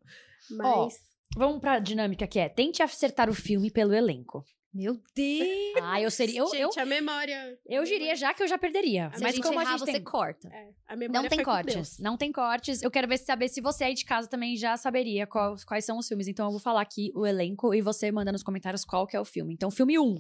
Mas... 0.51 0.67
Ó, 0.67 0.89
Vamos 1.37 1.61
pra 1.61 1.81
dinâmica 1.81 2.25
que 2.27 2.39
é, 2.39 2.49
tente 2.49 2.83
acertar 2.85 3.29
o 3.29 3.35
filme 3.35 3.69
pelo 3.69 3.93
elenco. 3.93 4.45
Meu 4.77 5.01
Deus! 5.15 5.49
Ah, 5.83 6.01
eu 6.03 6.11
seria. 6.11 6.39
Eu, 6.41 6.45
eu, 6.55 6.67
Gente, 6.69 6.81
a 6.81 6.85
memória. 6.85 7.59
eu 7.65 7.83
diria 7.85 8.15
já 8.15 8.35
que 8.35 8.43
eu 8.43 8.47
já 8.47 8.59
perderia. 8.59 9.11
Se 9.15 9.23
mas 9.23 9.33
a 9.33 9.37
gente 9.37 9.43
como 9.43 9.59
a 9.59 9.63
errar, 9.63 9.71
gente 9.79 9.87
você 9.87 9.93
tem... 9.93 10.05
corta. 10.05 10.49
É, 10.53 10.71
a 10.87 10.95
memória 10.95 11.23
Não 11.23 11.29
tem 11.31 11.43
cortes. 11.43 11.99
Não 11.99 12.17
tem 12.17 12.31
cortes. 12.31 12.83
Eu 12.83 12.91
quero 12.91 13.09
ver 13.09 13.17
saber 13.17 13.49
se 13.49 13.63
você 13.63 13.85
aí 13.85 13.95
de 13.95 14.05
casa 14.05 14.29
também 14.29 14.55
já 14.57 14.77
saberia 14.77 15.27
qual- 15.27 15.57
quais 15.67 15.85
são 15.87 15.97
os 15.97 16.07
filmes. 16.07 16.29
Então 16.29 16.45
eu 16.47 16.51
vou 16.51 16.61
falar 16.61 16.83
aqui 16.83 17.11
o 17.15 17.25
elenco 17.27 17.73
e 17.73 17.81
você 17.81 18.13
manda 18.13 18.31
nos 18.31 18.43
comentários 18.43 18.85
qual 18.85 19.07
que 19.07 19.17
é 19.17 19.21
o 19.21 19.25
filme. 19.25 19.55
Então, 19.55 19.71
filme 19.71 19.99
1. 19.99 20.17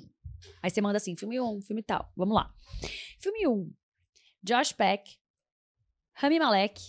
Aí 0.63 0.71
você 0.71 0.81
manda 0.81 0.97
assim, 0.97 1.15
filme 1.17 1.39
1, 1.39 1.61
filme 1.63 1.83
tal. 1.83 2.11
Vamos 2.17 2.35
lá. 2.35 2.51
Filme 3.21 3.47
1. 3.47 3.71
Josh 4.43 4.73
Peck. 4.73 5.19
Rami 6.15 6.39
Malek. 6.39 6.81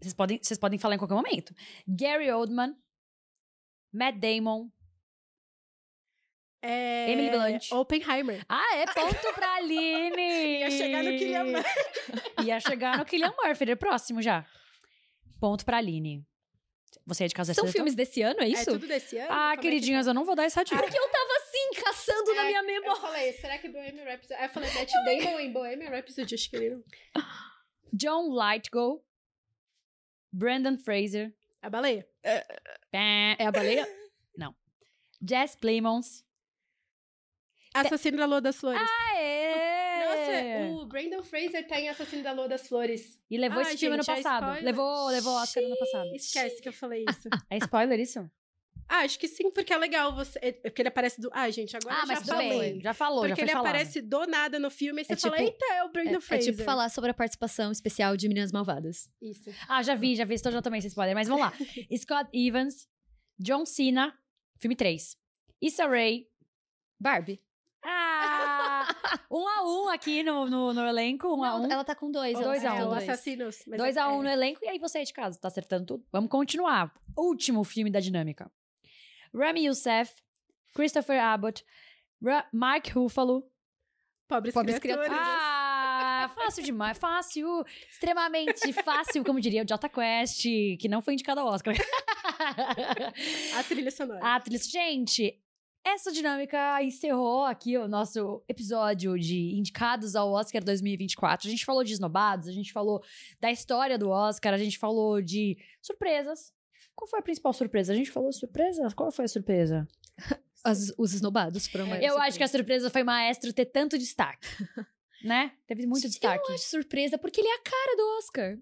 Vocês 0.00 0.14
podem, 0.14 0.38
vocês 0.42 0.58
podem 0.58 0.78
falar 0.80 0.96
em 0.96 0.98
qualquer 0.98 1.14
momento. 1.14 1.54
Gary 1.86 2.28
Oldman. 2.30 2.74
Matt 3.92 4.16
Damon. 4.18 4.68
É, 6.60 7.10
Emily 7.10 7.30
Blunt. 7.30 7.70
Oppenheimer. 7.72 8.44
Ah, 8.48 8.76
é 8.76 8.86
ponto 8.86 9.32
pra 9.34 9.54
Aline! 9.56 10.58
Ia 10.60 10.70
chegar 10.70 11.02
no 11.04 11.10
Cillian 11.18 11.44
Murphy. 11.44 12.44
Ia 12.44 12.60
chegar 12.60 12.98
no 12.98 13.04
Killian 13.04 13.34
Murphy, 13.42 13.70
é 13.70 13.76
próximo 13.76 14.20
já. 14.20 14.44
Ponto 15.40 15.64
pra 15.64 15.76
Aline. 15.78 16.26
Você 17.06 17.24
é 17.24 17.26
de 17.28 17.34
casa 17.34 17.54
São 17.54 17.66
filmes 17.68 17.94
desse 17.94 18.20
ano, 18.22 18.40
é 18.40 18.44
É 18.44 18.48
isso? 18.48 18.66
tudo 18.66 18.86
desse 18.86 19.16
ano? 19.16 19.28
Ah, 19.30 19.52
é 19.52 19.56
que 19.56 19.62
queridinhas, 19.62 20.04
tá? 20.04 20.10
eu 20.10 20.14
não 20.14 20.24
vou 20.24 20.34
dar 20.34 20.44
essa 20.44 20.62
dica. 20.62 20.76
Porque 20.82 20.98
eu 20.98 21.08
tava 21.08 21.32
assim, 21.38 21.82
caçando 21.82 22.34
na 22.34 22.42
É, 22.42 22.46
minha 22.46 22.60
Eu 22.60 22.64
memória. 22.66 23.00
falei, 23.00 23.32
será 23.34 23.58
que 23.58 23.68
Bohemian 23.68 24.04
Rhapsody... 24.04 24.42
Eu 24.42 24.48
falei, 24.50 24.70
Matt 24.74 24.90
Damon 25.06 25.40
em 25.40 25.52
Bohemian 25.52 25.90
Rhapsody, 25.90 26.34
acho 26.34 26.50
que 26.50 26.56
ele 26.56 26.70
não... 26.70 26.84
John 27.92 28.28
Lightgo. 28.30 29.02
Brandon 30.30 30.76
Fraser. 30.76 31.34
A 31.62 31.70
baleia. 31.70 32.06
É 32.92 33.36
a 33.46 33.50
baleia? 33.52 33.88
Jess 35.26 35.56
Plemons. 35.56 36.24
Assassino 37.74 38.16
da 38.16 38.26
Lua 38.26 38.40
das 38.40 38.56
Flores. 38.58 38.80
Aê! 38.82 40.04
Nossa, 40.04 40.72
o 40.82 40.86
Brandon 40.86 41.22
Fraser 41.22 41.66
tá 41.66 41.78
em 41.80 41.88
Assassino 41.88 42.22
da 42.22 42.32
Lua 42.32 42.48
das 42.48 42.66
Flores. 42.68 43.20
E 43.30 43.36
levou 43.36 43.58
Ah, 43.58 43.62
esse 43.62 43.78
filme 43.78 43.96
gente, 43.96 44.08
ano 44.10 44.18
é 44.18 44.22
passado. 44.22 44.42
spoiler. 44.44 44.64
levou, 44.64 45.06
levou 45.08 45.32
Oscar 45.34 45.62
ano 45.64 45.76
passado. 45.78 46.14
Esquece 46.14 46.62
que 46.62 46.68
eu 46.68 46.72
falei 46.72 47.04
isso. 47.08 47.28
É 47.50 47.56
spoiler 47.58 47.98
isso? 48.00 48.30
ah, 48.90 49.00
acho 49.00 49.18
que 49.18 49.28
sim, 49.28 49.50
porque 49.50 49.70
é 49.70 49.76
legal 49.76 50.14
você... 50.14 50.38
é- 50.40 50.52
Porque 50.52 50.80
ele 50.80 50.88
aparece 50.88 51.20
do... 51.20 51.28
Ah, 51.34 51.50
gente, 51.50 51.76
agora 51.76 51.94
ah, 51.96 52.06
mas 52.06 52.20
já 52.20 52.24
tudo 52.24 52.34
falei. 52.36 52.58
bem. 52.72 52.80
Já 52.80 52.94
falou, 52.94 53.22
já 53.24 53.34
Porque 53.34 53.42
foi 53.42 53.44
ele 53.44 53.52
falado. 53.52 53.66
aparece 53.68 54.00
do 54.00 54.26
nada 54.26 54.58
no 54.58 54.70
filme 54.70 55.02
e 55.02 55.04
você 55.04 55.12
É 55.12 55.16
fala, 55.16 55.36
tipo- 55.36 55.46
eita, 55.48 55.64
é 55.74 55.84
o 55.84 55.90
Brandon 55.92 56.10
É, 56.12 56.16
é 56.16 56.20
Fraser. 56.20 56.52
tipo 56.54 56.64
falar 56.64 56.88
sobre 56.88 57.10
a 57.10 57.14
participação 57.14 57.70
especial 57.70 58.16
de 58.16 58.26
Meninas 58.28 58.50
Malvadas. 58.50 59.10
Isso. 59.20 59.50
Ah, 59.68 59.82
já 59.82 59.94
vi, 59.94 60.16
já 60.16 60.24
vi. 60.24 60.34
Estou 60.34 60.50
já 60.50 60.62
também 60.62 60.80
sem 60.80 60.88
spoiler. 60.88 61.14
Mas 61.14 61.28
vamos 61.28 61.42
lá. 61.44 61.52
Scott 61.98 62.30
Evans. 62.32 62.88
John 63.38 63.66
Cena. 63.66 64.18
Filme 64.58 64.74
3. 64.74 65.16
Issa 65.60 65.86
Rae. 65.86 66.26
Barbie. 66.98 67.42
Ah! 67.90 68.86
um 69.30 69.48
a 69.48 69.62
um 69.64 69.88
aqui 69.88 70.22
no, 70.22 70.46
no, 70.48 70.72
no 70.74 70.86
elenco. 70.86 71.28
Um 71.28 71.42
a 71.42 71.50
Não, 71.58 71.62
um. 71.66 71.72
ela 71.72 71.84
tá 71.84 71.94
com 71.94 72.10
dois. 72.10 72.34
ela 72.34 72.44
Dois 72.44 72.64
a 72.64 72.68
acertou 72.68 72.88
um. 72.88 72.92
É, 72.92 72.96
dois. 72.98 73.08
Assassinos. 73.08 73.56
mas 73.66 73.78
2 73.78 73.96
é- 73.96 74.00
a 74.00 74.08
1 74.08 74.12
um 74.16 74.20
é. 74.20 74.22
no 74.24 74.28
elenco. 74.30 74.60
E 74.64 74.68
aí 74.68 74.78
você 74.78 74.98
aí 74.98 75.04
de 75.04 75.12
casa, 75.12 75.38
tá 75.40 75.48
acertando 75.48 75.86
tudo? 75.86 76.04
Vamos 76.12 76.30
continuar. 76.30 76.92
Último 77.16 77.64
filme 77.64 77.90
da 77.90 78.00
dinâmica. 78.00 78.50
Rami 79.34 79.66
Youssef. 79.66 80.12
Christopher 80.74 81.20
Abbott. 81.22 81.64
Ra- 82.22 82.46
Mark 82.52 82.86
Ruffalo. 82.94 83.42
Pobres, 84.28 84.52
Pobres 84.52 84.78
criaturas. 84.78 85.10
Ah, 85.10 86.30
fácil 86.34 86.62
demais. 86.62 86.98
Fácil. 86.98 87.64
Extremamente 87.90 88.72
fácil, 88.84 89.24
como 89.24 89.40
diria 89.40 89.64
o 89.64 89.68
Jota 89.68 89.88
Quest, 89.88 90.42
que 90.78 90.88
não 90.88 91.00
foi 91.00 91.14
indicado 91.14 91.40
ao 91.40 91.46
Oscar. 91.48 91.74
A 93.56 93.62
trilha 93.64 93.90
sonora. 93.90 94.20
Ah, 94.22 94.38
trilha- 94.40 94.58
Gente, 94.62 95.40
essa 95.94 96.12
dinâmica 96.12 96.82
encerrou 96.82 97.44
aqui 97.44 97.76
o 97.76 97.88
nosso 97.88 98.42
episódio 98.48 99.18
de 99.18 99.54
indicados 99.56 100.14
ao 100.16 100.30
Oscar 100.32 100.62
2024. 100.62 101.46
A 101.46 101.50
gente 101.50 101.64
falou 101.64 101.84
de 101.84 101.92
esnobados, 101.92 102.48
a 102.48 102.52
gente 102.52 102.72
falou 102.72 103.02
da 103.40 103.50
história 103.50 103.98
do 103.98 104.08
Oscar, 104.10 104.54
a 104.54 104.58
gente 104.58 104.78
falou 104.78 105.20
de 105.22 105.56
surpresas. 105.82 106.52
Qual 106.94 107.08
foi 107.08 107.20
a 107.20 107.22
principal 107.22 107.52
surpresa? 107.52 107.92
A 107.92 107.96
gente 107.96 108.10
falou 108.10 108.32
surpresa? 108.32 108.88
Qual 108.94 109.10
foi 109.12 109.24
a 109.24 109.28
surpresa? 109.28 109.86
As- 110.64 110.92
os 110.98 111.14
esnobados 111.14 111.66
foram 111.68 111.84
uma 111.86 111.96
Eu 111.98 112.18
acho 112.18 112.36
que 112.36 112.42
a 112.44 112.48
surpresa 112.48 112.90
foi 112.90 113.04
Maestro 113.04 113.52
ter 113.52 113.66
tanto 113.66 113.96
destaque. 113.96 114.46
né? 115.22 115.52
Teve 115.66 115.86
muito 115.86 116.04
Eu 116.04 116.10
destaque. 116.10 116.42
não 116.48 116.54
acho 116.54 116.64
surpresa, 116.64 117.16
porque 117.16 117.40
ele 117.40 117.48
é 117.48 117.54
a 117.54 117.62
cara 117.62 117.96
do 117.96 118.18
Oscar. 118.18 118.58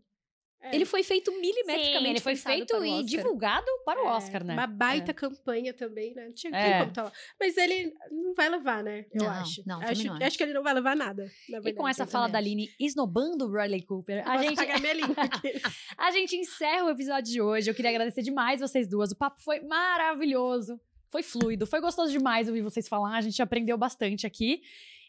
É. 0.63 0.75
Ele 0.75 0.85
foi 0.85 1.03
feito 1.05 1.31
milimetricamente 1.33 1.99
Sim, 2.03 2.09
ele 2.11 2.21
foi 2.21 2.35
feito 2.35 2.85
e 2.85 3.05
divulgado 3.05 3.67
para 3.85 4.03
o 4.03 4.07
É, 4.07 4.11
Oscar, 4.13 4.43
né? 4.43 4.55
Uma 4.55 4.67
baita 4.67 5.15
campanha 5.15 5.73
também, 5.73 6.13
né? 6.15 6.27
Não 6.27 6.33
tinha 6.33 6.57
É. 6.57 6.81
como 6.81 6.93
tá 6.93 7.03
lá. 7.05 7.13
Mas 7.39 7.57
ele 7.57 7.95
não 8.11 8.35
vai 8.35 8.49
levar, 8.49 8.83
né? 8.83 9.05
Eu 9.13 9.23
Não, 9.23 9.31
acho. 9.31 9.63
não, 9.67 9.81
acho, 9.81 10.05
não 10.07 10.15
acho. 10.17 10.25
acho 10.25 10.37
que 10.37 10.43
ele 10.43 10.55
não 10.55 10.63
vai 10.65 10.75
levar 10.75 10.97
nada. 10.97 11.25
na 11.49 11.59
E 11.59 11.61
com 11.61 11.63
verdade. 11.63 11.91
essa 11.91 12.03
eu 12.03 12.07
fala 12.09 12.29
da. 12.29 12.39
Aline 12.39 12.69
esnobando 12.81 13.45
o 13.45 13.49
Bradley 13.49 13.83
Cooper, 13.83 14.29
a 14.29 14.43
gente, 14.43 14.57
pagar 14.57 14.81
minha 14.81 14.93
língua 14.95 15.15
aqui. 15.23 15.53
a 15.97 16.11
gente 16.11 16.35
encerra 16.37 16.85
o 16.87 16.91
episódio 16.91 17.33
de 17.33 17.41
hoje. 17.41 17.71
Eu 17.71 17.75
queria 17.75 17.91
agradecer 17.91 18.23
demais 18.23 18.61
vocês 18.61 18.89
duas. 18.89 19.13
O 19.13 19.17
papo 19.17 19.41
foi 19.43 19.61
maravilhoso, 19.61 20.81
foi 21.11 21.23
fluido, 21.23 21.67
foi 21.67 21.81
gostoso 21.81 22.11
demais 22.11 22.49
ouvir 22.49 22.63
vocês 22.63 22.89
falar. 22.89 23.17
A 23.17 23.21
gente 23.21 23.41
aprendeu 23.41 23.77
bastante 23.79 24.27
aqui. 24.27 24.63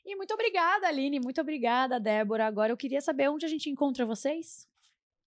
E 0.06 0.16
muito 0.16 0.34
obrigada, 0.34 0.88
Aline. 0.88 1.20
Muito 1.20 1.41
obrigada, 1.41 2.00
Débora. 2.00 2.45
Agora 2.45 2.72
eu 2.72 2.78
queria 2.78 3.02
saber 3.02 3.30
onde 3.30 3.45
a 3.45 3.50
gente 3.50 3.70
encontra 3.70 4.06
vocês. 4.06 4.68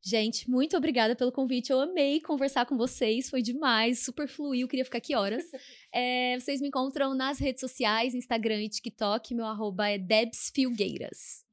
Gente, 0.03 0.49
muito 0.49 0.77
obrigada 0.77 1.15
pelo 1.15 1.31
convite. 1.31 1.71
Eu 1.71 1.81
amei 1.81 2.21
conversar 2.23 2.65
com 2.65 2.77
vocês, 2.77 3.29
foi 3.29 3.43
demais, 3.43 4.03
super 4.03 4.27
fluiu, 4.27 4.67
queria 4.67 4.85
ficar 4.85 4.99
aqui 4.99 5.15
horas. 5.15 5.45
É, 5.93 6.39
vocês 6.39 6.61
me 6.61 6.69
encontram 6.69 7.15
nas 7.15 7.41
redes 7.41 7.61
sociais, 7.61 8.15
Instagram 8.15 8.63
e 8.63 8.69
TikTok. 8.69 9.35
Meu 9.35 9.45
arroba 9.45 9.89
é 9.89 9.99
Debs 9.99 10.51
Filgueiras. 10.55 11.45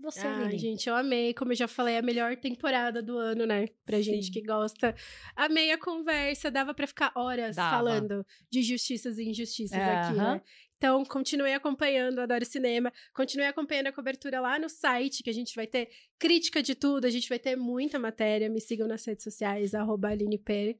Você, 0.00 0.26
Ai, 0.26 0.42
Aline. 0.46 0.58
gente, 0.58 0.88
eu 0.88 0.96
amei. 0.96 1.32
Como 1.32 1.52
eu 1.52 1.56
já 1.56 1.68
falei, 1.68 1.94
é 1.94 1.98
a 1.98 2.02
melhor 2.02 2.36
temporada 2.36 3.00
do 3.00 3.16
ano, 3.18 3.46
né? 3.46 3.66
Pra 3.84 4.00
gente 4.00 4.26
Sim. 4.26 4.32
que 4.32 4.42
gosta. 4.42 4.96
Amei 5.36 5.70
a 5.70 5.78
conversa. 5.78 6.50
Dava 6.50 6.74
pra 6.74 6.88
ficar 6.88 7.12
horas 7.14 7.54
Dava. 7.54 7.70
falando 7.76 8.26
de 8.50 8.62
justiças 8.64 9.16
e 9.16 9.28
injustiças 9.30 9.78
É, 9.78 9.84
aqui, 9.84 10.18
aham. 10.18 10.34
né? 10.34 10.42
Então, 10.82 11.04
continue 11.04 11.52
acompanhando 11.52 12.18
Adoro 12.18 12.44
Cinema. 12.44 12.92
Continue 13.14 13.46
acompanhando 13.46 13.86
a 13.86 13.92
cobertura 13.92 14.40
lá 14.40 14.58
no 14.58 14.68
site, 14.68 15.22
que 15.22 15.30
a 15.30 15.32
gente 15.32 15.54
vai 15.54 15.64
ter 15.64 15.88
crítica 16.18 16.60
de 16.60 16.74
tudo. 16.74 17.04
A 17.04 17.10
gente 17.10 17.28
vai 17.28 17.38
ter 17.38 17.54
muita 17.54 18.00
matéria. 18.00 18.50
Me 18.50 18.60
sigam 18.60 18.88
nas 18.88 19.04
redes 19.04 19.22
sociais, 19.22 19.76
arroba 19.76 20.08
Aline 20.08 20.38
Pere. 20.38 20.76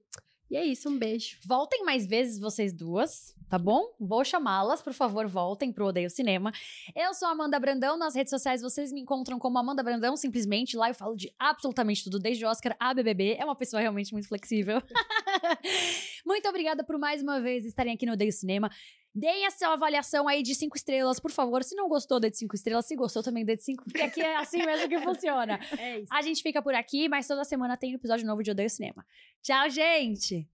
E 0.51 0.57
é 0.57 0.67
isso, 0.67 0.91
um 0.91 0.99
beijo. 0.99 1.39
Voltem 1.47 1.85
mais 1.85 2.05
vezes 2.05 2.39
vocês 2.39 2.75
duas, 2.75 3.35
tá 3.49 3.57
bom? 3.59 3.95
Vou 3.99 4.23
chamá-las, 4.23 4.83
por 4.83 4.93
favor, 4.93 5.27
voltem 5.27 5.73
pro 5.73 5.87
Odeio 5.87 6.11
Cinema. 6.11 6.53
Eu 6.95 7.15
sou 7.15 7.27
Amanda 7.29 7.59
Brandão, 7.59 7.97
nas 7.97 8.15
redes 8.15 8.29
sociais 8.29 8.61
vocês 8.61 8.93
me 8.93 9.01
encontram 9.01 9.39
como 9.39 9.57
Amanda 9.57 9.83
Brandão, 9.83 10.15
simplesmente. 10.15 10.77
Lá 10.77 10.91
eu 10.91 10.95
falo 10.95 11.17
de 11.17 11.33
absolutamente 11.39 12.05
tudo, 12.05 12.19
desde 12.19 12.45
Oscar 12.45 12.77
a 12.79 12.93
BBB. 12.93 13.37
É 13.39 13.45
uma 13.45 13.57
pessoa 13.57 13.81
realmente 13.81 14.13
muito 14.13 14.29
flexível. 14.29 14.83
muito 16.27 16.47
obrigada 16.49 16.85
por 16.85 16.99
mais 16.99 17.23
uma 17.23 17.41
vez 17.41 17.65
estarem 17.65 17.95
aqui 17.95 18.05
no 18.05 18.13
Odeio 18.13 18.33
Cinema. 18.33 18.69
Deem 19.15 19.47
a 19.47 19.51
sua 19.51 19.75
avaliação 19.75 20.27
aí 20.27 20.43
de 20.43 20.55
cinco 20.55 20.77
estrelas, 20.77 21.21
por 21.21 21.31
favor. 21.31 21.63
Se 21.63 21.75
não 21.75 21.89
gostou, 21.89 22.19
dê 22.19 22.31
de 22.31 22.39
cinco 22.39 22.55
estrelas. 22.55 22.87
Se 22.87 22.97
gostou, 22.97 23.23
também 23.23 23.45
dê 23.45 23.57
de 23.57 23.63
cinco, 23.63 23.85
porque 23.85 24.01
aqui 24.01 24.23
é 24.23 24.37
assim 24.37 24.65
mesmo 24.65 24.89
que 24.89 24.99
funciona. 25.01 25.59
É 25.79 25.99
isso. 26.01 26.09
A 26.13 26.23
gente 26.23 26.43
fica 26.43 26.63
por 26.63 26.75
aqui, 26.75 27.09
mas 27.09 27.27
toda 27.27 27.45
semana 27.45 27.77
tem 27.77 27.93
um 27.93 27.97
episódio 27.97 28.27
novo 28.27 28.43
de 28.43 28.51
Odeio 28.51 28.71
Cinema. 28.71 29.05
Tchau, 29.43 29.69
gente! 29.69 30.49